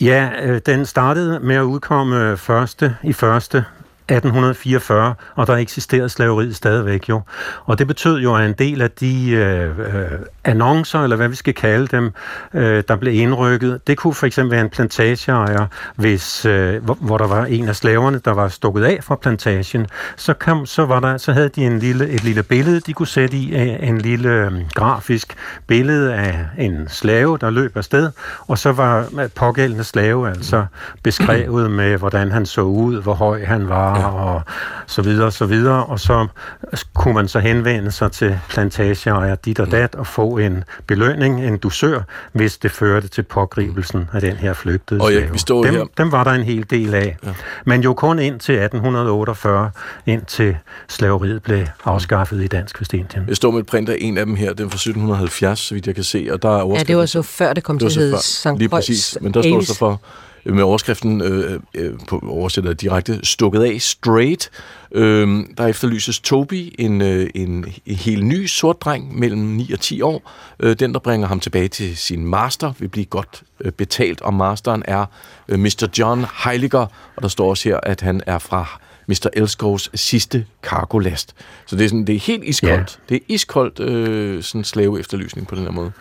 Ja, 0.00 0.28
øh, 0.42 0.60
den 0.66 0.86
startede 0.86 1.40
med 1.40 1.56
at 1.56 1.62
udkomme 1.62 2.36
første 2.36 2.96
i 3.02 3.12
første 3.12 3.64
1844, 4.08 5.14
og 5.34 5.46
der 5.46 5.56
eksisterede 5.56 6.08
slaveriet 6.08 6.56
stadigvæk 6.56 7.08
jo. 7.08 7.20
Og 7.64 7.78
det 7.78 7.86
betød 7.86 8.20
jo, 8.20 8.34
at 8.34 8.46
en 8.46 8.52
del 8.52 8.82
af 8.82 8.90
de 8.90 9.30
øh, 9.30 9.78
øh, 9.78 10.18
annoncer, 10.44 11.02
eller 11.02 11.16
hvad 11.16 11.28
vi 11.28 11.36
skal 11.36 11.54
kalde 11.54 11.86
dem, 11.86 12.12
øh, 12.54 12.84
der 12.88 12.96
blev 12.96 13.14
indrykket, 13.14 13.80
det 13.86 13.98
kunne 13.98 14.14
for 14.14 14.26
eksempel 14.26 14.50
være 14.50 14.60
en 14.60 14.70
plantageejer, 14.70 15.66
hvis, 15.96 16.46
øh, 16.46 16.84
hvor, 16.84 16.94
hvor 17.00 17.18
der 17.18 17.26
var 17.26 17.44
en 17.44 17.68
af 17.68 17.76
slaverne, 17.76 18.20
der 18.24 18.30
var 18.30 18.48
stukket 18.48 18.84
af 18.84 18.98
fra 19.02 19.16
plantagen, 19.16 19.86
så, 20.16 20.34
kom, 20.34 20.66
så, 20.66 20.86
var 20.86 21.00
der, 21.00 21.16
så 21.16 21.32
havde 21.32 21.48
de 21.48 21.66
en 21.66 21.78
lille, 21.78 22.08
et 22.08 22.24
lille 22.24 22.42
billede, 22.42 22.80
de 22.80 22.92
kunne 22.92 23.06
sætte 23.06 23.36
i, 23.36 23.54
øh, 23.54 23.88
en 23.88 23.98
lille 23.98 24.28
øh, 24.28 24.52
grafisk 24.74 25.34
billede 25.66 26.14
af 26.14 26.46
en 26.58 26.88
slave, 26.88 27.38
der 27.38 27.50
løb 27.50 27.76
afsted, 27.76 28.10
og 28.46 28.58
så 28.58 28.72
var 28.72 29.06
pågældende 29.36 29.84
slave 29.84 30.28
altså 30.28 30.66
beskrevet 31.02 31.70
med, 31.70 31.98
hvordan 31.98 32.30
han 32.30 32.46
så 32.46 32.60
ud, 32.60 33.02
hvor 33.02 33.14
høj 33.14 33.44
han 33.44 33.68
var, 33.68 34.04
og 34.04 34.42
så 34.86 35.02
videre 35.02 35.26
og 35.26 35.32
så 35.32 35.46
videre, 35.46 35.84
og 35.84 36.00
så 36.00 36.26
kunne 36.94 37.14
man 37.14 37.28
så 37.28 37.38
henvende 37.38 37.90
sig 37.90 38.12
til 38.12 38.38
plantageejer 38.48 39.34
dit 39.34 39.60
og 39.60 39.70
dat 39.70 39.94
og 39.94 40.06
få 40.06 40.31
en 40.38 40.64
belønning, 40.86 41.44
en 41.46 41.58
dusør, 41.58 42.00
hvis 42.32 42.58
det 42.58 42.70
førte 42.70 43.08
til 43.08 43.22
pågribelsen 43.22 44.08
af 44.12 44.20
den 44.20 44.36
her 44.36 44.52
flygtede 44.52 45.00
Og 45.00 45.12
jeg- 45.12 45.18
slave. 45.20 45.32
vi 45.32 45.38
står 45.38 45.64
dem, 45.64 45.74
her- 45.74 45.84
dem 45.98 46.12
var 46.12 46.24
der 46.24 46.30
en 46.30 46.42
hel 46.42 46.66
del 46.70 46.94
af. 46.94 47.16
Ja. 47.26 47.28
Men 47.66 47.82
jo 47.82 47.94
kun 47.94 48.18
indtil 48.18 48.54
1848, 48.54 49.70
indtil 50.06 50.56
slaveriet 50.88 51.42
blev 51.42 51.66
afskaffet 51.84 52.42
i 52.42 52.46
Dansk 52.46 52.80
Vestindien. 52.80 53.24
Jeg 53.28 53.36
står 53.36 53.50
med 53.50 53.60
et 53.60 53.66
print 53.66 53.88
af 53.88 53.96
en 54.00 54.18
af 54.18 54.26
dem 54.26 54.34
her, 54.34 54.52
den 54.52 54.70
fra 54.70 54.76
1770, 54.78 55.58
så 55.58 55.74
vidt 55.74 55.86
jeg 55.86 55.94
kan 55.94 56.04
se, 56.04 56.28
og 56.32 56.42
der 56.42 56.48
er 56.62 56.74
Ja, 56.78 56.82
det 56.82 56.96
var 56.96 57.06
så 57.06 57.22
før 57.22 57.52
det 57.52 57.64
kom 57.64 57.78
Det 57.78 57.92
til 57.92 58.00
at 58.00 58.04
hedde. 58.06 58.22
Sankt 58.22 58.58
Lige 58.58 58.68
præcis, 58.68 59.18
men 59.20 59.34
der 59.34 59.42
står 59.42 59.60
så 59.60 59.78
for 59.78 60.00
med 60.44 60.62
overskriften 60.62 61.20
øh, 61.20 61.60
øh, 61.74 61.92
på 62.08 62.22
oversætter 62.28 62.72
direkte 62.72 63.20
stukket 63.22 63.62
af 63.62 63.80
straight. 63.80 64.50
Øh, 64.92 65.44
der 65.58 65.66
efterlyses 65.66 66.20
Toby, 66.20 66.74
en, 66.78 67.00
øh, 67.00 67.30
en, 67.34 67.64
en 67.86 67.94
helt 67.94 68.26
ny 68.26 68.46
sort 68.46 68.80
dreng 68.80 69.18
mellem 69.18 69.40
9 69.40 69.72
og 69.72 69.80
10 69.80 70.02
år. 70.02 70.30
Øh, 70.60 70.76
den, 70.76 70.92
der 70.92 70.98
bringer 70.98 71.28
ham 71.28 71.40
tilbage 71.40 71.68
til 71.68 71.96
sin 71.96 72.26
master, 72.26 72.72
vil 72.78 72.88
blive 72.88 73.06
godt 73.06 73.42
øh, 73.60 73.72
betalt, 73.72 74.20
og 74.20 74.34
masteren 74.34 74.82
er 74.86 75.04
øh, 75.48 75.58
Mr. 75.58 75.88
John 75.98 76.24
Heiliger, 76.44 76.86
og 77.16 77.22
der 77.22 77.28
står 77.28 77.50
også 77.50 77.68
her, 77.68 77.80
at 77.82 78.00
han 78.00 78.20
er 78.26 78.38
fra 78.38 78.80
Mr. 79.06 79.28
Elskovs 79.32 79.90
sidste 79.94 80.46
kargolast. 80.62 81.34
Så 81.66 81.76
det 81.76 81.84
er, 81.84 81.88
sådan, 81.88 82.06
det 82.06 82.14
er 82.14 82.20
helt 82.20 82.44
iskoldt. 82.44 82.98
Ja. 83.10 83.14
Det 83.14 83.16
er 83.16 83.24
iskoldt 83.28 83.80
øh, 83.80 84.42
sådan 84.42 84.64
slave 84.64 85.00
efterlysning 85.00 85.46
på 85.46 85.54
den 85.54 85.62
her 85.62 85.70
måde. 85.70 85.92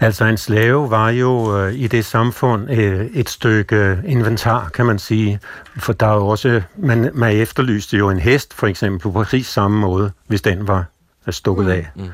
Altså 0.00 0.24
en 0.24 0.36
slave 0.36 0.90
var 0.90 1.10
jo 1.10 1.58
øh, 1.58 1.74
i 1.74 1.86
det 1.86 2.04
samfund 2.04 2.70
øh, 2.70 3.06
et 3.06 3.28
stykke 3.28 3.76
øh, 3.76 3.98
inventar, 4.04 4.68
kan 4.68 4.86
man 4.86 4.98
sige. 4.98 5.40
For 5.76 5.92
der 5.92 6.06
er 6.06 6.14
jo 6.14 6.26
også, 6.26 6.62
man, 6.76 7.10
man 7.14 7.36
efterlyste 7.36 7.96
jo 7.96 8.10
en 8.10 8.18
hest, 8.18 8.54
for 8.54 8.66
eksempel, 8.66 9.00
på 9.00 9.10
præcis 9.10 9.46
samme 9.46 9.78
måde, 9.78 10.10
hvis 10.26 10.42
den 10.42 10.68
var 10.68 10.84
øh, 11.26 11.32
stukket 11.32 11.68
af. 11.70 11.90
Mm. 11.94 12.10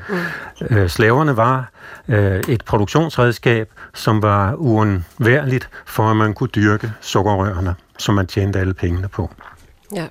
Øh, 0.69 0.89
slaverne 0.89 1.37
var 1.37 1.71
øh, 2.07 2.41
et 2.47 2.63
produktionsredskab, 2.65 3.69
som 3.93 4.21
var 4.21 4.53
uundværligt 4.53 5.69
for, 5.85 6.03
at 6.03 6.17
man 6.17 6.33
kunne 6.33 6.49
dyrke 6.55 6.91
sukkerrørene, 7.01 7.75
som 7.97 8.15
man 8.15 8.27
tjente 8.27 8.59
alle 8.59 8.73
pengene 8.73 9.07
på. 9.07 9.31
Ja. 9.95 10.07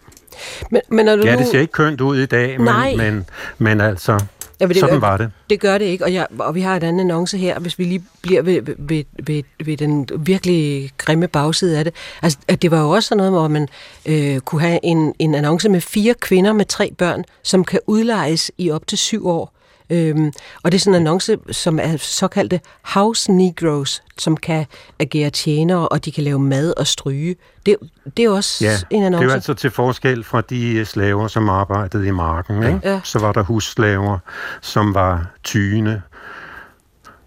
Men, 0.71 0.81
men 0.89 1.07
når 1.07 1.17
du 1.17 1.23
Ja, 1.23 1.37
det 1.37 1.47
ser 1.47 1.61
ikke 1.61 1.73
kønt 1.73 2.01
ud 2.01 2.19
i 2.19 2.27
dag, 2.27 2.59
Nej. 2.59 2.95
men, 2.97 3.15
men, 3.15 3.27
men 3.59 3.81
altså, 3.81 4.25
Ja, 4.61 4.67
men 4.67 4.77
sådan 4.77 5.01
var 5.01 5.17
det. 5.17 5.31
Det 5.51 5.61
gør 5.61 5.79
det 5.79 5.85
ikke, 5.85 6.05
og, 6.05 6.15
jeg, 6.15 6.27
og 6.39 6.55
vi 6.55 6.61
har 6.61 6.77
et 6.77 6.83
andet 6.83 7.01
annonce 7.01 7.39
her, 7.39 7.59
hvis 7.59 7.79
vi 7.79 7.85
lige 7.85 8.05
bliver 8.23 8.43
ved, 8.43 8.63
ved, 8.79 9.05
ved, 9.27 9.43
ved 9.65 9.77
den 9.77 10.09
virkelig 10.19 10.91
grimme 10.97 11.29
bagside 11.29 11.79
af 11.79 11.85
det. 11.85 11.95
Altså, 12.23 12.39
det 12.63 12.71
var 12.71 12.81
jo 12.81 12.91
også 12.91 13.09
sådan 13.09 13.17
noget, 13.17 13.33
hvor 13.33 13.49
man 13.49 13.69
øh, 14.07 14.41
kunne 14.41 14.61
have 14.61 14.81
en, 14.83 15.15
en 15.19 15.35
annonce 15.35 15.69
med 15.69 15.81
fire 15.81 16.15
kvinder 16.15 16.53
med 16.53 16.65
tre 16.65 16.93
børn, 16.99 17.25
som 17.43 17.65
kan 17.65 17.81
udlejes 17.87 18.51
i 18.59 18.71
op 18.71 18.87
til 18.87 18.99
syv 18.99 19.27
år. 19.27 19.53
Øhm, 19.91 20.33
og 20.63 20.73
det 20.73 20.79
er 20.79 20.81
sådan 20.81 20.95
en 20.95 21.07
annonce, 21.07 21.37
som 21.51 21.79
er 21.83 21.97
såkaldte 21.97 22.61
house 22.83 23.33
negroes, 23.33 24.03
som 24.19 24.37
kan 24.37 24.67
agere 24.99 25.31
tjenere, 25.31 25.89
og 25.89 26.05
de 26.05 26.13
kan 26.13 26.25
lave 26.25 26.39
mad 26.39 26.75
og 26.77 26.87
stryge. 26.87 27.37
Det, 27.67 27.77
det 28.17 28.25
er 28.25 28.31
også 28.31 28.65
Ja, 28.65 28.77
en 28.91 29.01
det 29.01 29.07
annonce. 29.07 29.25
er 29.25 29.29
jo 29.29 29.35
altså 29.35 29.55
til 29.55 29.71
forskel 29.71 30.25
fra 30.25 30.41
de 30.41 30.73
øh, 30.75 30.87
slaver, 30.87 31.29
som 31.29 31.49
arbejdede 31.49 32.07
i 32.07 32.11
marken. 32.11 32.63
Ikke? 32.63 32.81
Ja. 32.85 33.01
Så 33.05 33.19
var 33.19 33.33
der 33.33 33.43
husslaver, 33.43 34.19
som 34.61 34.95
var 34.95 35.27
tyne 35.45 36.03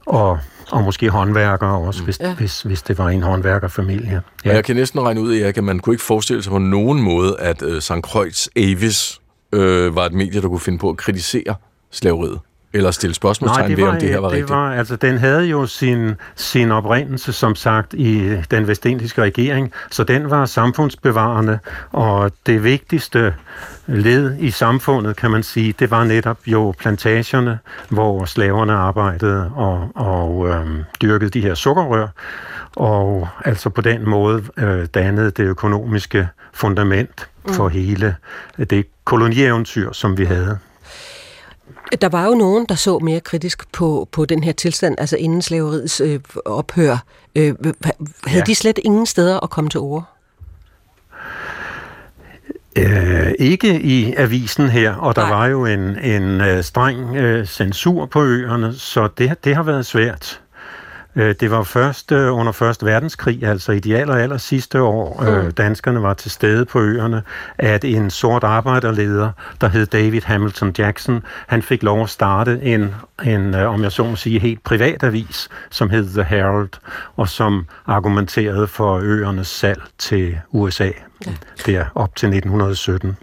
og, 0.06 0.40
og 0.72 0.84
måske 0.84 1.10
håndværkere 1.10 1.78
også, 1.78 2.04
hvis, 2.04 2.20
Ja. 2.20 2.36
hvis, 2.36 2.62
hvis 2.62 2.82
det 2.82 2.98
var 2.98 3.10
en 3.10 3.24
håndværkerfamilie. 3.24 4.22
Ja. 4.46 4.50
Og 4.50 4.56
jeg 4.56 4.64
kan 4.66 4.76
næsten 4.76 5.02
regne 5.02 5.22
ud, 5.22 5.36
Erik, 5.36 5.58
at 5.58 5.64
man 5.64 5.80
kunne 5.80 5.94
ikke 5.94 6.04
forestille 6.04 6.44
sig 6.44 6.52
på 6.52 6.58
nogen 6.58 7.02
måde, 7.02 7.36
at 7.40 7.62
øh, 7.62 7.82
St. 7.82 7.92
Croix 8.04 8.48
Avis 8.56 9.20
øh, 9.52 9.96
var 9.96 10.06
et 10.06 10.14
medie, 10.14 10.42
der 10.42 10.48
kunne 10.48 10.60
finde 10.60 10.80
på 10.80 10.90
at 10.90 10.98
kritisere 10.98 11.56
slaveriet. 11.92 12.40
Eller 12.74 12.92
stille 12.92 13.14
spørgsmålstegn 13.14 13.78
ved, 13.78 13.84
om 13.84 13.98
det 14.00 14.10
her 14.10 14.20
var 14.20 14.28
det 14.28 14.36
rigtigt. 14.36 14.50
Var, 14.50 14.72
altså, 14.72 14.96
den 14.96 15.18
havde 15.18 15.46
jo 15.46 15.66
sin, 15.66 16.12
sin 16.36 16.72
oprindelse, 16.72 17.34
som 17.34 17.56
sagt, 17.56 17.94
i 17.94 18.38
den 18.52 18.68
vestindiske 18.68 19.22
regering, 19.22 19.72
så 19.92 20.04
den 20.04 20.30
var 20.30 20.46
samfundsbevarende, 20.46 21.60
og 21.92 22.32
det 22.46 22.64
vigtigste 22.64 23.34
led 23.88 24.38
i 24.40 24.52
samfundet, 24.52 25.16
kan 25.16 25.32
man 25.32 25.44
sige, 25.44 25.74
det 25.80 25.92
var 25.92 26.04
netop 26.04 26.38
jo 26.48 26.74
plantagerne, 26.80 27.60
hvor 27.90 28.26
slaverne 28.26 28.74
arbejdede 28.74 29.52
og, 29.56 29.90
og 29.96 30.50
øhm, 30.50 30.84
dyrkede 31.02 31.30
de 31.30 31.42
her 31.42 31.56
sukkerrør, 31.56 32.08
og 32.76 33.28
altså 33.46 33.70
på 33.70 33.82
den 33.82 34.10
måde 34.10 34.44
øh, 34.58 34.86
dannede 34.94 35.32
det 35.32 35.44
økonomiske 35.44 36.28
fundament 36.54 37.28
for 37.48 37.70
hele 37.70 38.16
det 38.70 38.86
kolonieventyr, 39.04 39.92
som 39.92 40.18
vi 40.18 40.26
havde. 40.26 40.60
Der 42.02 42.10
var 42.10 42.26
jo 42.26 42.34
nogen, 42.34 42.66
der 42.70 42.76
så 42.76 43.00
mere 43.00 43.20
kritisk 43.20 43.72
på, 43.72 44.08
på 44.12 44.26
den 44.26 44.44
her 44.44 44.52
tilstand, 44.52 44.96
altså 44.98 45.18
inden 45.18 45.42
slaveriets 45.42 46.02
øh, 46.02 46.20
ophør. 46.46 46.98
Øh, 47.36 47.56
havde 48.26 48.40
Ja. 48.40 48.44
de 48.48 48.56
slet 48.56 48.80
ingen 48.84 49.06
steder 49.06 49.40
at 49.40 49.50
komme 49.50 49.70
til 49.70 49.80
ord? 49.80 50.04
Øh, 52.78 53.32
ikke 53.40 53.82
i 53.82 54.14
avisen 54.18 54.70
her, 54.70 54.96
og 54.96 55.16
der 55.16 55.22
Nej. 55.22 55.30
var 55.38 55.48
jo 55.48 55.66
en, 55.66 55.80
en 56.00 56.42
øh, 56.42 56.64
streng 56.64 57.16
øh, 57.16 57.46
censur 57.48 58.06
på 58.06 58.24
øerne, 58.24 58.74
så 58.76 59.08
det, 59.18 59.44
det 59.44 59.56
har 59.56 59.64
været 59.64 59.86
svært. 59.86 60.40
Øh, 61.16 61.36
det 61.40 61.52
var 61.52 61.64
først 61.64 62.12
øh, 62.12 62.34
under 62.36 62.52
Første 62.52 62.86
Verdenskrig, 62.86 63.44
altså 63.44 63.72
i 63.72 63.80
de 63.80 63.98
aller, 63.98 64.16
aller 64.16 64.38
sidste 64.38 64.82
år, 64.82 65.24
øh, 65.24 65.52
danskerne 65.52 66.02
var 66.02 66.14
til 66.14 66.32
stede 66.32 66.66
på 66.66 66.80
øerne, 66.80 67.24
at 67.58 67.84
en 67.84 68.10
sort 68.10 68.44
arbejderleder, 68.44 69.32
der 69.62 69.68
hed 69.68 69.86
David 69.86 70.22
Hamilton 70.22 70.74
Jackson, 70.78 71.24
han 71.48 71.62
fik 71.62 71.84
lov 71.84 72.04
at 72.04 72.10
starte 72.10 72.60
en, 72.62 72.96
en 73.26 73.54
om 73.54 73.84
jeg 73.84 73.92
så 73.92 74.04
må 74.04 74.16
sige, 74.16 74.40
helt 74.40 74.64
privat 74.64 75.04
avis, 75.04 75.50
som 75.70 75.90
hed 75.90 76.14
The 76.14 76.24
Herald, 76.24 76.70
og 77.16 77.30
som 77.30 77.66
argumenterede 77.86 78.68
for 78.68 78.98
øernes 78.98 79.48
salg 79.48 79.82
til 79.98 80.38
USA, 80.52 80.90
ja. 81.26 81.32
der 81.66 81.86
op 81.96 82.16
til 82.16 82.28
1917. 82.28 83.18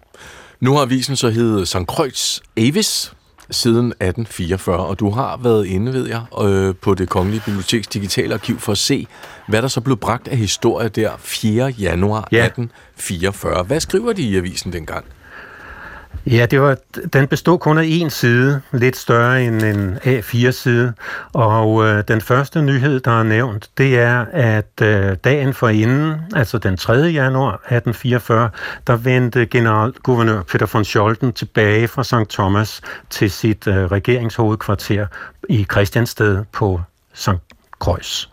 Nu 0.61 0.75
har 0.75 0.83
avisen 0.83 1.17
så 1.17 1.31
heddet 1.31 1.69
St. 1.69 1.77
Croix 1.87 2.41
Avis 2.57 3.13
siden 3.51 3.87
1844, 3.87 4.79
og 4.79 5.01
du 5.01 5.11
har 5.11 5.37
været 5.43 5.67
inde, 5.67 5.93
ved 5.93 6.09
jeg, 6.09 6.23
øh, 6.43 6.75
på 6.83 6.95
det 6.95 7.09
Kongelige 7.09 7.43
Biblioteks 7.45 7.87
Digitale 7.87 8.35
Arkiv 8.35 8.59
for 8.59 8.73
at 8.73 8.79
se, 8.79 9.07
hvad 9.49 9.63
der 9.63 9.69
så 9.69 9.81
blev 9.81 9.97
bragt 9.97 10.29
af 10.29 10.37
historie 10.37 10.89
der 10.89 11.11
4. 11.19 11.67
januar 11.67 12.29
Ja. 12.33 12.45
1844. 12.45 13.63
Hvad 13.63 13.81
skriver 13.81 14.13
de 14.13 14.23
i 14.23 14.37
avisen 14.37 14.73
dengang? 14.73 15.05
Ja, 16.27 16.47
det 16.47 16.61
var, 16.61 16.77
den 17.13 17.27
bestod 17.29 17.59
kun 17.59 17.79
af 17.79 17.85
én 17.85 18.09
side, 18.09 18.61
lidt 18.73 18.97
større 18.97 19.45
end 19.45 19.63
en 19.63 19.99
A4-side. 20.05 20.93
Og 21.33 21.85
øh, 21.87 22.05
den 22.09 22.21
første 22.21 22.63
nyhed, 22.63 23.01
der 23.01 23.21
er 23.21 23.23
nævnt, 23.23 23.71
det 23.79 23.99
er, 23.99 24.27
at 24.33 24.83
øh, 24.83 25.17
dagen 25.25 25.55
forinden, 25.55 26.15
altså 26.35 26.59
den 26.59 26.77
3. 26.77 26.93
januar 26.93 27.53
1844, 27.55 28.51
der 28.87 28.97
vendte 28.97 29.47
generalguvernør 29.47 30.43
Peter 30.43 30.67
von 30.73 30.85
Scholten 30.85 31.33
tilbage 31.33 31.89
fra 31.89 32.05
St. 32.05 32.31
Thomas 32.31 32.81
til 33.11 33.31
sit 33.31 33.67
øh, 33.67 33.75
regeringshovedkvarter 33.75 35.07
i 35.49 35.67
Christiansted 35.73 36.45
på 36.53 36.81
St. 37.15 37.31
Croix. 37.79 38.29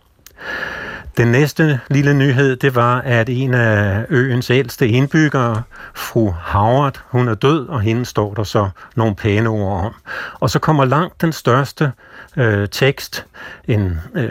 Den 1.18 1.28
næste 1.28 1.80
lille 1.89 2.13
nyhed, 2.13 2.55
det 2.55 2.76
var, 2.76 3.01
at 3.01 3.30
en 3.30 3.53
af 3.53 4.05
øens 4.09 4.49
ældste 4.49 4.88
indbyggere, 4.88 5.61
fru 5.95 6.32
Howard, 6.32 7.01
hun 7.07 7.28
er 7.28 7.36
død, 7.36 7.68
og 7.68 7.82
hende 7.82 8.05
står 8.05 8.34
der 8.34 8.43
så 8.43 8.70
nogle 8.95 9.15
pæne 9.15 9.49
ord 9.49 9.86
om. 9.86 9.93
Og 10.39 10.49
så 10.49 10.59
kommer 10.59 10.86
langt 10.86 11.22
den 11.22 11.32
største 11.32 11.91
øh, 12.38 12.68
tekst, 12.72 13.26
en 13.68 13.99
øh, 14.15 14.30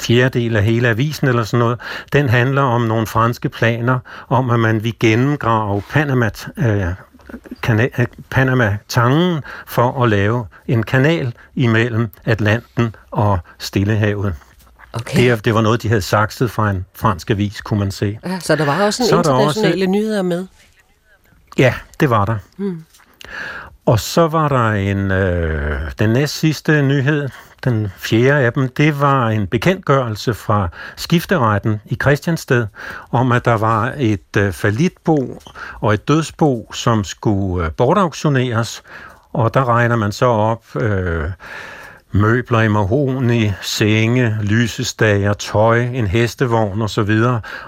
fjerdedel 0.00 0.56
af 0.56 0.64
hele 0.64 0.88
avisen 0.88 1.28
eller 1.28 1.44
sådan 1.44 1.58
noget, 1.58 1.80
den 2.12 2.28
handler 2.28 2.62
om 2.62 2.82
nogle 2.82 3.06
franske 3.06 3.48
planer 3.48 3.98
om, 4.28 4.50
at 4.50 4.60
man 4.60 4.84
vil 4.84 4.94
gennemgrave 5.00 5.82
Panama, 5.90 6.30
øh, 6.56 6.88
kana- 7.66 8.00
øh, 8.00 8.06
Panama-tangen 8.30 9.42
for 9.66 10.02
at 10.02 10.08
lave 10.08 10.46
en 10.66 10.82
kanal 10.82 11.34
imellem 11.54 12.08
Atlanten 12.24 12.94
og 13.10 13.38
Stillehavet. 13.58 14.34
Okay. 14.92 15.30
Det, 15.30 15.44
det 15.44 15.54
var 15.54 15.60
noget, 15.60 15.82
de 15.82 15.88
havde 15.88 16.02
sakset 16.02 16.50
fra 16.50 16.70
en 16.70 16.86
fransk 16.94 17.30
avis, 17.30 17.60
kunne 17.60 17.78
man 17.80 17.90
se. 17.90 18.18
Ja, 18.26 18.40
så 18.40 18.56
der 18.56 18.64
var 18.64 18.82
også 18.84 19.02
en 19.02 19.08
Så 19.08 19.14
er 19.14 19.18
internationale 19.18 19.84
også- 19.84 19.90
nyheder 19.90 20.22
med. 20.22 20.46
Ja, 21.58 21.74
det 22.00 22.10
var 22.10 22.24
der. 22.24 22.36
Hmm. 22.56 22.84
Og 23.86 24.00
så 24.00 24.28
var 24.28 24.48
der 24.48 24.70
en, 24.70 25.10
øh, 25.10 25.80
den 25.98 26.10
næst 26.10 26.34
sidste 26.38 26.82
nyhed, 26.82 27.28
den 27.64 27.88
fjerde 27.96 28.44
af 28.46 28.52
dem, 28.52 28.68
det 28.68 29.00
var 29.00 29.28
en 29.28 29.46
bekendtgørelse 29.46 30.34
fra 30.34 30.68
skifteretten 30.96 31.80
i 31.86 31.94
Christiansted, 32.02 32.66
om 33.10 33.32
at 33.32 33.44
der 33.44 33.56
var 33.56 33.92
et 33.96 34.36
øh, 34.36 34.52
falitbo 34.52 35.40
og 35.80 35.94
et 35.94 36.08
dødsbo, 36.08 36.70
som 36.74 37.04
skulle 37.04 37.66
øh, 37.66 37.72
bortauktioneres, 37.72 38.82
og 39.32 39.54
der 39.54 39.64
regner 39.68 39.96
man 39.96 40.12
så 40.12 40.26
op, 40.26 40.76
øh, 40.76 41.24
møbler 42.12 42.60
i 42.60 42.68
mahoni, 42.68 43.52
senge, 43.62 44.36
lysestager, 44.42 45.32
tøj, 45.32 45.80
en 45.80 46.06
hestevogn 46.06 46.82
osv., 46.82 47.10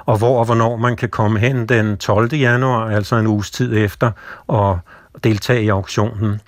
og 0.06 0.18
hvor 0.18 0.38
og 0.38 0.44
hvornår 0.44 0.76
man 0.76 0.96
kan 0.96 1.08
komme 1.08 1.38
hen 1.38 1.66
den 1.66 1.96
12. 1.96 2.34
januar, 2.34 2.90
altså 2.90 3.16
en 3.16 3.26
uges 3.26 3.50
tid 3.50 3.76
efter, 3.76 4.10
og 4.46 4.78
deltage 5.24 5.62
i 5.62 5.68
auktionen. 5.68 6.40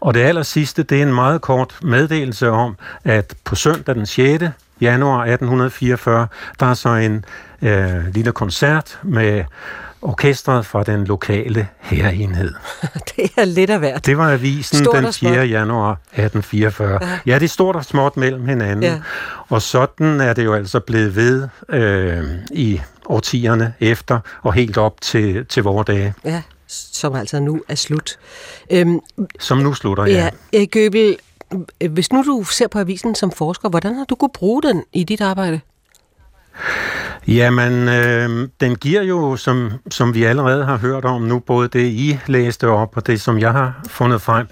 Og 0.00 0.14
det 0.14 0.20
aller 0.20 0.42
sidste, 0.42 0.82
det 0.82 0.98
er 0.98 1.02
en 1.02 1.14
meget 1.14 1.40
kort 1.40 1.78
meddelelse 1.82 2.50
om, 2.50 2.76
at 3.04 3.34
på 3.44 3.54
søndag 3.54 3.94
den 3.94 4.06
6. 4.06 4.44
januar 4.80 5.18
1844, 5.20 6.26
der 6.60 6.66
er 6.66 6.74
så 6.74 6.88
en 6.88 7.24
øh, 7.62 8.14
lille 8.14 8.32
koncert 8.32 8.98
med 9.02 9.44
orkestret 10.02 10.66
fra 10.66 10.82
den 10.82 11.04
lokale 11.04 11.68
herreenhed. 11.80 12.54
det 13.16 13.30
er 13.36 13.44
lidt 13.44 13.70
af 13.70 13.78
hvert. 13.78 14.06
Det 14.06 14.18
var 14.18 14.32
avisen 14.32 14.78
Stort 14.78 14.96
den 14.96 15.04
og 15.04 15.14
småt. 15.14 15.32
4. 15.32 15.46
januar 15.46 15.92
1844. 15.92 16.98
Ja. 17.02 17.18
Ja. 17.26 17.38
det 17.38 17.50
står 17.50 17.72
der 17.72 17.82
småt 17.82 18.16
mellem 18.16 18.48
hinanden. 18.48 18.82
Ja. 18.82 19.00
Og 19.48 19.62
sådan 19.62 20.20
er 20.20 20.32
det 20.32 20.44
jo 20.44 20.54
altså 20.54 20.80
blevet 20.80 21.16
ved 21.16 21.48
øh, 21.68 22.24
i 22.50 22.80
årtierne 23.06 23.74
efter, 23.80 24.20
og 24.42 24.52
helt 24.52 24.78
op 24.78 25.00
til, 25.00 25.46
til 25.46 25.62
vores 25.62 25.86
dage, 25.86 26.14
Ja, 26.24 26.42
som 26.66 27.14
altså 27.14 27.40
nu 27.40 27.62
er 27.68 27.74
slut. 27.74 28.18
Øhm, 28.70 29.00
som 29.40 29.58
nu 29.58 29.74
slutter, 29.74 30.04
ja. 30.04 30.12
ja, 30.12 30.58
Erik 30.58 30.70
Gøbel, 30.70 31.16
hvis 31.90 32.12
nu 32.12 32.22
du 32.22 32.44
ser 32.44 32.68
på 32.68 32.78
avisen 32.78 33.14
som 33.14 33.30
forsker, 33.30 33.68
hvordan 33.68 33.94
har 33.94 34.04
du 34.04 34.14
kunne 34.14 34.30
bruge 34.34 34.62
den 34.62 34.84
i 34.92 35.04
dit 35.04 35.20
arbejde? 35.20 35.60
Jamen, 37.28 37.88
øh, 37.88 38.48
den 38.60 38.76
giver 38.76 39.02
jo, 39.02 39.36
som, 39.36 39.70
som 39.90 40.14
vi 40.14 40.24
allerede 40.24 40.64
har 40.64 40.76
hørt 40.76 41.04
om 41.04 41.22
nu, 41.22 41.38
både 41.38 41.68
det 41.68 41.86
I 41.86 42.18
læste 42.26 42.68
op 42.68 42.96
og 42.96 43.06
det, 43.06 43.20
som 43.20 43.38
jeg 43.38 43.52
har 43.52 43.80
fundet 43.88 44.22
frem, 44.22 44.46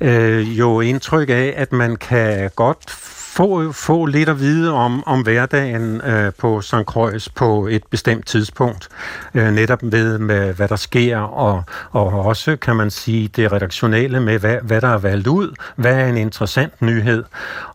øh, 0.00 0.58
jo 0.58 0.80
indtryk 0.80 1.30
af, 1.30 1.54
at 1.56 1.72
man 1.72 1.96
kan 1.96 2.50
godt 2.56 2.90
få, 3.36 3.72
få 3.72 4.06
lidt 4.06 4.28
at 4.28 4.40
vide 4.40 4.72
om, 4.72 5.02
om 5.06 5.22
hverdagen 5.22 6.00
øh, 6.00 6.32
på 6.38 6.60
St. 6.60 6.74
Croix 6.74 7.28
på 7.28 7.66
et 7.66 7.82
bestemt 7.90 8.26
tidspunkt. 8.26 8.88
Øh, 9.34 9.52
netop 9.52 9.78
ved, 9.82 10.18
med, 10.18 10.54
hvad 10.54 10.68
der 10.68 10.76
sker, 10.76 11.18
og, 11.18 11.62
og 11.90 12.06
også, 12.06 12.56
kan 12.56 12.76
man 12.76 12.90
sige, 12.90 13.28
det 13.28 13.52
redaktionelle 13.52 14.20
med, 14.20 14.38
hvad, 14.38 14.56
hvad 14.62 14.80
der 14.80 14.88
er 14.88 14.98
valgt 14.98 15.26
ud. 15.26 15.54
Hvad 15.76 15.94
er 15.94 16.06
en 16.06 16.16
interessant 16.16 16.82
nyhed? 16.82 17.24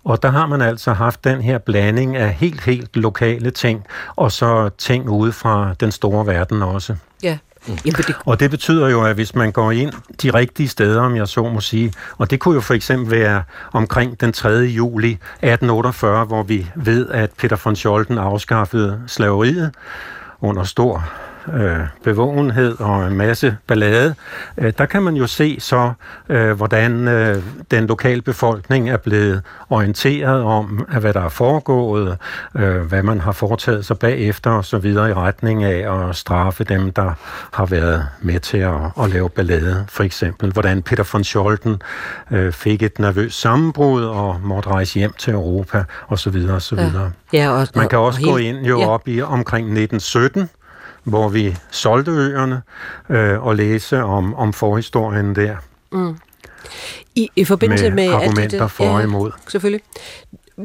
Og 0.03 0.23
der 0.23 0.29
har 0.29 0.47
man 0.47 0.61
altså 0.61 0.93
haft 0.93 1.23
den 1.23 1.41
her 1.41 1.57
blanding 1.57 2.17
af 2.17 2.33
helt, 2.33 2.61
helt 2.61 2.95
lokale 2.95 3.51
ting, 3.51 3.85
og 4.15 4.31
så 4.31 4.69
ting 4.77 5.09
ude 5.09 5.31
fra 5.31 5.75
den 5.79 5.91
store 5.91 6.27
verden 6.27 6.61
også. 6.61 6.95
Ja. 7.23 7.37
Mm. 7.67 7.77
Jamen, 7.85 7.95
det, 7.95 8.15
Og 8.25 8.39
det 8.39 8.49
betyder 8.49 8.89
jo, 8.89 9.03
at 9.03 9.15
hvis 9.15 9.35
man 9.35 9.51
går 9.51 9.71
ind 9.71 9.93
de 10.21 10.29
rigtige 10.29 10.69
steder, 10.69 11.01
om 11.01 11.15
jeg 11.15 11.27
så 11.27 11.43
må 11.43 11.61
sige, 11.61 11.93
og 12.17 12.31
det 12.31 12.39
kunne 12.39 12.55
jo 12.55 12.61
for 12.61 12.73
eksempel 12.73 13.11
være 13.11 13.43
omkring 13.73 14.21
den 14.21 14.33
3. 14.33 14.49
juli 14.49 15.11
1848, 15.11 16.25
hvor 16.25 16.43
vi 16.43 16.67
ved, 16.75 17.09
at 17.09 17.31
Peter 17.37 17.57
von 17.63 17.75
Scholten 17.75 18.17
afskaffede 18.17 19.01
slaveriet 19.07 19.71
under 20.41 20.63
stor 20.63 21.09
øh, 21.53 21.79
bevågenhed 22.03 22.79
og 22.79 23.07
en 23.07 23.17
masse 23.17 23.57
ballade, 23.67 24.15
øh, 24.57 24.73
der 24.77 24.85
kan 24.85 25.03
man 25.03 25.15
jo 25.15 25.27
se 25.27 25.59
så, 25.59 25.91
øh, 26.29 26.51
hvordan 26.51 27.07
øh, 27.07 27.43
den 27.71 27.87
lokale 27.87 28.21
befolkning 28.21 28.89
er 28.89 28.97
blevet 28.97 29.41
orienteret 29.69 30.43
om, 30.43 30.85
at 30.91 31.01
hvad 31.01 31.13
der 31.13 31.21
er 31.21 31.29
foregået, 31.29 32.17
øh, 32.55 32.81
hvad 32.81 33.03
man 33.03 33.19
har 33.21 33.31
foretaget 33.31 33.85
sig 33.85 33.99
bagefter 33.99 34.51
og 34.51 34.65
så 34.65 34.77
videre 34.77 35.09
i 35.09 35.13
retning 35.13 35.63
af 35.63 36.09
at 36.09 36.15
straffe 36.15 36.63
dem, 36.63 36.91
der 36.91 37.11
har 37.53 37.65
været 37.65 38.07
med 38.21 38.39
til 38.39 38.57
at, 38.57 38.73
at 39.03 39.09
lave 39.09 39.29
ballade. 39.29 39.85
For 39.89 40.03
eksempel, 40.03 40.51
hvordan 40.51 40.81
Peter 40.83 41.03
von 41.13 41.23
Scholten 41.23 41.81
øh, 42.31 42.51
fik 42.51 42.83
et 42.83 42.99
nervøst 42.99 43.41
sammenbrud 43.41 44.03
og 44.03 44.39
måtte 44.43 44.69
rejse 44.69 44.99
hjem 44.99 45.13
til 45.17 45.33
Europa 45.33 45.83
og 46.07 46.19
så 46.19 46.29
videre 46.29 46.55
og 46.55 46.61
så 46.61 46.75
Ja. 46.75 46.87
videre. 46.89 47.11
Ja, 47.33 47.49
og, 47.49 47.67
Man 47.75 47.89
kan 47.89 47.99
og, 47.99 48.05
også 48.05 48.21
og 48.21 48.27
gå 48.31 48.37
hele- 48.37 48.49
ind 48.49 48.65
jo 48.65 48.79
ja. 48.79 48.87
op 48.87 49.07
i 49.07 49.21
omkring 49.21 49.65
1917, 49.65 50.49
hvor 51.03 51.29
vi 51.29 51.55
solgte 51.71 52.11
øerne, 52.11 52.61
øh, 53.09 53.45
og 53.45 53.55
læse 53.55 54.03
om, 54.03 54.35
om 54.35 54.53
forhistorien 54.53 55.35
der. 55.35 55.55
Mm. 55.91 56.15
I, 57.15 57.29
I 57.35 57.43
forbindelse 57.45 57.83
Med 57.89 57.95
med, 57.95 58.03
alt 58.03 58.13
argumenter 58.13 58.59
det, 58.59 58.71
for 58.71 58.89
og 58.89 59.03
imod. 59.03 59.31
Selvfølgelig. 59.47 59.81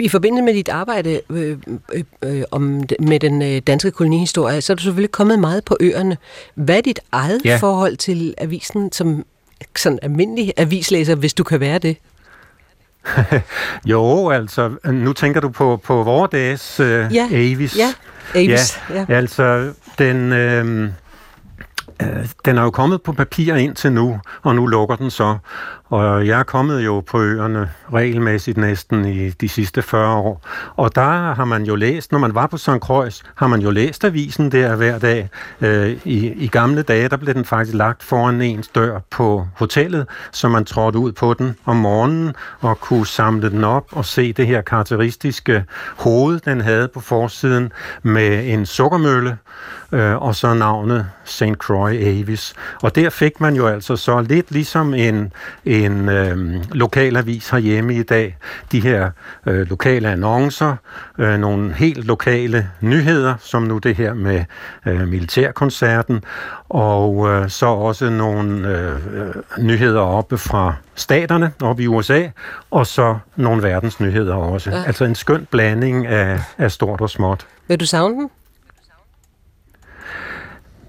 I 0.01 0.09
forbindelse 0.09 0.43
med 0.45 0.55
dit 0.55 0.69
arbejde 0.69 1.21
øh, 1.31 1.59
øh, 1.93 2.05
øh, 2.25 2.43
om, 2.51 2.83
med 3.01 3.21
den 3.21 3.43
øh, 3.43 3.59
danske 3.67 3.91
kolonihistorie, 3.91 4.61
så 4.61 4.73
er 4.73 4.75
du 4.75 4.83
selvfølgelig 4.83 5.11
kommet 5.13 5.39
meget 5.39 5.65
på 5.65 5.77
øerne. 5.81 6.17
Hvad 6.55 6.77
er 6.77 6.81
dit 6.81 7.01
eget 7.13 7.41
Ja. 7.45 7.57
forhold 7.57 7.97
til 7.97 8.35
avisen 8.39 8.93
som 8.93 9.25
sådan 9.77 9.99
almindelig 10.03 10.53
avislæser, 10.57 11.15
hvis 11.15 11.35
du 11.35 11.45
kan 11.45 11.61
være 11.61 11.79
det? 11.79 11.97
Jo, 13.87 14.31
altså, 14.31 14.71
nu 14.85 15.13
tænker 15.13 15.41
du 15.41 15.49
på, 15.49 15.77
på 15.85 16.03
vores 16.03 16.31
dages 16.31 16.81
øh, 16.81 17.15
Ja, 17.15 17.29
Avis. 17.33 17.77
ja, 17.79 17.93
Avis, 18.35 18.81
ja. 18.91 19.05
ja. 19.09 19.15
Altså, 19.15 19.73
den, 19.99 20.33
øh, 20.33 20.91
øh, 22.03 22.29
den 22.45 22.59
er 22.59 22.63
jo 22.63 22.71
kommet 22.71 23.03
på 23.03 23.13
papir 23.13 23.55
indtil 23.55 23.93
nu, 23.93 24.21
og 24.43 24.55
nu 24.55 24.67
lukker 24.67 24.97
den 24.97 25.11
så. 25.11 25.39
Og 25.89 26.27
jeg 26.27 26.39
er 26.39 26.43
kommet 26.43 26.85
jo 26.85 27.01
på 27.01 27.23
øerne 27.23 27.71
regelmæssigt 27.93 28.57
næsten 28.57 29.05
i 29.05 29.31
de 29.31 29.49
sidste 29.49 29.83
40 29.83 30.17
år. 30.17 30.47
Og 30.77 30.95
der 30.95 31.35
har 31.35 31.45
man 31.45 31.65
jo 31.65 31.75
læst, 31.75 32.13
når 32.13 32.19
man 32.19 32.35
var 32.35 32.47
på 32.47 32.57
St. 32.57 32.71
Croix, 32.81 33.23
har 33.35 33.47
man 33.47 33.61
jo 33.61 33.71
læst 33.71 34.05
avisen 34.05 34.53
der 34.53 34.77
hver 34.77 34.99
dag. 34.99 35.29
Øh, 35.61 35.97
i, 36.05 36.33
I 36.33 36.47
gamle 36.47 36.83
dage, 36.83 37.09
der 37.09 37.17
blev 37.17 37.35
den 37.35 37.45
faktisk 37.45 37.77
lagt 37.77 38.03
foran 38.03 38.43
ens 38.43 38.69
dør 38.69 39.01
på 39.11 39.47
hotellet, 39.55 40.07
så 40.33 40.49
man 40.49 40.65
trådte 40.65 40.99
ud 40.99 41.13
på 41.13 41.35
den 41.35 41.57
om 41.65 41.77
morgenen 41.77 42.35
og 42.61 42.81
kunne 42.81 43.07
samle 43.07 43.51
den 43.51 43.65
op 43.65 43.85
og 43.93 44.05
se 44.05 44.33
det 44.33 44.47
her 44.47 44.61
karakteristiske 44.61 45.65
hoved, 45.97 46.41
den 46.41 46.61
havde 46.61 46.89
på 46.89 47.01
forsiden 47.01 47.73
med 48.03 48.53
en 48.53 48.67
sukkermølle 48.67 49.39
øh, 49.93 50.23
og 50.23 50.35
så 50.35 50.55
navnet 50.55 51.07
St. 51.25 51.45
Croix 51.59 51.95
Avis. 51.95 52.55
Og 52.83 52.95
der 52.95 53.11
fik 53.11 53.41
man 53.41 53.57
jo 53.57 53.67
altså 53.67 53.97
så 53.97 54.21
lidt 54.21 54.51
ligesom 54.51 54.95
en, 54.95 55.33
en 55.65 56.09
øh, 56.09 56.65
lokalavis 56.73 57.49
herhjemme 57.49 57.95
i 57.95 58.03
dag, 58.03 58.37
de 58.73 58.81
her 58.81 59.11
øh, 59.47 59.69
lokale 59.69 60.09
annoncer, 60.09 60.77
øh, 61.19 61.39
nogle 61.39 61.75
helt 61.75 62.05
lokale 62.05 62.71
nyheder, 62.81 63.35
som 63.41 63.63
nu 63.63 63.79
det 63.79 63.97
her 63.97 64.15
med 64.15 64.45
øh, 64.87 65.09
militærkoncerten, 65.09 66.25
og 66.69 67.29
øh, 67.29 67.51
så 67.51 67.67
også 67.67 68.11
nogle 68.11 68.69
øh, 68.69 68.97
nyheder 69.59 70.01
oppe 70.01 70.39
fra 70.39 70.75
staterne 70.95 71.53
oppe 71.63 71.83
i 71.83 71.87
USA, 71.87 72.23
og 72.71 72.87
så 72.87 73.19
nogle 73.37 73.63
verdensnyheder 73.63 74.35
også. 74.35 74.71
Ja. 74.71 74.83
Altså 74.87 75.05
en 75.05 75.15
skøn 75.15 75.47
blanding 75.51 76.07
af, 76.07 76.41
af 76.59 76.73
stort 76.73 77.01
og 77.01 77.11
småt. 77.11 77.47
Vil 77.69 77.81
du 77.81 77.87
savne 77.87 78.15
den? 78.15 78.31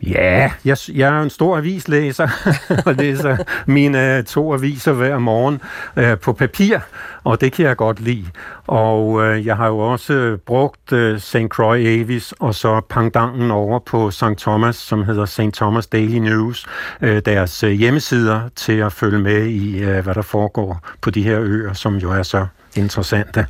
Ja, 0.02 0.52
jeg, 0.66 0.78
jeg 0.94 1.14
er 1.14 1.18
jo 1.18 1.24
en 1.24 1.30
stor 1.30 1.58
avislæser, 1.58 2.28
og 2.86 2.96
læser 2.96 3.38
mine 3.66 4.24
to 4.24 4.54
aviser 4.54 4.94
hver 4.94 5.18
morgen 5.18 5.62
øh, 5.96 6.20
på 6.20 6.34
papir, 6.34 6.80
og 7.24 7.42
det 7.42 7.54
kan 7.54 7.66
jeg 7.66 7.78
godt 7.78 8.00
lide. 8.00 8.26
Og 8.68 9.24
øh, 9.24 9.46
jeg 9.46 9.58
har 9.58 9.68
jo 9.68 9.78
også 9.78 10.38
brugt 10.46 10.92
øh, 10.94 11.20
St. 11.20 11.36
Croix 11.50 11.86
Avis, 11.86 12.34
og 12.40 12.56
så 12.56 12.82
pangdangen 12.90 13.52
over 13.52 13.80
på 13.80 14.12
St. 14.12 14.24
Thomas, 14.38 14.76
som 14.76 15.04
hedder 15.04 15.26
St. 15.26 15.54
Thomas 15.54 15.88
Daily 15.88 16.18
News, 16.18 16.66
øh, 17.02 17.22
deres 17.26 17.64
øh, 17.64 17.72
hjemmesider 17.72 18.42
til 18.56 18.78
at 18.78 18.94
følge 18.94 19.20
med 19.20 19.46
i, 19.46 19.84
øh, 19.84 20.04
hvad 20.04 20.16
der 20.16 20.22
foregår 20.22 20.80
på 21.02 21.10
de 21.10 21.24
her 21.24 21.42
øer, 21.42 21.74
som 21.74 21.96
jo 21.96 22.12
er 22.12 22.24
så 22.24 22.48
interessante. 22.76 23.48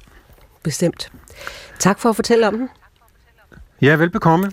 Bestemt. 0.63 1.11
Tak 1.79 1.99
for 1.99 2.09
at 2.09 2.15
fortælle 2.15 2.47
om 2.47 2.57
den. 2.57 2.69
Ja, 3.82 3.95
velbekomme. 3.95 4.51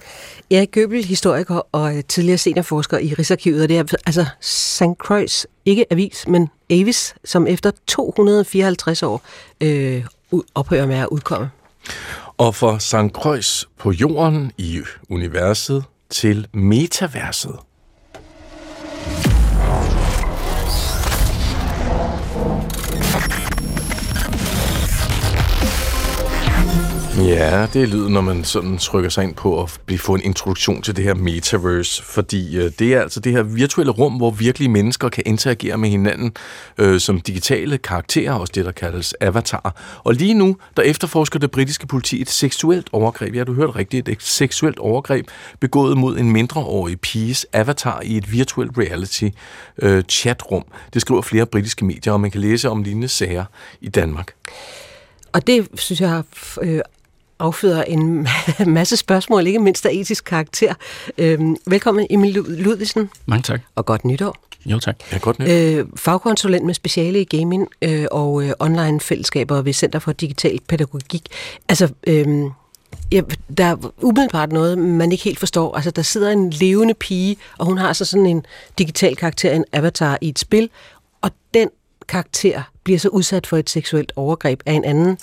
Erik 0.51 0.71
Gøbel, 0.71 1.05
historiker 1.05 1.67
og 1.73 1.97
øh, 1.97 2.05
tidligere 2.09 2.39
seniorforsker 2.39 2.99
i 2.99 3.15
Rigsarkivet, 3.15 3.63
og 3.63 3.69
det 3.69 3.79
er 3.79 3.97
altså 4.07 4.27
St. 4.41 4.99
Croix, 4.99 5.47
ikke 5.65 5.87
avis, 5.91 6.25
men 6.29 6.51
Avis, 6.71 7.15
som 7.25 7.47
efter 7.47 7.71
254 7.87 9.03
år 9.03 9.23
øh, 9.61 10.05
ophører 10.55 10.87
med 10.87 10.97
at 10.97 11.09
udkomme. 11.11 11.51
Og 12.39 12.55
for 12.55 12.79
St. 12.79 13.15
Croix 13.15 13.65
på 13.79 13.91
jorden 13.91 14.53
i 14.59 14.81
universet 15.11 15.85
til 16.11 16.47
metaverset. 16.53 17.57
Ja, 27.19 27.67
det 27.73 27.83
er 27.83 27.87
lyden, 27.87 28.13
når 28.13 28.21
man 28.21 28.45
sådan 28.45 28.79
trykker 28.79 29.11
sig 29.11 29.25
ind 29.25 29.35
på 29.35 29.63
at 29.63 29.81
blive- 29.87 29.99
få 29.99 30.15
en 30.15 30.21
introduktion 30.23 30.83
til 30.83 30.97
det 30.97 31.05
her 31.05 31.15
metaverse, 31.15 32.03
fordi 32.03 32.57
øh, 32.57 32.73
det 32.79 32.95
er 32.95 33.01
altså 33.01 33.21
det 33.21 33.33
her 33.33 33.43
virtuelle 33.43 33.93
rum, 33.93 34.13
hvor 34.13 34.31
virkelige 34.31 34.69
mennesker 34.69 35.09
kan 35.09 35.23
interagere 35.27 35.79
med 35.79 35.89
hinanden 35.89 36.33
øh, 36.79 37.01
som 37.01 37.21
digitale 37.21 37.79
karakterer, 37.79 38.33
også 38.33 38.53
det, 38.55 38.65
der 38.65 38.73
kaldes 38.73 39.15
avatar. 39.21 39.75
Og 40.05 40.15
lige 40.15 40.35
nu, 40.35 40.57
der 40.77 40.83
efterforsker 40.83 41.39
det 41.39 41.51
britiske 41.51 41.87
politi 41.87 42.21
et 42.21 42.31
seksuelt 42.31 42.89
overgreb, 42.93 43.35
ja, 43.35 43.45
du 43.45 43.55
hørte 43.55 43.77
rigtigt, 43.77 44.09
et 44.09 44.23
seksuelt 44.23 44.79
overgreb 44.79 45.27
begået 45.61 45.99
mod 45.99 46.19
en 46.19 46.33
mindreårig 46.33 47.01
piges 47.01 47.47
avatar 47.53 48.01
i 48.05 48.17
et 48.17 48.33
virtuelt 48.33 48.79
reality 48.79 49.29
øh, 49.83 50.03
chatrum. 50.03 50.65
Det 50.95 51.03
skriver 51.03 51.23
flere 51.23 51.47
britiske 51.47 51.85
medier, 51.85 52.13
og 52.13 52.21
man 52.21 52.31
kan 52.31 52.41
læse 52.41 52.71
om 52.71 52.83
lignende 52.83 53.09
sager 53.09 53.45
i 53.81 53.89
Danmark. 53.89 54.33
og 55.33 55.47
det 55.47 55.69
synes 55.75 56.01
jeg 56.01 56.09
har 56.11 56.25
øh, 56.63 56.81
afføder 57.39 57.83
en 57.83 58.29
masse 58.67 58.97
spørgsmål, 58.97 59.47
ikke 59.47 59.59
mindst 59.59 59.87
af 59.87 59.91
etisk 59.93 60.25
karakter. 60.25 60.75
Øhm, 61.19 61.57
velkommen 61.67 62.07
Emil 62.11 62.33
Ludvigsen. 62.49 63.11
Mange 63.27 63.43
tak. 63.43 63.61
Og 63.75 63.87
godt 63.87 64.05
nytår. 64.05 64.37
Jo 64.67 64.79
tak. 64.79 64.97
Ja, 65.13 65.19
godt 65.19 65.39
nytår. 65.39 65.81
Øh, 65.81 65.87
fagkonsulent 65.97 66.65
med 66.65 66.75
speciale 66.75 67.21
i 67.21 67.25
gaming 67.25 67.69
øh, 67.83 68.07
og 68.11 68.45
øh, 68.45 68.53
online 68.59 69.01
fællesskaber 69.01 69.63
ved 69.63 69.73
Center 69.73 69.99
for 69.99 70.13
Digital 70.13 70.59
Pædagogik. 70.69 71.23
Altså, 71.69 71.89
øh, 72.07 72.27
Ja, 73.13 73.21
der 73.59 73.65
er 73.65 73.77
umiddelbart 74.03 74.53
noget, 74.53 74.79
man 74.79 75.13
ikke 75.13 75.25
helt 75.25 75.39
forstår. 75.39 75.75
Altså, 75.75 75.91
der 75.91 76.03
sidder 76.03 76.31
en 76.31 76.51
levende 76.51 76.95
pige, 76.95 77.37
og 77.59 77.67
hun 77.67 77.79
har 77.79 77.89
altså 77.89 78.05
sådan 78.05 78.27
en 78.27 78.47
digital 78.79 79.17
karakter, 79.17 79.53
en 79.53 79.65
avatar 79.73 80.19
i 80.21 80.29
et 80.29 80.39
spil, 80.39 80.71
og 81.21 81.31
den 81.55 81.69
karakter 82.09 82.63
bliver 82.85 82.99
så 82.99 83.09
udsat 83.09 83.47
for 83.47 83.57
et 83.57 83.71
seksuelt 83.71 84.13
overgreb 84.17 84.61
af 84.67 84.73
en 84.73 84.85
anden 84.85 85.19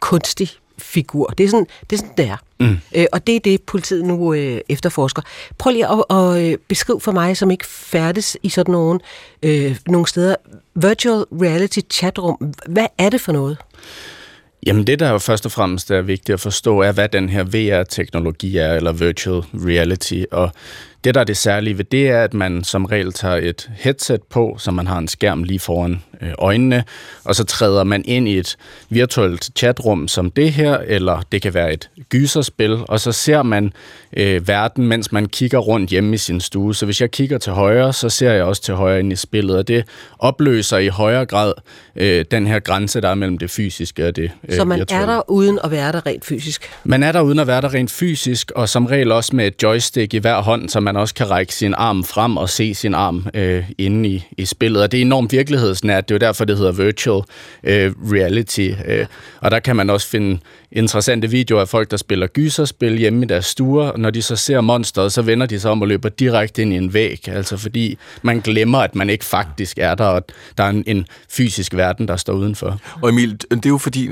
kunstig 0.00 0.48
figur. 0.78 1.26
Det 1.26 1.44
er 1.44 1.48
sådan, 1.48 1.66
det 1.90 1.96
er, 1.96 2.00
sådan, 2.00 2.14
det 2.16 2.26
er. 2.26 2.36
Mm. 2.60 2.78
Øh, 2.94 3.06
og 3.12 3.26
det 3.26 3.36
er 3.36 3.40
det, 3.40 3.62
politiet 3.62 4.04
nu 4.04 4.34
øh, 4.34 4.60
efterforsker. 4.68 5.22
Prøv 5.58 5.72
lige 5.72 5.86
at, 5.86 6.04
at 6.10 6.42
øh, 6.42 6.58
beskrive 6.68 7.00
for 7.00 7.12
mig, 7.12 7.36
som 7.36 7.50
ikke 7.50 7.66
færdes 7.66 8.36
i 8.42 8.48
sådan 8.48 8.72
nogle, 8.72 9.00
øh, 9.42 9.76
nogle 9.86 10.06
steder, 10.06 10.36
virtual 10.74 11.24
reality 11.32 11.78
chatrum. 11.90 12.54
Hvad 12.66 12.86
er 12.98 13.10
det 13.10 13.20
for 13.20 13.32
noget? 13.32 13.58
Jamen 14.66 14.86
det, 14.86 14.98
der 14.98 15.10
jo 15.10 15.18
først 15.18 15.46
og 15.46 15.52
fremmest 15.52 15.90
er 15.90 16.00
vigtigt 16.00 16.34
at 16.34 16.40
forstå, 16.40 16.80
er, 16.80 16.92
hvad 16.92 17.08
den 17.08 17.28
her 17.28 17.44
VR-teknologi 17.44 18.56
er, 18.56 18.74
eller 18.74 18.92
virtual 18.92 19.42
reality. 19.54 20.22
Og 20.30 20.50
det, 21.04 21.14
der 21.14 21.20
er 21.20 21.24
det 21.24 21.36
særlige 21.36 21.78
ved 21.78 21.84
det, 21.84 22.08
er, 22.08 22.24
at 22.24 22.34
man 22.34 22.64
som 22.64 22.84
regel 22.84 23.12
tager 23.12 23.36
et 23.36 23.70
headset 23.76 24.22
på, 24.22 24.56
så 24.58 24.70
man 24.70 24.86
har 24.86 24.98
en 24.98 25.08
skærm 25.08 25.42
lige 25.42 25.58
foran 25.60 26.02
øh, 26.20 26.32
øjnene, 26.38 26.84
og 27.24 27.34
så 27.34 27.44
træder 27.44 27.84
man 27.84 28.04
ind 28.06 28.28
i 28.28 28.38
et 28.38 28.56
virtuelt 28.88 29.50
chatrum 29.56 30.08
som 30.08 30.30
det 30.30 30.52
her, 30.52 30.78
eller 30.78 31.22
det 31.32 31.42
kan 31.42 31.54
være 31.54 31.72
et 31.72 31.90
gyserspil, 32.08 32.78
og 32.88 33.00
så 33.00 33.12
ser 33.12 33.42
man 33.42 33.72
øh, 34.16 34.48
verden, 34.48 34.86
mens 34.86 35.12
man 35.12 35.26
kigger 35.26 35.58
rundt 35.58 35.90
hjemme 35.90 36.14
i 36.14 36.18
sin 36.18 36.40
stue. 36.40 36.74
Så 36.74 36.84
hvis 36.84 37.00
jeg 37.00 37.10
kigger 37.10 37.38
til 37.38 37.52
højre, 37.52 37.92
så 37.92 38.08
ser 38.08 38.32
jeg 38.32 38.44
også 38.44 38.62
til 38.62 38.74
højre 38.74 39.00
ind 39.00 39.12
i 39.12 39.16
spillet, 39.16 39.56
og 39.56 39.68
det 39.68 39.84
opløser 40.18 40.78
i 40.78 40.88
højere 40.88 41.26
grad 41.26 41.52
øh, 41.96 42.24
den 42.30 42.46
her 42.46 42.60
grænse, 42.60 43.00
der 43.00 43.08
er 43.08 43.14
mellem 43.14 43.38
det 43.38 43.50
fysiske 43.50 44.06
og 44.06 44.16
det 44.16 44.30
øh, 44.48 44.56
Så 44.56 44.64
man 44.64 44.78
virtuelle. 44.78 45.02
er 45.02 45.06
der 45.14 45.30
uden 45.30 45.58
at 45.64 45.70
være 45.70 45.92
der 45.92 46.06
rent 46.06 46.24
fysisk? 46.24 46.70
Man 46.84 47.02
er 47.02 47.12
der 47.12 47.20
uden 47.20 47.38
at 47.38 47.46
være 47.46 47.60
der 47.60 47.74
rent 47.74 47.90
fysisk, 47.90 48.52
og 48.56 48.68
som 48.68 48.86
regel 48.86 49.12
også 49.12 49.36
med 49.36 49.46
et 49.46 49.62
joystick 49.62 50.14
i 50.14 50.18
hver 50.18 50.42
hånd, 50.42 50.68
så 50.68 50.80
man 50.80 50.93
også 50.96 51.14
kan 51.14 51.30
række 51.30 51.54
sin 51.54 51.74
arm 51.74 52.04
frem 52.04 52.36
og 52.36 52.48
se 52.48 52.74
sin 52.74 52.94
arm 52.94 53.26
øh, 53.34 53.64
inde 53.78 54.08
i, 54.08 54.24
i 54.38 54.44
spillet. 54.44 54.82
Og 54.82 54.92
det 54.92 54.98
er 54.98 55.02
enormt 55.02 55.32
virkelighedsnært. 55.32 56.08
Det 56.08 56.14
er 56.14 56.18
jo 56.18 56.26
derfor, 56.26 56.44
det 56.44 56.56
hedder 56.56 56.72
virtual 56.72 57.22
øh, 57.64 57.92
reality. 58.12 58.70
Øh, 58.86 59.06
og 59.40 59.50
der 59.50 59.58
kan 59.58 59.76
man 59.76 59.90
også 59.90 60.08
finde 60.08 60.40
interessante 60.74 61.30
videoer 61.30 61.60
af 61.60 61.68
folk, 61.68 61.90
der 61.90 61.96
spiller 61.96 62.26
gyserspil 62.26 62.98
hjemme 62.98 63.24
i 63.24 63.28
deres 63.28 63.46
stuer. 63.46 63.96
Når 63.96 64.10
de 64.10 64.22
så 64.22 64.36
ser 64.36 64.60
monsteret, 64.60 65.12
så 65.12 65.22
vender 65.22 65.46
de 65.46 65.60
sig 65.60 65.70
om 65.70 65.82
og 65.82 65.88
løber 65.88 66.08
direkte 66.08 66.62
ind 66.62 66.72
i 66.72 66.76
en 66.76 66.94
væg. 66.94 67.28
Altså 67.28 67.56
fordi 67.56 67.98
man 68.22 68.40
glemmer, 68.40 68.78
at 68.78 68.94
man 68.94 69.10
ikke 69.10 69.24
faktisk 69.24 69.78
er 69.78 69.94
der, 69.94 70.04
og 70.04 70.24
der 70.58 70.64
er 70.64 70.68
en, 70.68 70.84
en 70.86 71.06
fysisk 71.30 71.74
verden, 71.74 72.08
der 72.08 72.16
står 72.16 72.32
udenfor. 72.32 72.80
Og 73.02 73.08
Emil, 73.08 73.32
det 73.50 73.66
er 73.66 73.70
jo 73.70 73.78
fordi, 73.78 74.10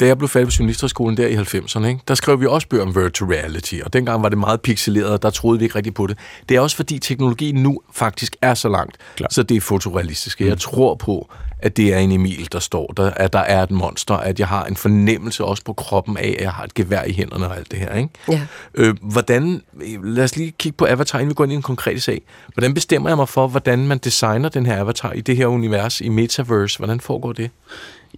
da 0.00 0.06
jeg 0.06 0.18
blev 0.18 0.28
færdig 0.28 0.48
på 0.48 0.52
journalisterskolen 0.58 1.16
der 1.16 1.26
i 1.26 1.34
90'erne, 1.34 1.86
ikke, 1.86 2.00
der 2.08 2.14
skrev 2.14 2.40
vi 2.40 2.46
også 2.46 2.68
bøger 2.68 2.82
om 2.82 2.96
virtual 2.96 3.30
reality, 3.30 3.74
og 3.84 3.92
dengang 3.92 4.22
var 4.22 4.28
det 4.28 4.38
meget 4.38 4.60
pixeleret, 4.60 5.10
og 5.12 5.22
der 5.22 5.30
troede 5.30 5.58
vi 5.58 5.64
ikke 5.64 5.76
rigtigt 5.76 5.94
på 5.94 6.06
det. 6.06 6.18
Det 6.48 6.56
er 6.56 6.60
også 6.60 6.76
fordi 6.76 6.98
teknologien 6.98 7.62
nu 7.62 7.80
faktisk 7.92 8.36
er 8.42 8.54
så 8.54 8.68
langt, 8.68 8.96
Klar. 9.16 9.28
så 9.30 9.42
det 9.42 9.56
er 9.56 9.60
fotorealistisk. 9.60 10.40
Jeg 10.40 10.50
mm. 10.50 10.58
tror 10.58 10.94
på, 10.94 11.30
at 11.62 11.76
det 11.76 11.94
er 11.94 11.98
en 11.98 12.12
Emil, 12.12 12.48
der 12.52 12.58
står 12.58 12.86
der, 12.86 13.10
at 13.10 13.32
der 13.32 13.38
er 13.38 13.62
et 13.62 13.70
monster, 13.70 14.14
at 14.14 14.38
jeg 14.38 14.48
har 14.48 14.64
en 14.64 14.76
fornemmelse 14.76 15.44
også 15.44 15.64
på 15.64 15.72
kroppen 15.72 16.16
af, 16.16 16.34
at 16.38 16.44
jeg 16.44 16.52
har 16.52 16.64
et 16.64 16.74
gevær 16.74 17.04
i 17.04 17.12
hænderne 17.12 17.46
og 17.46 17.56
alt 17.56 17.70
det 17.70 17.78
her. 17.78 17.94
Ikke? 17.94 18.10
Ja. 18.28 18.40
Øh, 18.74 18.94
hvordan, 19.02 19.62
lad 20.02 20.24
os 20.24 20.36
lige 20.36 20.50
kigge 20.50 20.76
på 20.76 20.86
Avatar, 20.88 21.18
inden 21.18 21.28
vi 21.28 21.34
går 21.34 21.44
ind 21.44 21.52
i 21.52 21.56
en 21.56 21.62
konkret 21.62 22.02
sag. 22.02 22.22
Hvordan 22.54 22.74
bestemmer 22.74 23.10
jeg 23.10 23.16
mig 23.16 23.28
for, 23.28 23.46
hvordan 23.46 23.86
man 23.86 23.98
designer 23.98 24.48
den 24.48 24.66
her 24.66 24.80
Avatar 24.80 25.12
i 25.12 25.20
det 25.20 25.36
her 25.36 25.46
univers, 25.46 26.00
i 26.00 26.08
Metaverse? 26.08 26.78
Hvordan 26.78 27.00
foregår 27.00 27.32
det? 27.32 27.50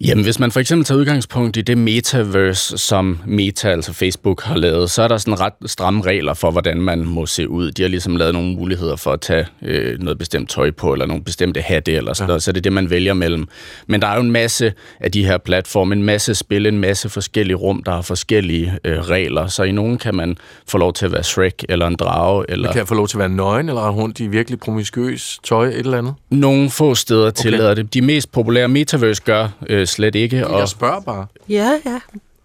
Jamen, 0.01 0.24
hvis 0.24 0.38
man 0.38 0.51
for 0.51 0.61
eksempel 0.61 0.84
tager 0.84 0.99
udgangspunkt 0.99 1.57
i 1.57 1.61
det 1.61 1.78
metaverse, 1.78 2.78
som 2.78 3.18
Meta, 3.26 3.68
altså 3.68 3.93
Facebook, 3.93 4.43
har 4.43 4.57
lavet, 4.57 4.90
så 4.90 5.03
er 5.03 5.09
der 5.09 5.18
sådan 5.18 5.40
ret 5.40 5.53
stramme 5.66 6.03
regler 6.03 6.34
for, 6.34 6.51
hvordan 6.51 6.80
man 6.80 7.05
må 7.05 7.26
se 7.26 7.49
ud. 7.49 7.70
De 7.70 7.82
har 7.82 7.88
ligesom 7.88 8.16
lavet 8.16 8.34
nogle 8.34 8.55
muligheder 8.55 8.97
for 8.97 9.12
at 9.12 9.20
tage 9.20 9.47
øh, 9.62 9.99
noget 9.99 10.18
bestemt 10.18 10.51
tøj 10.51 10.70
på, 10.70 10.93
eller 10.93 11.07
nogle 11.07 11.24
bestemte 11.24 11.61
hatte, 11.61 11.93
eller 11.93 12.12
sådan 12.12 12.26
ja. 12.26 12.26
noget, 12.26 12.43
så 12.43 12.53
det 12.53 12.59
er 12.59 12.62
det, 12.62 12.72
man 12.72 12.90
vælger 12.90 13.14
mellem. 13.14 13.49
Men 13.86 14.03
der 14.03 14.09
er 14.09 14.14
jo 14.14 14.20
en 14.20 14.30
masse 14.30 14.72
af 15.01 15.12
de 15.12 15.24
her 15.24 15.38
platforme, 15.38 15.95
en 15.95 16.03
masse 16.03 16.34
spil, 16.34 16.66
en 16.66 16.78
masse 16.78 17.09
forskellige 17.09 17.57
rum, 17.57 17.82
der 17.82 17.93
har 17.93 18.03
forskellige 18.03 18.72
øh, 18.84 18.99
regler. 18.99 19.47
Så 19.47 19.62
i 19.62 19.72
nogen 19.72 19.99
kan 19.99 20.14
man 20.14 20.36
få 20.68 20.78
lov 20.78 20.93
til 20.93 21.07
at 21.07 21.12
være 21.12 21.22
Shrek, 21.22 21.64
eller 21.68 21.86
en 21.86 21.97
drage, 21.97 22.45
eller... 22.49 22.68
Man 22.68 22.74
kan 22.74 22.86
få 22.86 22.95
lov 22.95 23.09
til 23.09 23.16
at 23.16 23.18
være 23.18 23.28
nøgen, 23.28 23.68
eller 23.68 23.90
rundt 23.90 24.20
i 24.20 24.26
virkelig 24.26 24.61
promiskuøs 24.61 25.38
tøj, 25.45 25.68
et 25.68 25.78
eller 25.78 25.99
andet? 25.99 26.14
Nogle 26.30 26.70
få 26.70 26.95
steder 26.95 27.26
okay. 27.26 27.43
tillader 27.43 27.74
det. 27.74 27.95
De 27.95 28.03
mest 28.03 28.32
populære 28.32 28.68
metaverse 28.68 29.22
gør 29.22 29.49
øh, 29.68 29.82
slet 29.87 30.14
ikke. 30.14 30.47
Og 30.47 30.61
jeg 30.61 30.68
spørger 30.68 31.01
bare. 31.01 31.26
Ja, 31.49 31.70
ja. 31.87 31.99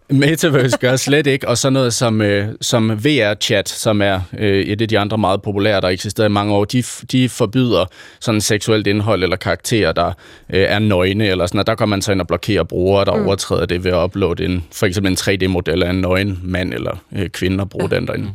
Metaverse 0.09 0.77
gør 0.77 0.95
slet 0.95 1.27
ikke, 1.27 1.47
og 1.47 1.57
så 1.57 1.69
noget 1.69 1.93
som, 1.93 2.21
øh, 2.21 2.47
som 2.61 2.89
VR-chat, 3.05 3.69
som 3.69 4.01
er 4.01 4.21
øh, 4.37 4.65
et 4.65 4.81
af 4.81 4.87
de 4.87 4.99
andre 4.99 5.17
meget 5.17 5.41
populære, 5.41 5.81
der 5.81 5.87
eksisterer 5.87 6.27
i 6.27 6.31
mange 6.31 6.53
år, 6.53 6.65
de, 6.65 6.83
de 7.11 7.29
forbyder 7.29 7.85
sådan 8.19 8.41
seksuelt 8.41 8.87
indhold 8.87 9.23
eller 9.23 9.35
karakterer, 9.35 9.91
der 9.91 10.07
øh, 10.49 10.65
er 10.69 10.79
nøgne, 10.79 11.27
eller 11.27 11.45
sådan, 11.45 11.59
og 11.59 11.67
der 11.67 11.75
kan 11.75 11.89
man 11.89 12.01
så 12.01 12.11
ind 12.11 12.21
og 12.21 12.27
blokere 12.27 12.65
brugere, 12.65 13.05
der 13.05 13.15
mm. 13.15 13.25
overtræder 13.25 13.65
det 13.65 13.83
ved 13.83 13.91
at 13.91 14.03
uploade 14.03 14.45
en, 14.45 14.63
for 14.71 14.85
eksempel 14.85 15.11
en 15.11 15.17
3D-model 15.17 15.83
af 15.83 15.89
en 15.89 16.01
nøgen 16.01 16.39
mand 16.43 16.73
eller 16.73 16.97
øh, 17.11 17.29
kvinde 17.29 17.61
og 17.61 17.69
bruge 17.69 17.89
ja. 17.91 17.95
den 17.95 18.07
derinde. 18.07 18.31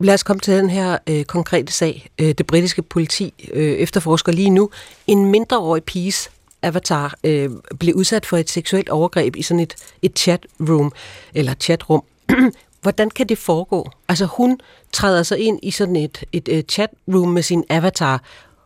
Lad 0.00 0.14
os 0.14 0.22
komme 0.22 0.40
til 0.40 0.54
den 0.54 0.70
her 0.70 0.98
øh, 1.06 1.24
konkrete 1.24 1.72
sag. 1.72 2.08
Øh, 2.18 2.34
det 2.38 2.46
britiske 2.46 2.82
politi 2.82 3.50
øh, 3.52 3.72
efterforsker 3.72 4.32
lige 4.32 4.50
nu 4.50 4.70
en 5.06 5.30
mindreårig 5.30 5.82
piges 5.82 6.30
avatar 6.62 7.14
øh, 7.24 7.50
blev 7.80 7.94
udsat 7.94 8.26
for 8.26 8.36
et 8.36 8.50
seksuelt 8.50 8.88
overgreb 8.88 9.36
i 9.36 9.42
sådan 9.42 9.60
et, 9.60 9.74
et 10.02 10.18
chatroom, 10.18 10.92
eller 11.34 11.54
chatrum. 11.54 12.04
Hvordan 12.82 13.10
kan 13.10 13.28
det 13.28 13.38
foregå? 13.38 13.90
Altså 14.08 14.26
hun 14.26 14.60
træder 14.92 15.22
sig 15.22 15.38
ind 15.38 15.58
i 15.62 15.70
sådan 15.70 15.96
et, 15.96 16.24
et, 16.32 16.48
et 16.48 16.70
chatroom 16.70 17.28
med 17.28 17.42
sin 17.42 17.64
avatar. 17.70 18.22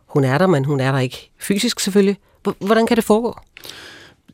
Hun 0.07 0.23
er 0.23 0.37
der, 0.37 0.47
men 0.47 0.65
hun 0.65 0.79
er 0.79 0.91
der 0.91 0.99
ikke 0.99 1.31
fysisk 1.39 1.79
selvfølgelig. 1.79 2.17
Hvordan 2.59 2.87
kan 2.87 2.97
det 2.97 3.03
foregå? 3.03 3.37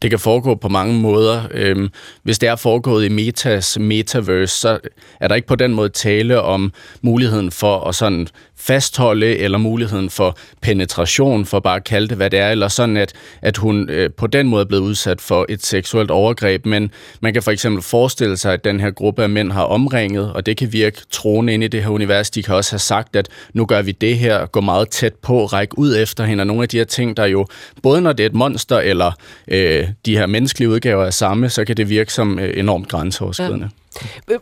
Det 0.02 0.10
kan 0.10 0.20
foregå 0.20 0.56
på 0.56 0.70
mange 0.70 0.94
måder. 0.94 1.44
Øhm, 1.52 1.90
hvis 2.24 2.40
det 2.40 2.50
er 2.50 2.56
foregået 2.56 3.06
i 3.06 3.10
Metas 3.10 3.80
metaverse, 3.80 4.56
så 4.56 4.80
er 5.20 5.28
der 5.28 5.36
ikke 5.36 5.48
på 5.48 5.56
den 5.56 5.74
måde 5.74 5.90
tale 5.90 6.42
om 6.42 6.74
muligheden 7.02 7.52
for 7.52 7.80
at 7.80 7.96
sådan 7.96 8.28
fastholde, 8.60 9.38
eller 9.38 9.58
muligheden 9.58 10.10
for 10.10 10.38
penetration, 10.62 11.46
for 11.46 11.60
bare 11.60 11.76
at 11.76 11.84
kalde 11.84 12.08
det, 12.08 12.18
hvad 12.18 12.30
det 12.30 12.40
er, 12.40 12.50
eller 12.50 12.68
sådan, 12.68 12.98
at, 12.98 13.14
at 13.42 13.58
hun 13.58 13.90
øh, 13.90 14.10
på 14.18 14.28
den 14.28 14.48
måde 14.48 14.62
er 14.62 14.66
blevet 14.66 14.84
udsat 14.84 15.22
for 15.22 15.46
et 15.50 15.66
seksuelt 15.66 16.12
overgreb. 16.12 16.66
Men 16.66 16.92
man 17.22 17.34
kan 17.34 17.44
for 17.44 17.52
eksempel 17.52 17.82
forestille 17.82 18.38
sig, 18.38 18.54
at 18.54 18.64
den 18.64 18.80
her 18.80 18.92
gruppe 18.92 19.24
af 19.24 19.30
mænd 19.30 19.52
har 19.52 19.64
omringet, 19.64 20.34
og 20.34 20.46
det 20.46 20.58
kan 20.58 20.74
virke 20.74 21.02
troende 21.12 21.54
ind 21.54 21.64
i 21.64 21.68
det 21.68 21.84
her 21.84 21.90
univers. 21.90 22.30
De 22.30 22.44
kan 22.44 22.56
også 22.56 22.72
have 22.72 22.80
sagt, 22.80 23.16
at 23.16 23.28
nu 23.54 23.66
gør 23.66 23.82
vi 23.82 23.92
det 23.92 24.18
her, 24.18 24.46
gå 24.46 24.62
meget 24.62 24.90
tæt 24.90 25.14
på, 25.14 25.46
række 25.46 25.80
ud 25.80 25.98
efter 25.98 26.24
hende, 26.24 26.42
og 26.42 26.48
nogle 26.48 26.64
af 26.64 26.70
de 26.70 26.78
her 26.78 26.84
ting, 26.84 27.18
der 27.18 27.26
jo, 27.26 27.46
både 27.84 28.02
når 28.02 28.14
det 28.14 28.24
er 28.24 28.30
et 28.30 28.36
monster, 28.36 28.80
eller 28.80 29.12
øh, 29.48 29.88
de 30.06 30.18
her 30.18 30.26
menneskelige 30.26 30.70
udgaver 30.70 31.06
er 31.06 31.10
samme, 31.10 31.50
så 31.50 31.66
kan 31.66 31.78
det 31.78 31.90
virke 31.90 32.14
som 32.14 32.40
øh, 32.40 32.60
enormt 32.60 32.88
grænseoverskridende. 32.88 33.66
Ja. 33.66 33.89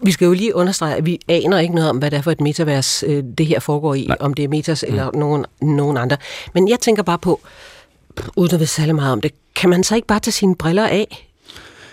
Vi 0.01 0.11
skal 0.11 0.25
jo 0.25 0.33
lige 0.33 0.55
understrege, 0.55 0.95
at 0.95 1.05
vi 1.05 1.19
aner 1.27 1.59
ikke 1.59 1.75
noget 1.75 1.89
om, 1.89 1.97
hvad 1.97 2.11
det 2.11 2.17
er 2.17 2.21
for 2.21 2.31
et 2.31 2.41
metavers, 2.41 3.03
øh, 3.07 3.23
det 3.37 3.45
her 3.45 3.59
foregår 3.59 3.93
i, 3.93 4.05
Nej. 4.07 4.17
om 4.19 4.33
det 4.33 4.43
er 4.43 4.47
metas 4.47 4.83
eller 4.87 5.11
mm. 5.11 5.19
nogen, 5.19 5.45
nogen 5.61 5.97
andre. 5.97 6.17
Men 6.53 6.67
jeg 6.67 6.79
tænker 6.79 7.03
bare 7.03 7.19
på, 7.19 7.41
uden 8.35 8.53
at 8.53 8.59
vide 8.59 8.69
særlig 8.69 8.95
meget 8.95 9.13
om 9.13 9.21
det, 9.21 9.31
kan 9.55 9.69
man 9.69 9.83
så 9.83 9.95
ikke 9.95 10.07
bare 10.07 10.19
tage 10.19 10.31
sine 10.31 10.55
briller 10.55 10.87
af, 10.87 11.29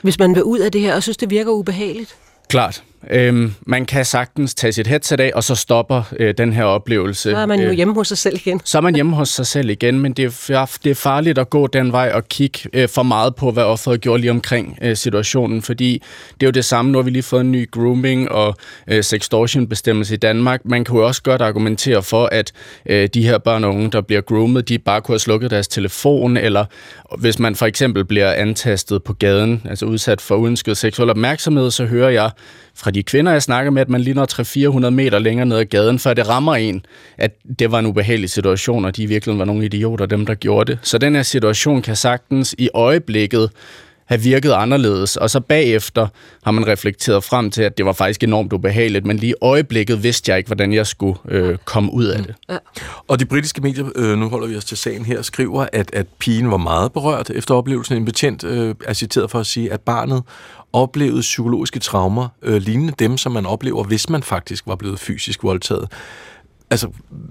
hvis 0.03 0.19
man 0.19 0.35
vil 0.35 0.43
ud 0.43 0.59
af 0.59 0.73
det 0.73 0.81
her 0.81 0.95
og 0.95 1.03
synes, 1.03 1.17
det 1.17 1.31
virker 1.31 1.51
ubehageligt? 1.51 2.17
Klart. 2.49 2.83
Øhm, 3.11 3.55
man 3.67 3.87
kan 3.87 4.05
sagtens 4.05 4.55
tage 4.55 4.73
sit 4.73 4.87
headset 4.87 5.21
af, 5.21 5.31
og 5.35 5.45
så 5.45 5.55
stopper 5.55 6.03
øh, 6.19 6.35
den 6.39 6.53
her 6.53 6.65
oplevelse. 6.65 7.31
Så 7.31 7.37
er 7.37 7.47
man 7.47 7.61
jo 7.61 7.67
øh, 7.67 7.73
hjemme 7.73 7.95
hos 7.95 8.09
sig 8.09 8.19
selv 8.19 8.37
igen. 8.37 8.61
Så 8.65 8.79
er 8.79 8.83
man 8.83 8.95
hjemme 8.95 9.17
hos 9.17 9.29
sig 9.29 9.47
selv 9.47 9.71
igen, 9.71 10.01
men 10.01 10.13
det 10.13 10.25
er, 10.25 10.79
det 10.85 10.91
er 10.91 10.95
farligt 10.95 11.39
at 11.39 11.51
gå 11.51 11.67
den 11.67 11.93
vej 11.93 12.11
og 12.15 12.29
kigge 12.29 12.59
øh, 12.73 12.89
for 12.89 13.03
meget 13.03 13.35
på, 13.35 13.51
hvad 13.51 13.63
offeret 13.63 14.01
gjorde 14.01 14.21
lige 14.21 14.31
omkring 14.31 14.79
øh, 14.83 14.97
situationen, 14.97 15.63
fordi 15.63 16.03
det 16.41 16.43
er 16.43 16.47
jo 16.47 16.51
det 16.51 16.65
samme, 16.65 16.93
nu 16.93 16.99
har 16.99 17.03
vi 17.03 17.11
lige 17.11 17.23
fået 17.23 17.41
en 17.41 17.53
ny 17.53 17.71
grooming 17.71 18.33
og 18.33 18.57
øh, 18.89 19.05
sextortion-bestemmelse 19.05 20.15
i 20.15 20.17
Danmark. 20.17 20.61
Man 20.65 20.85
kan 20.85 20.97
jo 20.97 21.07
også 21.07 21.23
godt 21.23 21.43
argumentere 21.43 22.03
for, 22.03 22.27
at 22.33 22.53
øh, 22.87 23.09
de 23.15 23.27
her 23.27 23.39
børn 23.39 23.65
og 23.65 23.71
unge, 23.71 23.91
der 23.91 24.01
bliver 24.01 24.21
groomet, 24.21 24.69
de 24.69 24.79
bare 24.79 25.01
kunne 25.01 25.13
have 25.13 25.19
slukket 25.19 25.51
deres 25.51 25.69
telefon, 25.69 26.37
eller 26.37 26.65
hvis 27.19 27.39
man 27.39 27.55
for 27.55 27.67
eksempel 27.67 28.05
bliver 28.05 28.33
antastet 28.33 29.03
på 29.03 29.13
gaden, 29.13 29.63
altså 29.71 29.87
udsat 29.87 30.21
for 30.21 30.37
uønsket 30.37 30.77
seksuel 30.77 31.11
opmærksomhed, 31.11 31.71
så 31.71 31.85
hører 31.85 32.11
jeg 32.11 32.31
fra 32.77 32.91
de 32.91 33.03
kvinder, 33.03 33.33
jeg 33.33 33.43
snakker 33.43 33.71
med, 33.71 33.83
at 33.83 33.89
man 33.89 34.01
lige 34.01 34.15
når 34.15 34.87
300-400 34.87 34.91
meter 34.91 35.19
længere 35.19 35.47
ned 35.47 35.57
ad 35.57 35.65
gaden, 35.65 35.99
før 35.99 36.15
det 36.15 36.29
rammer 36.29 36.55
en, 36.55 36.87
at 37.19 37.31
det 37.59 37.71
var 37.73 37.79
en 37.79 37.87
ubehagelig 37.87 38.31
situation, 38.31 38.85
og 38.85 38.97
de 38.97 39.07
virkelig 39.07 39.39
var 39.39 39.45
nogle 39.45 39.65
idioter, 39.65 40.07
dem 40.07 40.27
der 40.27 40.35
gjorde 40.35 40.73
det. 40.73 40.79
Så 40.83 40.99
den 40.99 41.15
her 41.15 41.23
situation 41.23 41.83
kan 41.83 41.97
sagtens 41.97 42.55
i 42.59 42.69
øjeblikket 42.75 43.51
have 44.07 44.21
virket 44.21 44.53
anderledes, 44.53 45.17
og 45.17 45.31
så 45.31 45.41
bagefter 45.41 46.07
har 46.43 46.51
man 46.51 46.67
reflekteret 46.67 47.25
frem 47.25 47.51
til, 47.51 47.63
at 47.63 47.79
det 47.79 47.87
var 47.87 47.93
faktisk 47.93 48.23
enormt 48.23 48.53
ubehageligt, 48.53 49.07
men 49.07 49.17
lige 49.17 49.31
i 49.31 49.35
øjeblikket 49.41 50.03
vidste 50.03 50.31
jeg 50.31 50.39
ikke, 50.39 50.49
hvordan 50.49 50.73
jeg 50.73 50.87
skulle 50.87 51.19
øh, 51.29 51.59
komme 51.65 51.93
ud 51.93 52.05
af 52.05 52.23
det. 52.23 52.35
Ja. 52.49 52.57
Og 53.09 53.21
de 53.21 53.25
britiske 53.25 53.61
medier, 53.61 53.87
øh, 53.97 54.19
nu 54.19 54.29
holder 54.29 54.47
vi 54.47 54.57
os 54.57 54.65
til 54.65 54.77
sagen 54.77 55.05
her, 55.05 55.23
skriver, 55.23 55.67
at, 55.73 55.91
at 55.95 56.07
pigen 56.19 56.51
var 56.51 56.57
meget 56.57 56.93
berørt 56.93 57.31
efter 57.31 57.55
oplevelsen. 57.55 57.97
En 57.97 58.05
betjent 58.05 58.45
øh, 58.45 58.75
er 58.85 58.93
citeret 58.93 59.31
for 59.31 59.41
at 59.41 59.47
sige, 59.47 59.73
at 59.73 59.81
barnet 59.81 60.23
oplevede 60.73 61.21
psykologiske 61.21 61.81
traumer, 61.81 62.29
øh, 62.43 62.63
lignende 62.63 62.93
dem, 62.99 63.19
som 63.19 63.33
man 63.33 63.47
oplever, 63.47 63.85
hvis 63.85 64.09
man 64.09 64.23
faktisk 64.23 64.67
var 64.67 64.77
blevet 64.77 65.01
fysisk 65.01 65.43
voldtaget. 65.43 65.89
Altså, 66.75 66.89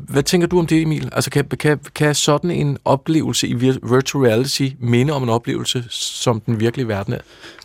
hvad 0.10 0.24
tænker 0.24 0.48
du 0.48 0.60
om 0.60 0.68
det, 0.68 0.82
Emil? 0.82 1.10
Altså, 1.12 1.30
kan, 1.30 1.46
kan, 1.46 1.80
kan 1.96 2.16
sådan 2.16 2.52
en 2.52 2.78
oplevelse 2.86 3.48
i 3.48 3.54
virtual 3.54 4.26
reality 4.26 4.70
minde 4.80 5.14
om 5.14 5.24
en 5.24 5.30
oplevelse, 5.30 5.84
som 5.90 6.40
den 6.40 6.60
virkelige 6.60 6.88
verden 6.88 7.14
er? 7.14 7.20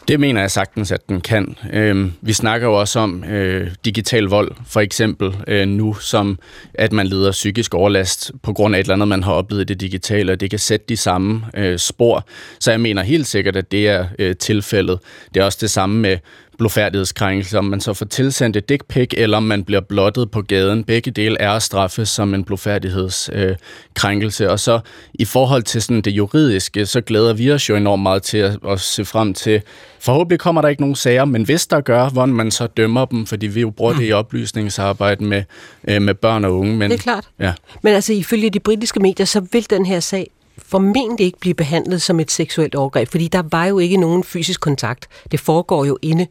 Det 0.09 0.21
mener 0.21 0.41
jeg 0.41 0.51
sagtens, 0.51 0.93
at 0.93 1.09
den 1.09 1.21
kan. 1.21 1.57
Øhm, 1.73 2.13
vi 2.21 2.33
snakker 2.33 2.67
jo 2.67 2.81
også 2.81 3.01
om 3.01 3.25
øh, 3.25 3.71
digital 3.85 4.25
vold, 4.25 4.53
for 4.67 4.81
eksempel 4.81 5.37
øh, 5.49 5.69
nu, 5.69 5.95
som 5.95 6.39
at 6.75 6.93
man 6.93 7.07
lider 7.07 7.33
psykisk 7.33 7.75
overlast 7.75 8.33
på 8.43 8.53
grund 8.53 8.75
af 8.75 8.81
et 8.81 8.85
eller 8.85 8.95
andet, 8.95 9.09
man 9.09 9.23
har 9.23 9.33
oplevet 9.33 9.63
i 9.63 9.65
det 9.65 9.81
digitale, 9.81 10.33
og 10.33 10.41
det 10.41 10.51
kan 10.51 10.59
sætte 10.59 10.87
de 10.89 10.97
samme 10.97 11.43
øh, 11.55 11.79
spor. 11.79 12.27
Så 12.61 12.71
jeg 12.71 12.81
mener 12.81 13.03
helt 13.03 13.27
sikkert, 13.27 13.57
at 13.57 13.73
det 13.73 13.89
er 13.89 14.07
øh, 14.19 14.37
tilfældet. 14.37 14.99
Det 15.35 15.41
er 15.41 15.45
også 15.45 15.59
det 15.61 15.71
samme 15.71 16.01
med 16.01 16.19
blodfærdighedskrænkelse, 16.59 17.59
om 17.59 17.65
man 17.65 17.81
så 17.81 17.95
får 17.95 18.07
tilsendt 18.07 18.57
et 18.57 18.69
dick 18.69 18.85
pic, 18.89 19.09
eller 19.17 19.37
om 19.37 19.43
man 19.43 19.65
bliver 19.65 19.81
blottet 19.81 20.31
på 20.31 20.43
gaden. 20.43 20.85
Begge 20.85 21.11
dele 21.11 21.41
er 21.41 21.51
at 21.51 21.63
straffe 21.63 22.07
som 22.07 22.35
en 22.35 22.45
blodfærdighedskrænkelse. 22.45 24.45
Øh, 24.45 24.51
og 24.51 24.61
så 24.61 24.81
i 25.15 25.25
forhold 25.25 25.63
til 25.63 25.83
sådan 25.83 26.01
det 26.01 26.11
juridiske, 26.11 26.87
så 26.87 27.01
glæder 27.01 27.33
vi 27.33 27.53
os 27.53 27.69
jo 27.69 27.77
enormt 27.77 28.03
meget 28.03 28.23
til 28.23 28.39
at, 28.39 28.59
at 28.69 28.81
se 28.81 29.05
frem 29.05 29.35
til. 29.35 29.63
Forhåbentlig 30.01 30.41
kommer 30.41 30.63
der 30.63 30.69
ikke 30.69 30.83
nogen 30.83 30.97
sager, 30.97 31.25
men 31.25 31.43
hvis 31.43 31.67
der 31.67 31.81
gør, 31.81 32.09
hvordan 32.09 32.35
man 32.35 32.51
så 32.51 32.67
dømmer 32.67 33.05
dem, 33.05 33.27
fordi 33.27 33.47
vi 33.47 33.61
jo 33.61 33.71
bruger 33.71 33.93
det 33.93 34.09
i 34.09 34.13
oplysningsarbejde 34.13 35.25
med, 35.25 35.43
øh, 35.89 36.03
med 36.03 36.15
børn 36.15 36.45
og 36.45 36.59
unge. 36.59 36.77
Men, 36.77 36.91
Det 36.91 36.99
er 36.99 37.03
klart. 37.03 37.25
Ja. 37.41 37.53
Men 37.83 37.95
altså, 37.95 38.13
ifølge 38.13 38.51
de 38.51 38.61
britiske 38.61 39.01
medier, 39.01 39.27
så 39.27 39.41
vil 39.53 39.71
den 39.71 39.87
her 39.87 40.01
sag 40.01 40.31
formentlig 40.59 41.27
ikke 41.27 41.39
blive 41.41 41.55
behandlet 41.55 42.03
som 42.03 42.21
et 42.21 42.31
seksuelt 42.31 42.75
overgreb, 42.75 43.09
fordi 43.09 43.29
der 43.29 43.43
var 43.51 43.65
jo 43.65 43.79
ikke 43.79 43.97
nogen 43.97 44.25
fysisk 44.25 44.61
kontakt. 44.61 45.07
Det 45.31 45.41
foregår 45.41 45.85
jo 45.85 45.99
inde 46.03 46.27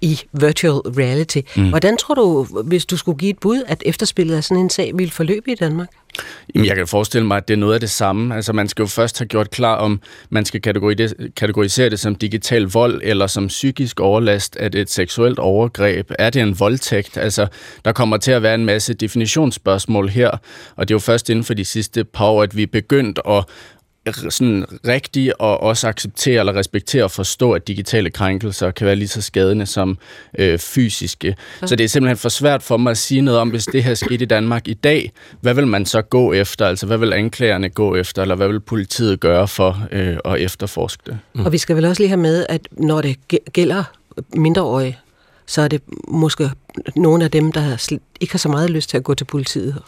i 0.00 0.20
virtual 0.32 0.72
reality. 0.72 1.40
Mm. 1.56 1.68
Hvordan 1.68 1.96
tror 1.96 2.14
du, 2.14 2.46
hvis 2.62 2.86
du 2.86 2.96
skulle 2.96 3.18
give 3.18 3.30
et 3.30 3.38
bud, 3.38 3.62
at 3.66 3.82
efterspillet 3.86 4.36
af 4.36 4.44
sådan 4.44 4.62
en 4.62 4.70
sag 4.70 4.90
ville 4.94 5.10
forløbe 5.12 5.52
i 5.52 5.54
Danmark? 5.54 5.88
Jamen, 6.54 6.66
jeg 6.66 6.76
kan 6.76 6.86
forestille 6.86 7.26
mig, 7.26 7.36
at 7.36 7.48
det 7.48 7.54
er 7.54 7.58
noget 7.58 7.74
af 7.74 7.80
det 7.80 7.90
samme. 7.90 8.34
Altså, 8.34 8.52
man 8.52 8.68
skal 8.68 8.82
jo 8.82 8.86
først 8.86 9.18
have 9.18 9.26
gjort 9.26 9.50
klar, 9.50 9.74
om 9.76 10.00
man 10.30 10.44
skal 10.44 10.60
kategori- 10.66 11.30
kategorisere 11.36 11.90
det 11.90 12.00
som 12.00 12.14
digital 12.14 12.62
vold 12.62 13.00
eller 13.04 13.26
som 13.26 13.46
psykisk 13.46 14.00
overlast. 14.00 14.56
Er 14.60 14.68
det 14.68 14.80
et 14.80 14.90
seksuelt 14.90 15.38
overgreb? 15.38 16.10
Er 16.18 16.30
det 16.30 16.42
en 16.42 16.60
voldtægt? 16.60 17.16
Altså, 17.16 17.46
der 17.84 17.92
kommer 17.92 18.16
til 18.16 18.32
at 18.32 18.42
være 18.42 18.54
en 18.54 18.64
masse 18.64 18.94
definitionsspørgsmål 18.94 20.08
her, 20.08 20.30
og 20.76 20.88
det 20.88 20.94
er 20.94 20.94
jo 20.94 20.98
først 20.98 21.30
inden 21.30 21.44
for 21.44 21.54
de 21.54 21.64
sidste 21.64 22.04
par 22.04 22.26
år, 22.26 22.42
at 22.42 22.56
vi 22.56 22.62
er 22.62 22.66
begyndt 22.72 23.20
at 23.28 23.44
sådan 24.12 24.64
rigtigt 24.86 25.32
og 25.38 25.62
også 25.62 25.88
acceptere 25.88 26.40
eller 26.40 26.56
respektere 26.56 27.04
og 27.04 27.10
forstå, 27.10 27.52
at 27.52 27.68
digitale 27.68 28.10
krænkelser 28.10 28.70
kan 28.70 28.86
være 28.86 28.96
lige 28.96 29.08
så 29.08 29.22
skadende 29.22 29.66
som 29.66 29.98
øh, 30.38 30.58
fysiske. 30.58 31.36
Så 31.66 31.76
det 31.76 31.84
er 31.84 31.88
simpelthen 31.88 32.16
for 32.16 32.28
svært 32.28 32.62
for 32.62 32.76
mig 32.76 32.90
at 32.90 32.98
sige 32.98 33.20
noget 33.20 33.40
om, 33.40 33.48
hvis 33.48 33.64
det 33.64 33.84
her 33.84 33.94
skete 33.94 34.22
i 34.22 34.26
Danmark 34.26 34.68
i 34.68 34.74
dag, 34.74 35.12
hvad 35.40 35.54
vil 35.54 35.66
man 35.66 35.86
så 35.86 36.02
gå 36.02 36.32
efter? 36.32 36.66
Altså, 36.66 36.86
hvad 36.86 36.98
vil 36.98 37.12
anklagerne 37.12 37.68
gå 37.68 37.96
efter, 37.96 38.22
eller 38.22 38.34
hvad 38.34 38.48
vil 38.48 38.60
politiet 38.60 39.20
gøre 39.20 39.48
for 39.48 39.86
øh, 39.92 40.16
at 40.24 40.40
efterforske 40.40 41.02
det? 41.06 41.18
Mm. 41.34 41.46
Og 41.46 41.52
vi 41.52 41.58
skal 41.58 41.76
vel 41.76 41.84
også 41.84 42.02
lige 42.02 42.08
have 42.08 42.20
med, 42.20 42.46
at 42.48 42.68
når 42.72 43.00
det 43.00 43.16
gæ- 43.34 43.50
gælder 43.52 43.84
mindreårige, 44.34 44.98
så 45.46 45.62
er 45.62 45.68
det 45.68 45.82
måske 46.08 46.50
nogle 46.96 47.24
af 47.24 47.30
dem, 47.30 47.52
der 47.52 47.98
ikke 48.20 48.32
har 48.32 48.38
så 48.38 48.48
meget 48.48 48.70
lyst 48.70 48.90
til 48.90 48.96
at 48.96 49.04
gå 49.04 49.14
til 49.14 49.24
politiet. 49.24 49.82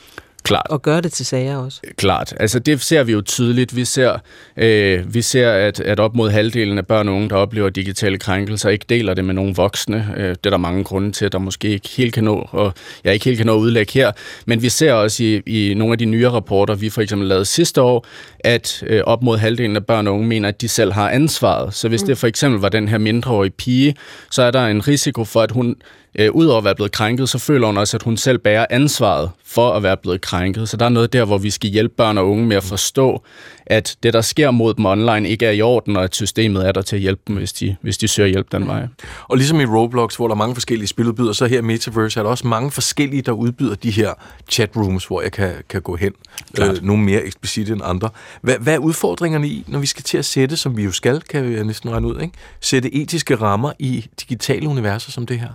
Klart. 0.48 0.66
Og 0.70 0.82
gøre 0.82 1.00
det 1.00 1.12
til 1.12 1.26
sager 1.26 1.56
også. 1.56 1.80
Klart. 1.96 2.34
Altså 2.40 2.58
det 2.58 2.82
ser 2.82 3.02
vi 3.02 3.12
jo 3.12 3.20
tydeligt. 3.20 3.76
Vi 3.76 3.84
ser, 3.84 4.18
øh, 4.56 5.14
vi 5.14 5.22
ser 5.22 5.50
at, 5.50 5.80
at 5.80 6.00
op 6.00 6.14
mod 6.14 6.30
halvdelen 6.30 6.78
af 6.78 6.86
børn 6.86 7.08
og 7.08 7.14
unge, 7.14 7.28
der 7.28 7.36
oplever 7.36 7.68
digitale 7.68 8.18
krænkelser, 8.18 8.68
ikke 8.68 8.86
deler 8.88 9.14
det 9.14 9.24
med 9.24 9.34
nogle 9.34 9.54
voksne. 9.54 10.14
Øh, 10.16 10.28
det 10.28 10.46
er 10.46 10.50
der 10.50 10.56
mange 10.56 10.84
grunde 10.84 11.12
til, 11.12 11.24
at 11.24 11.32
der 11.32 11.38
måske 11.38 11.68
ikke 11.68 11.88
helt 11.88 12.14
kan 12.14 12.24
nå, 12.24 12.48
og 12.50 12.72
jeg 13.04 13.12
ikke 13.14 13.24
helt 13.24 13.36
kan 13.36 13.46
nå 13.46 13.54
at 13.54 13.58
udlægge 13.58 13.92
her. 13.92 14.12
Men 14.46 14.62
vi 14.62 14.68
ser 14.68 14.92
også 14.92 15.24
i, 15.24 15.42
i 15.46 15.74
nogle 15.74 15.92
af 15.92 15.98
de 15.98 16.04
nye 16.04 16.28
rapporter, 16.28 16.74
vi 16.74 16.90
for 16.90 17.02
eksempel 17.02 17.28
lavede 17.28 17.44
sidste 17.44 17.82
år, 17.82 18.06
at 18.40 18.82
øh, 18.86 19.02
op 19.04 19.22
mod 19.22 19.38
halvdelen 19.38 19.76
af 19.76 19.86
børn 19.86 20.06
og 20.06 20.14
unge 20.14 20.26
mener, 20.26 20.48
at 20.48 20.60
de 20.60 20.68
selv 20.68 20.92
har 20.92 21.10
ansvaret. 21.10 21.74
Så 21.74 21.88
hvis 21.88 22.02
mm. 22.02 22.06
det 22.06 22.18
for 22.18 22.26
eksempel 22.26 22.60
var 22.60 22.68
den 22.68 22.88
her 22.88 22.98
mindreårige 22.98 23.50
pige, 23.50 23.94
så 24.30 24.42
er 24.42 24.50
der 24.50 24.66
en 24.66 24.88
risiko 24.88 25.24
for, 25.24 25.40
at 25.40 25.50
hun 25.50 25.76
øh, 26.18 26.30
udover 26.32 26.58
at 26.58 26.64
være 26.64 26.74
blevet 26.74 26.92
krænket, 26.92 27.28
så 27.28 27.38
føler 27.38 27.66
hun 27.66 27.76
også, 27.76 27.96
at 27.96 28.02
hun 28.02 28.16
selv 28.16 28.38
bærer 28.38 28.66
ansvaret 28.70 29.30
for 29.44 29.72
at 29.72 29.82
være 29.82 29.96
blevet 29.96 30.20
krænket. 30.20 30.68
Så 30.68 30.76
der 30.76 30.84
er 30.84 30.88
noget 30.88 31.12
der, 31.12 31.24
hvor 31.24 31.38
vi 31.38 31.50
skal 31.50 31.70
hjælpe 31.70 31.94
børn 31.94 32.18
og 32.18 32.30
unge 32.30 32.46
med 32.46 32.56
at 32.56 32.64
forstå, 32.64 33.22
at 33.66 33.96
det, 34.02 34.12
der 34.12 34.20
sker 34.20 34.50
mod 34.50 34.74
dem 34.74 34.86
online, 34.86 35.28
ikke 35.28 35.46
er 35.46 35.50
i 35.50 35.62
orden, 35.62 35.96
og 35.96 36.04
at 36.04 36.14
systemet 36.14 36.66
er 36.66 36.72
der 36.72 36.82
til 36.82 36.96
at 36.96 37.02
hjælpe 37.02 37.22
dem, 37.28 37.36
hvis 37.36 37.52
de, 37.52 37.76
hvis 37.80 37.98
de 37.98 38.08
søger 38.08 38.28
hjælp 38.28 38.52
den 38.52 38.66
vej. 38.66 38.86
Og 39.28 39.36
ligesom 39.36 39.60
i 39.60 39.64
Roblox, 39.64 40.16
hvor 40.16 40.28
der 40.28 40.34
er 40.34 40.38
mange 40.38 40.54
forskellige 40.54 40.88
spiludbydere, 40.88 41.34
så 41.34 41.46
her 41.46 41.58
i 41.58 41.62
Metaverse 41.62 42.20
er 42.20 42.24
der 42.24 42.30
også 42.30 42.46
mange 42.46 42.70
forskellige, 42.70 43.22
der 43.22 43.32
udbyder 43.32 43.74
de 43.74 43.90
her 43.90 44.14
chatrooms, 44.50 45.04
hvor 45.04 45.22
jeg 45.22 45.32
kan, 45.32 45.52
kan 45.68 45.82
gå 45.82 45.96
hen. 45.96 46.12
Øh, 46.60 46.82
nogle 46.82 47.02
mere 47.02 47.22
eksplicite 47.24 47.72
end 47.72 47.80
andre. 47.84 48.10
Hvad, 48.42 48.54
hvad 48.60 48.74
er 48.74 48.78
udfordringerne 48.78 49.48
i, 49.48 49.64
når 49.66 49.78
vi 49.78 49.86
skal 49.86 50.04
til 50.04 50.18
at 50.18 50.24
sætte, 50.24 50.56
som 50.56 50.76
vi 50.76 50.84
jo 50.84 50.92
skal, 50.92 51.20
kan 51.20 51.50
vi 51.50 51.62
næsten 51.62 51.90
regne 51.90 52.06
ud, 52.06 52.20
ikke? 52.20 52.34
sætte 52.60 52.94
etiske 52.94 53.34
rammer 53.34 53.72
i 53.78 54.06
digitale 54.20 54.68
universer 54.68 55.10
som 55.10 55.26
det 55.26 55.40
her? 55.40 55.48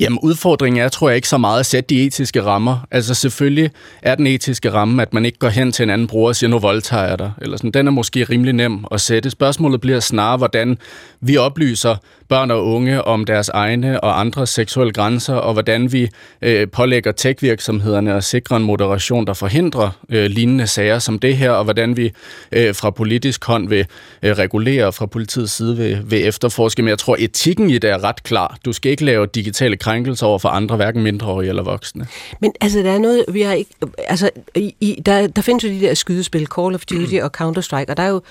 Jamen 0.00 0.18
udfordringen 0.22 0.82
er, 0.82 0.88
tror 0.88 1.08
jeg, 1.08 1.16
ikke 1.16 1.28
så 1.28 1.38
meget 1.38 1.60
at 1.60 1.66
sætte 1.66 1.94
de 1.94 2.06
etiske 2.06 2.42
rammer. 2.42 2.86
Altså 2.90 3.14
selvfølgelig 3.14 3.70
er 4.02 4.14
den 4.14 4.26
etiske 4.26 4.72
ramme, 4.72 5.02
at 5.02 5.14
man 5.14 5.24
ikke 5.24 5.38
går 5.38 5.48
hen 5.48 5.72
til 5.72 5.82
en 5.82 5.90
anden 5.90 6.06
bruger 6.06 6.28
og 6.28 6.36
siger, 6.36 6.50
nu 6.50 6.58
voldtager 6.58 7.04
jeg 7.04 7.18
dig. 7.18 7.32
Eller 7.42 7.56
sådan. 7.56 7.70
Den 7.70 7.86
er 7.86 7.90
måske 7.90 8.24
rimelig 8.24 8.52
nem 8.52 8.84
at 8.90 9.00
sætte. 9.00 9.30
Spørgsmålet 9.30 9.80
bliver 9.80 10.00
snarere, 10.00 10.36
hvordan 10.36 10.78
vi 11.20 11.36
oplyser 11.36 11.96
børn 12.32 12.50
og 12.50 12.66
unge 12.66 13.02
om 13.04 13.24
deres 13.24 13.48
egne 13.48 14.00
og 14.00 14.20
andres 14.20 14.50
seksuelle 14.50 14.92
grænser, 14.92 15.34
og 15.34 15.52
hvordan 15.52 15.92
vi 15.92 16.08
øh, 16.42 16.68
pålægger 16.68 17.12
tech-virksomhederne 17.12 18.14
at 18.14 18.24
sikre 18.24 18.56
en 18.56 18.62
moderation, 18.62 19.26
der 19.26 19.32
forhindrer 19.34 19.90
øh, 20.08 20.24
lignende 20.24 20.66
sager 20.66 20.98
som 20.98 21.18
det 21.18 21.36
her, 21.36 21.50
og 21.50 21.64
hvordan 21.64 21.96
vi 21.96 22.12
øh, 22.52 22.74
fra 22.74 22.90
politisk 22.90 23.44
hånd 23.44 23.68
vil 23.68 23.86
øh, 24.22 24.32
regulere, 24.32 24.92
fra 24.92 25.06
politiets 25.06 25.52
side 25.52 25.76
vil, 25.76 26.10
vil 26.10 26.26
efterforske. 26.26 26.82
Men 26.82 26.88
jeg 26.88 26.98
tror, 26.98 27.16
etikken 27.18 27.70
i 27.70 27.78
det 27.78 27.90
er 27.90 28.04
ret 28.04 28.22
klar. 28.22 28.58
Du 28.64 28.72
skal 28.72 28.90
ikke 28.90 29.04
lave 29.04 29.26
digitale 29.26 29.76
krænkelser 29.76 30.26
over 30.26 30.38
for 30.38 30.48
andre, 30.48 30.76
hverken 30.76 31.02
mindreårige 31.02 31.48
eller 31.48 31.62
voksne. 31.62 32.06
Men 32.40 32.52
altså, 32.60 32.78
der 32.78 32.90
er 32.90 32.98
noget, 32.98 33.24
vi 33.28 33.42
har 33.42 33.52
ikke... 33.52 33.70
Altså, 33.98 34.30
i, 34.54 34.74
i, 34.80 35.02
der, 35.06 35.26
der 35.26 35.42
findes 35.42 35.64
jo 35.64 35.68
de 35.68 35.80
der 35.80 35.94
skydespil, 35.94 36.46
Call 36.46 36.74
of 36.74 36.84
Duty 36.84 37.14
og 37.22 37.30
Counter-Strike, 37.40 37.90
og 37.90 37.96
der 37.96 38.02
er 38.02 38.08
jo 38.08 38.22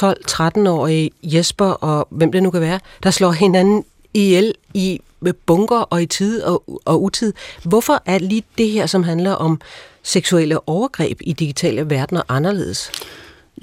12-13-årige 0.00 1.10
Jesper 1.22 1.64
og 1.64 2.06
hvem 2.10 2.32
det 2.32 2.42
nu 2.42 2.50
kan 2.50 2.60
være, 2.60 2.80
der 3.02 3.10
slår 3.10 3.32
hinanden 3.32 3.84
ihjel 4.14 4.54
i 4.74 5.00
bunker 5.46 5.78
og 5.78 6.02
i 6.02 6.06
tid 6.06 6.42
og, 6.42 6.80
og 6.84 7.02
utid. 7.02 7.32
Hvorfor 7.62 8.02
er 8.06 8.18
lige 8.18 8.44
det 8.58 8.70
her, 8.70 8.86
som 8.86 9.02
handler 9.02 9.32
om 9.32 9.60
seksuelle 10.02 10.68
overgreb 10.68 11.20
i 11.20 11.32
digitale 11.32 11.90
verdener, 11.90 12.22
anderledes? 12.28 12.90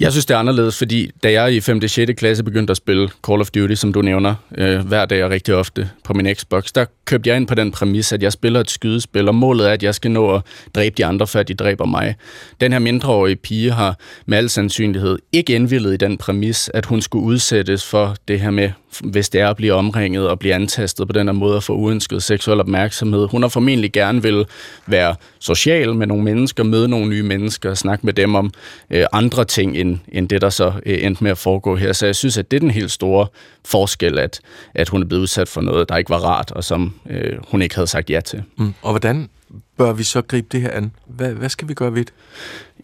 Jeg 0.00 0.12
synes, 0.12 0.26
det 0.26 0.34
er 0.34 0.38
anderledes, 0.38 0.78
fordi 0.78 1.10
da 1.22 1.32
jeg 1.32 1.54
i 1.54 1.60
5. 1.60 1.80
og 1.82 1.90
6. 1.90 2.12
klasse 2.16 2.44
begyndte 2.44 2.70
at 2.70 2.76
spille 2.76 3.08
Call 3.26 3.40
of 3.40 3.50
Duty, 3.50 3.74
som 3.74 3.92
du 3.92 4.02
nævner, 4.02 4.34
øh, 4.58 4.80
hver 4.80 5.06
dag 5.06 5.24
og 5.24 5.30
rigtig 5.30 5.54
ofte 5.54 5.90
på 6.04 6.14
min 6.14 6.34
Xbox, 6.34 6.72
der 6.72 6.84
købte 7.04 7.28
jeg 7.30 7.36
ind 7.36 7.46
på 7.46 7.54
den 7.54 7.70
præmis, 7.70 8.12
at 8.12 8.22
jeg 8.22 8.32
spiller 8.32 8.60
et 8.60 8.70
skydespil, 8.70 9.28
og 9.28 9.34
målet 9.34 9.68
er, 9.68 9.72
at 9.72 9.82
jeg 9.82 9.94
skal 9.94 10.10
nå 10.10 10.34
at 10.34 10.42
dræbe 10.74 10.94
de 10.96 11.04
andre, 11.04 11.26
før 11.26 11.42
de 11.42 11.54
dræber 11.54 11.86
mig. 11.86 12.14
Den 12.60 12.72
her 12.72 12.78
mindreårige 12.78 13.36
pige 13.36 13.70
har 13.70 13.98
med 14.26 14.38
al 14.38 14.50
sandsynlighed 14.50 15.18
ikke 15.32 15.54
indvillet 15.54 15.94
i 15.94 15.96
den 15.96 16.18
præmis, 16.18 16.70
at 16.74 16.86
hun 16.86 17.02
skulle 17.02 17.24
udsættes 17.24 17.84
for 17.84 18.16
det 18.28 18.40
her 18.40 18.50
med, 18.50 18.70
hvis 19.00 19.28
det 19.28 19.40
er 19.40 19.48
at 19.48 19.56
blive 19.56 19.72
omringet 19.72 20.28
og 20.28 20.38
blive 20.38 20.54
antastet 20.54 21.06
på 21.08 21.12
den 21.12 21.28
her 21.28 21.32
måde 21.32 21.56
at 21.56 21.62
få 21.62 21.74
uønsket 21.74 22.22
seksuel 22.22 22.60
opmærksomhed. 22.60 23.28
Hun 23.28 23.42
har 23.42 23.48
formentlig 23.48 23.92
gerne 23.92 24.22
vil 24.22 24.46
være 24.86 25.14
social 25.38 25.94
med 25.94 26.06
nogle 26.06 26.24
mennesker, 26.24 26.64
møde 26.64 26.88
nogle 26.88 27.08
nye 27.08 27.22
mennesker 27.22 27.70
og 27.70 27.78
snakke 27.78 28.06
med 28.06 28.12
dem 28.12 28.34
om 28.34 28.52
øh, 28.90 29.04
andre 29.12 29.44
ting, 29.44 29.76
end, 29.76 29.98
end 30.08 30.28
det, 30.28 30.40
der 30.40 30.50
så 30.50 30.72
øh, 30.86 31.04
endte 31.04 31.24
med 31.24 31.30
at 31.30 31.38
foregå 31.38 31.76
her. 31.76 31.92
Så 31.92 32.06
jeg 32.06 32.16
synes, 32.16 32.38
at 32.38 32.50
det 32.50 32.56
er 32.56 32.60
den 32.60 32.70
helt 32.70 32.90
store 32.90 33.26
forskel, 33.64 34.18
at, 34.18 34.40
at 34.74 34.88
hun 34.88 35.02
er 35.02 35.06
blevet 35.06 35.22
udsat 35.22 35.48
for 35.48 35.60
noget, 35.60 35.88
der 35.88 35.96
ikke 35.96 36.10
var 36.10 36.24
rart, 36.24 36.50
og 36.50 36.64
som 36.64 36.94
øh, 37.10 37.38
hun 37.50 37.62
ikke 37.62 37.74
havde 37.74 37.86
sagt 37.86 38.10
ja 38.10 38.20
til. 38.20 38.42
Mm. 38.58 38.74
Og 38.82 38.90
hvordan 38.90 39.28
bør 39.78 39.92
vi 39.92 40.02
så 40.02 40.22
gribe 40.22 40.46
det 40.52 40.60
her 40.60 40.70
an? 40.70 40.92
Hvad, 41.06 41.32
hvad 41.32 41.48
skal 41.48 41.68
vi 41.68 41.74
gøre 41.74 41.94
ved 41.94 42.04
det? 42.04 42.12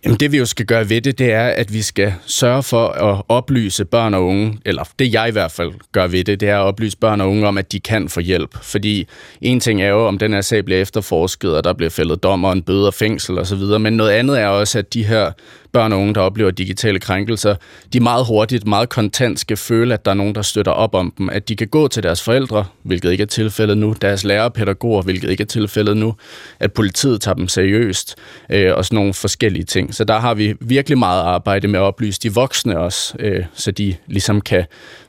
Jamen 0.05 0.21
det 0.21 0.33
vi 0.33 0.39
jo 0.39 0.47
skal 0.47 0.67
gøre 0.67 0.89
ved 0.89 1.01
det, 1.01 1.19
det 1.19 1.33
er, 1.33 1.47
at 1.47 1.73
vi 1.73 1.83
skal 1.83 2.15
sørge 2.27 2.63
for 2.63 2.89
at 2.89 3.23
oplyse 3.29 3.85
børn 3.85 4.15
og 4.15 4.27
unge, 4.27 4.59
eller 4.65 4.85
det 4.99 5.13
jeg 5.13 5.29
i 5.29 5.33
hvert 5.33 5.51
fald 5.51 5.73
gør 5.93 6.07
ved 6.07 6.25
det, 6.25 6.41
det 6.41 6.49
er 6.49 6.59
at 6.59 6.65
oplyse 6.65 6.99
børn 6.99 7.21
og 7.21 7.31
unge 7.31 7.47
om, 7.47 7.59
at 7.59 7.73
de 7.73 7.81
kan 7.81 8.09
få 8.09 8.21
hjælp. 8.21 8.57
Fordi 8.63 9.07
en 9.41 9.61
ting 9.61 9.83
er 9.83 9.89
jo, 9.89 10.07
om 10.07 10.19
den 10.19 10.33
her 10.33 10.41
sag 10.41 10.65
bliver 10.65 10.81
efterforsket, 10.81 11.57
og 11.57 11.65
der 11.65 11.73
bliver 11.73 11.91
fældet 11.91 12.23
dom 12.23 12.45
og 12.45 12.53
en 12.53 12.63
bøde 12.63 12.87
og 12.87 12.95
fængsel 12.95 13.39
osv., 13.39 13.63
men 13.81 13.93
noget 13.93 14.11
andet 14.11 14.41
er 14.41 14.47
også, 14.47 14.79
at 14.79 14.95
de 14.95 15.05
her 15.05 15.33
børn 15.73 15.93
og 15.93 15.99
unge, 15.99 16.15
der 16.15 16.21
oplever 16.21 16.51
digitale 16.51 16.99
krænkelser, 16.99 17.55
de 17.93 18.01
meget 18.01 18.27
hurtigt, 18.27 18.67
meget 18.67 18.89
kontant 18.89 19.41
skal 19.41 19.57
føle, 19.57 19.95
at 19.95 20.05
der 20.05 20.11
er 20.11 20.15
nogen, 20.15 20.35
der 20.35 20.43
støtter 20.43 20.73
op 20.73 20.95
om 20.95 21.13
dem. 21.19 21.29
At 21.29 21.49
de 21.49 21.57
kan 21.57 21.69
gå 21.69 21.89
til 21.89 22.03
deres 22.03 22.23
forældre, 22.23 22.65
hvilket 22.83 23.13
ikke 23.13 23.23
er 23.23 23.27
tilfældet 23.27 23.79
nu, 23.79 23.95
deres 24.01 24.25
lærere 24.25 24.51
pædagoger, 24.51 25.03
hvilket 25.03 25.31
ikke 25.31 25.43
er 25.43 25.47
tilfældet 25.47 25.97
nu, 25.97 26.15
at 26.61 26.73
politiet 26.79 27.21
tager 27.21 27.35
dem 27.35 27.49
seriøst, 27.49 28.17
øh, 28.51 28.75
og 28.77 28.85
sådan 28.85 28.97
nogle 28.97 29.15
forskellige 29.15 29.65
ting. 29.65 29.95
Så 29.95 30.05
der 30.05 30.19
har 30.19 30.35
vi 30.35 30.55
virkelig 30.61 30.99
meget 30.99 31.23
arbejde 31.23 31.69
med 31.69 31.79
at 31.79 31.83
oplyse 31.83 32.21
de 32.21 32.35
voksne 32.35 32.79
også, 32.79 33.15
øh, 33.19 33.45
så 33.55 33.71
de 33.71 33.95
ligesom 34.07 34.41
kan 34.41 34.65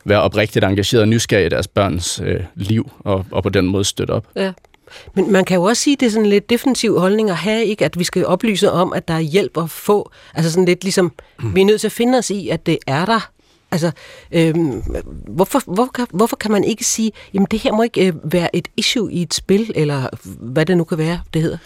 være 0.06 0.22
oprigtigt 0.22 0.66
engageret 0.66 1.02
og 1.02 1.08
nysgerrige 1.08 1.46
i 1.46 1.50
deres 1.50 1.68
børns 1.68 2.22
øh, 2.26 2.40
liv, 2.56 2.92
og, 3.00 3.26
og 3.32 3.44
på 3.44 3.50
den 3.50 3.68
måde 3.68 3.84
støtte 3.84 4.12
op. 4.12 4.26
Ja. 4.36 4.52
Men 5.14 5.32
man 5.32 5.46
kan 5.46 5.56
jo 5.56 5.64
også 5.64 5.84
sige, 5.84 5.94
at 5.94 6.00
det 6.00 6.06
er 6.06 6.10
sådan 6.10 6.30
lidt 6.30 6.50
defensiv 6.50 7.00
holdning 7.00 7.30
at 7.30 7.36
have, 7.36 7.66
ikke? 7.66 7.86
at 7.86 8.00
vi 8.00 8.04
skal 8.04 8.26
oplyse 8.26 8.72
om, 8.72 8.94
at 8.94 9.08
der 9.08 9.14
er 9.14 9.20
hjælp 9.20 9.58
at 9.58 9.70
få. 9.70 10.12
Altså 10.34 10.52
sådan 10.52 10.66
lidt 10.66 10.84
ligesom, 10.84 11.12
mm. 11.40 11.56
vi 11.56 11.62
er 11.62 11.66
nødt 11.66 11.82
til 11.82 11.88
at 11.88 11.92
finde 11.92 12.18
os 12.18 12.30
i, 12.30 12.50
at 12.50 12.66
det 12.66 12.78
er 12.88 13.06
der. 13.06 13.30
Altså, 13.72 13.92
øhm, 14.32 14.84
hvorfor, 15.28 15.74
hvorfor, 15.74 16.08
hvorfor 16.18 16.36
kan 16.36 16.52
man 16.52 16.64
ikke 16.64 16.84
sige, 16.84 17.12
jamen 17.34 17.48
det 17.52 17.60
her 17.60 17.74
må 17.74 17.84
ikke 17.84 18.08
øh, 18.08 18.34
være 18.34 18.56
et 18.56 18.68
issue 18.78 19.12
i 19.14 19.22
et 19.22 19.34
spil, 19.34 19.72
eller 19.76 20.10
hvad 20.40 20.66
det 20.66 20.78
nu 20.78 20.84
kan 20.84 20.98
være, 20.98 21.22
det 21.34 21.42
hedder? 21.42 21.58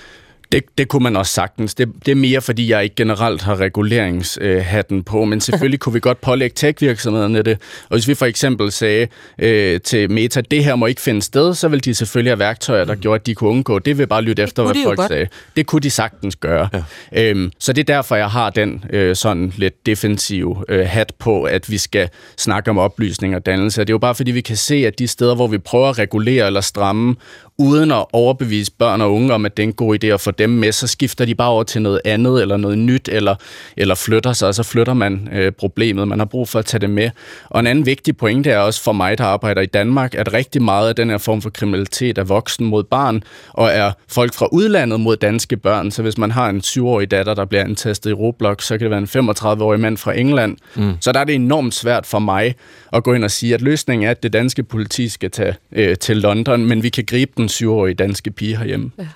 Det, 0.53 0.77
det 0.77 0.87
kunne 0.87 1.03
man 1.03 1.15
også 1.15 1.33
sagtens. 1.33 1.75
Det, 1.75 1.91
det 2.05 2.11
er 2.11 2.15
mere, 2.15 2.41
fordi 2.41 2.71
jeg 2.71 2.83
ikke 2.83 2.95
generelt 2.95 3.41
har 3.41 3.59
reguleringshatten 3.59 5.03
på, 5.03 5.25
men 5.25 5.41
selvfølgelig 5.47 5.79
kunne 5.79 5.93
vi 5.93 5.99
godt 5.99 6.21
pålægge 6.21 6.53
tech-virksomhederne 6.55 7.41
det. 7.41 7.57
Og 7.89 7.95
hvis 7.95 8.07
vi 8.07 8.13
for 8.13 8.25
eksempel 8.25 8.71
sagde 8.71 9.07
øh, 9.39 9.81
til 9.81 10.11
Meta, 10.11 10.41
det 10.41 10.63
her 10.63 10.75
må 10.75 10.85
ikke 10.85 11.01
finde 11.01 11.21
sted, 11.21 11.53
så 11.53 11.67
vil 11.67 11.85
de 11.85 11.93
selvfølgelig 11.93 12.31
have 12.31 12.39
værktøjer, 12.39 12.85
der 12.85 12.95
gjorde, 12.95 13.15
at 13.15 13.25
de 13.25 13.35
kunne 13.35 13.49
undgå. 13.49 13.79
Det 13.79 13.97
vil 13.97 14.07
bare 14.07 14.21
lytte 14.21 14.43
efter, 14.43 14.63
hvad 14.63 14.75
folk 14.83 14.99
sagde. 15.07 15.27
Det 15.55 15.65
kunne 15.65 15.81
de 15.81 15.89
sagtens 15.89 16.35
gøre. 16.35 16.69
Ja. 17.11 17.29
Øhm, 17.29 17.51
så 17.59 17.73
det 17.73 17.89
er 17.89 17.93
derfor, 17.93 18.15
jeg 18.15 18.29
har 18.29 18.49
den 18.49 18.83
øh, 18.89 19.15
sådan 19.15 19.53
lidt 19.57 19.85
defensive 19.85 20.63
øh, 20.69 20.87
hat 20.87 21.13
på, 21.19 21.43
at 21.43 21.71
vi 21.71 21.77
skal 21.77 22.09
snakke 22.37 22.69
om 22.69 22.77
oplysning 22.77 23.35
og 23.35 23.45
dannelse. 23.45 23.81
Det 23.81 23.89
er 23.89 23.93
jo 23.93 23.97
bare 23.97 24.15
fordi, 24.15 24.31
vi 24.31 24.41
kan 24.41 24.57
se, 24.57 24.75
at 24.75 24.99
de 24.99 25.07
steder, 25.07 25.35
hvor 25.35 25.47
vi 25.47 25.57
prøver 25.57 25.89
at 25.89 25.99
regulere 25.99 26.47
eller 26.47 26.61
stramme, 26.61 27.15
uden 27.57 27.91
at 27.91 28.05
overbevise 28.13 28.71
børn 28.71 29.01
og 29.01 29.13
unge 29.13 29.33
om, 29.33 29.45
at 29.45 29.57
det 29.57 29.63
er 29.63 29.67
en 29.67 29.73
god 29.73 30.03
idé 30.03 30.07
at 30.07 30.21
få 30.21 30.31
dem 30.31 30.49
med, 30.49 30.71
så 30.71 30.87
skifter 30.87 31.25
de 31.25 31.35
bare 31.35 31.49
over 31.49 31.63
til 31.63 31.81
noget 31.81 32.01
andet, 32.05 32.41
eller 32.41 32.57
noget 32.57 32.77
nyt, 32.77 33.09
eller, 33.11 33.35
eller 33.77 33.95
flytter 33.95 34.33
sig, 34.33 34.47
og 34.47 34.55
så 34.55 34.63
flytter 34.63 34.93
man 34.93 35.29
øh, 35.33 35.51
problemet. 35.51 36.07
Man 36.07 36.19
har 36.19 36.25
brug 36.25 36.49
for 36.49 36.59
at 36.59 36.65
tage 36.65 36.81
det 36.81 36.89
med. 36.89 37.09
Og 37.49 37.59
en 37.59 37.67
anden 37.67 37.85
vigtig 37.85 38.17
pointe 38.17 38.49
er 38.49 38.57
også 38.57 38.83
for 38.83 38.91
mig, 38.91 39.17
der 39.17 39.23
arbejder 39.23 39.61
i 39.61 39.65
Danmark, 39.65 40.15
at 40.15 40.33
rigtig 40.33 40.61
meget 40.61 40.89
af 40.89 40.95
den 40.95 41.09
her 41.09 41.17
form 41.17 41.41
for 41.41 41.49
kriminalitet 41.49 42.17
er 42.17 42.23
voksen 42.23 42.65
mod 42.65 42.83
barn, 42.83 43.23
og 43.49 43.69
er 43.71 43.91
folk 44.07 44.33
fra 44.33 44.47
udlandet 44.51 44.99
mod 44.99 45.17
danske 45.17 45.57
børn. 45.57 45.91
Så 45.91 46.01
hvis 46.01 46.17
man 46.17 46.31
har 46.31 46.49
en 46.49 46.61
7-årig 46.65 47.11
datter, 47.11 47.33
der 47.33 47.45
bliver 47.45 47.63
antastet 47.63 48.09
i 48.09 48.13
Roblox, 48.13 48.63
så 48.63 48.77
kan 48.77 48.91
det 48.91 48.91
være 49.13 49.23
en 49.23 49.29
35-årig 49.29 49.79
mand 49.79 49.97
fra 49.97 50.17
England. 50.17 50.57
Mm. 50.75 50.93
Så 51.01 51.11
der 51.11 51.19
er 51.19 51.23
det 51.23 51.35
enormt 51.35 51.73
svært 51.73 52.05
for 52.05 52.19
mig 52.19 52.55
at 52.93 53.03
gå 53.03 53.13
ind 53.13 53.23
og 53.23 53.31
sige, 53.31 53.53
at 53.53 53.61
løsningen 53.61 54.07
er, 54.07 54.11
at 54.11 54.23
det 54.23 54.33
danske 54.33 54.63
politi 54.63 55.09
skal 55.09 55.31
tage 55.31 55.55
øh, 55.71 55.97
til 55.97 56.17
London, 56.17 56.65
men 56.65 56.83
vi 56.83 56.89
kan 56.89 57.03
gribe 57.05 57.31
den 57.37 57.42
7-årige 57.45 57.93
danske 57.93 58.31
pige 58.31 58.57
herhjemme. 58.57 58.91
Ja. 58.97 59.07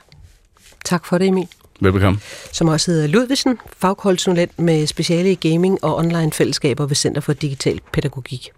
Tak 0.86 1.06
for 1.06 1.18
det, 1.18 1.28
Emil. 1.28 1.48
Velbekomme. 1.82 2.20
Som 2.52 2.68
også 2.68 2.92
hedder 2.92 3.08
Ludvigsen, 3.08 3.58
fagkonsulent 3.78 4.60
med 4.60 4.88
speciale 4.88 5.32
i 5.32 5.36
gaming 5.36 5.84
og 5.84 5.96
online 5.96 6.32
fællesskaber 6.32 6.86
ved 6.86 6.96
Center 6.96 7.22
for 7.22 7.34
Digital 7.34 7.80
Pædagogik. 7.94 8.50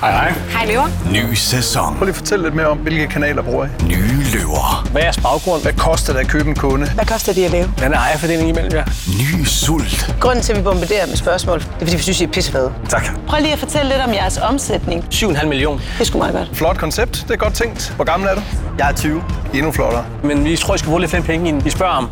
Hej 0.00 0.10
hej. 0.12 0.32
Hej 0.50 0.66
løver. 0.66 0.86
Ny 1.12 1.34
sæson. 1.34 1.94
Prøv 1.96 2.04
lige 2.04 2.08
at 2.10 2.16
fortælle 2.16 2.44
lidt 2.44 2.54
mere 2.54 2.66
om, 2.66 2.78
hvilke 2.78 3.06
kanaler 3.06 3.42
bruger 3.42 3.64
I? 3.66 3.68
Nye 3.84 4.22
løver. 4.32 4.88
Hvad 4.92 5.02
er 5.02 5.06
jeres 5.06 5.18
baggrund? 5.18 5.62
Hvad 5.62 5.72
koster 5.72 6.12
det 6.12 6.20
at 6.20 6.28
købe 6.28 6.48
en 6.48 6.54
kunde? 6.54 6.90
Hvad 6.90 7.04
koster 7.06 7.32
det 7.32 7.44
at 7.44 7.50
lave? 7.50 7.66
Hvad 7.66 7.88
er 7.90 7.96
ejerfordelingen 7.98 8.48
imellem 8.48 8.72
jer? 8.72 8.84
Ny 9.08 9.44
sult. 9.44 10.14
Grunden 10.20 10.42
til, 10.44 10.52
at 10.52 10.58
vi 10.58 10.62
bombarderer 10.62 11.06
med 11.06 11.16
spørgsmål, 11.16 11.58
det 11.58 11.66
er, 11.66 11.78
fordi 11.78 11.96
vi 11.96 12.02
synes, 12.02 12.20
I 12.20 12.24
er 12.24 12.28
pissefede. 12.28 12.72
Tak. 12.88 13.02
Prøv 13.28 13.40
lige 13.40 13.52
at 13.52 13.58
fortælle 13.58 13.88
lidt 13.88 14.02
om 14.06 14.14
jeres 14.14 14.38
omsætning. 14.38 15.04
7,5 15.14 15.46
millioner. 15.46 15.78
Det 15.78 16.00
er 16.00 16.04
sgu 16.04 16.18
meget 16.18 16.34
godt. 16.34 16.48
Flot 16.52 16.76
koncept. 16.78 17.12
Det 17.28 17.30
er 17.30 17.36
godt 17.36 17.54
tænkt. 17.54 17.92
Hvor 17.96 18.04
gammel 18.04 18.28
er 18.28 18.34
du? 18.34 18.40
Jeg 18.78 18.88
er 18.90 18.94
20. 18.94 19.22
Endnu 19.54 19.72
flottere. 19.72 20.04
Men 20.24 20.44
vi 20.44 20.56
tror, 20.56 20.74
I 20.74 20.78
skal 20.78 20.88
bruge 20.88 21.00
lidt 21.00 21.10
flere 21.10 21.22
penge, 21.24 21.48
end 21.48 21.66
I 21.66 21.70
spørger 21.70 21.92
om. 21.94 22.08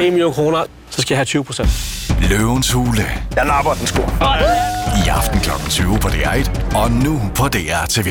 1 0.00 0.12
million 0.12 0.32
kroner, 0.32 0.58
så 1.00 1.02
skal 1.02 1.14
jeg 1.14 1.18
have 1.18 1.24
20 1.24 1.44
procent. 1.44 1.68
Løvens 2.30 2.72
hule. 2.72 3.02
Jeg 3.36 3.44
napper 3.44 3.72
den 3.72 3.86
sgu. 3.86 4.02
I 5.06 5.08
aften 5.08 5.40
kl. 5.40 5.50
20 5.68 5.98
på 5.98 6.08
DR1, 6.08 6.76
og 6.76 6.90
nu 6.90 7.20
på 7.34 7.48
DR 7.48 7.86
TV. 7.88 8.06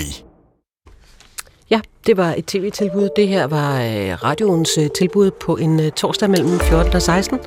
Ja, 1.69 1.79
det 2.05 2.17
var 2.17 2.33
et 2.37 2.45
tv-tilbud. 2.45 3.09
Det 3.15 3.27
her 3.27 3.47
var 3.47 3.81
øh, 3.81 4.23
radioens 4.23 4.69
øh, 4.77 4.89
tilbud 4.97 5.31
på 5.31 5.57
en 5.57 5.79
øh, 5.79 5.91
torsdag 5.91 6.29
mellem 6.29 6.59
14 6.59 6.95
og 6.95 7.01
16. 7.01 7.39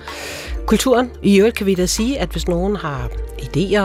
Kulturen. 0.66 1.10
I 1.22 1.38
øvrigt 1.38 1.56
kan 1.56 1.66
vi 1.66 1.74
da 1.74 1.86
sige, 1.86 2.20
at 2.20 2.28
hvis 2.28 2.48
nogen 2.48 2.76
har 2.76 3.08
idéer, 3.38 3.82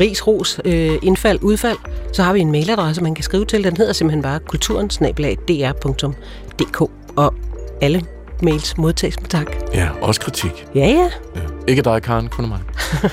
ris, 0.00 0.26
ros, 0.26 0.60
indfald, 1.02 1.38
udfald, 1.42 1.78
så 2.12 2.22
har 2.22 2.32
vi 2.32 2.40
en 2.40 2.52
mailadresse, 2.52 3.02
man 3.02 3.14
kan 3.14 3.24
skrive 3.24 3.44
til. 3.44 3.64
Den 3.64 3.76
hedder 3.76 3.92
simpelthen 3.92 4.22
bare 4.22 4.40
kulturensnabelag.dr.dk 4.40 6.80
og 7.16 7.34
alle 7.80 8.04
mails 8.42 8.78
modtages 8.78 9.20
med 9.20 9.28
tak. 9.28 9.46
Ja, 9.74 9.88
også 10.02 10.20
kritik. 10.20 10.66
Ja, 10.74 10.86
ja. 10.86 11.10
ja. 11.36 11.40
Ikke 11.68 11.82
dig, 11.82 12.02
Karen, 12.02 12.28
kun 12.28 12.48
mig. 12.48 12.60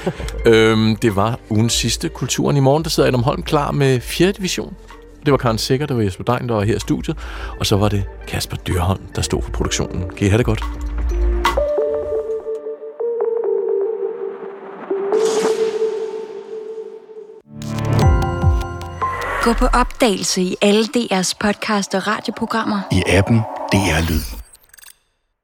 øhm, 0.53 0.95
det 0.95 1.15
var 1.15 1.39
ugens 1.49 1.73
sidste 1.73 2.09
Kulturen. 2.09 2.57
I 2.57 2.59
morgen 2.59 2.83
der 2.83 2.89
sidder 2.89 3.09
Adam 3.09 3.23
Holm 3.23 3.43
klar 3.43 3.71
med 3.71 4.01
4. 4.01 4.31
division. 4.31 4.75
Det 5.25 5.31
var 5.31 5.37
Karen 5.37 5.57
Sikker, 5.57 5.85
der 5.85 5.95
var 5.95 6.01
Jesper 6.01 6.23
Dein, 6.23 6.49
der 6.49 6.55
var 6.55 6.63
her 6.63 6.75
i 6.75 6.79
studiet. 6.79 7.17
Og 7.59 7.65
så 7.65 7.77
var 7.77 7.89
det 7.89 8.03
Kasper 8.27 8.57
Dyrholm, 8.57 9.01
der 9.15 9.21
stod 9.21 9.41
for 9.41 9.51
produktionen. 9.51 10.09
Kan 10.09 10.27
I 10.27 10.29
have 10.29 10.37
det 10.37 10.45
godt? 10.45 10.63
Gå 19.43 19.53
på 19.53 19.65
opdagelse 19.65 20.41
i 20.41 20.55
alle 20.61 20.83
DR's 20.83 21.33
podcast 21.39 21.95
og 21.95 22.07
radioprogrammer. 22.07 22.79
I 22.91 23.03
appen 23.07 23.39
DR 23.71 24.09
Lyd. 24.09 24.38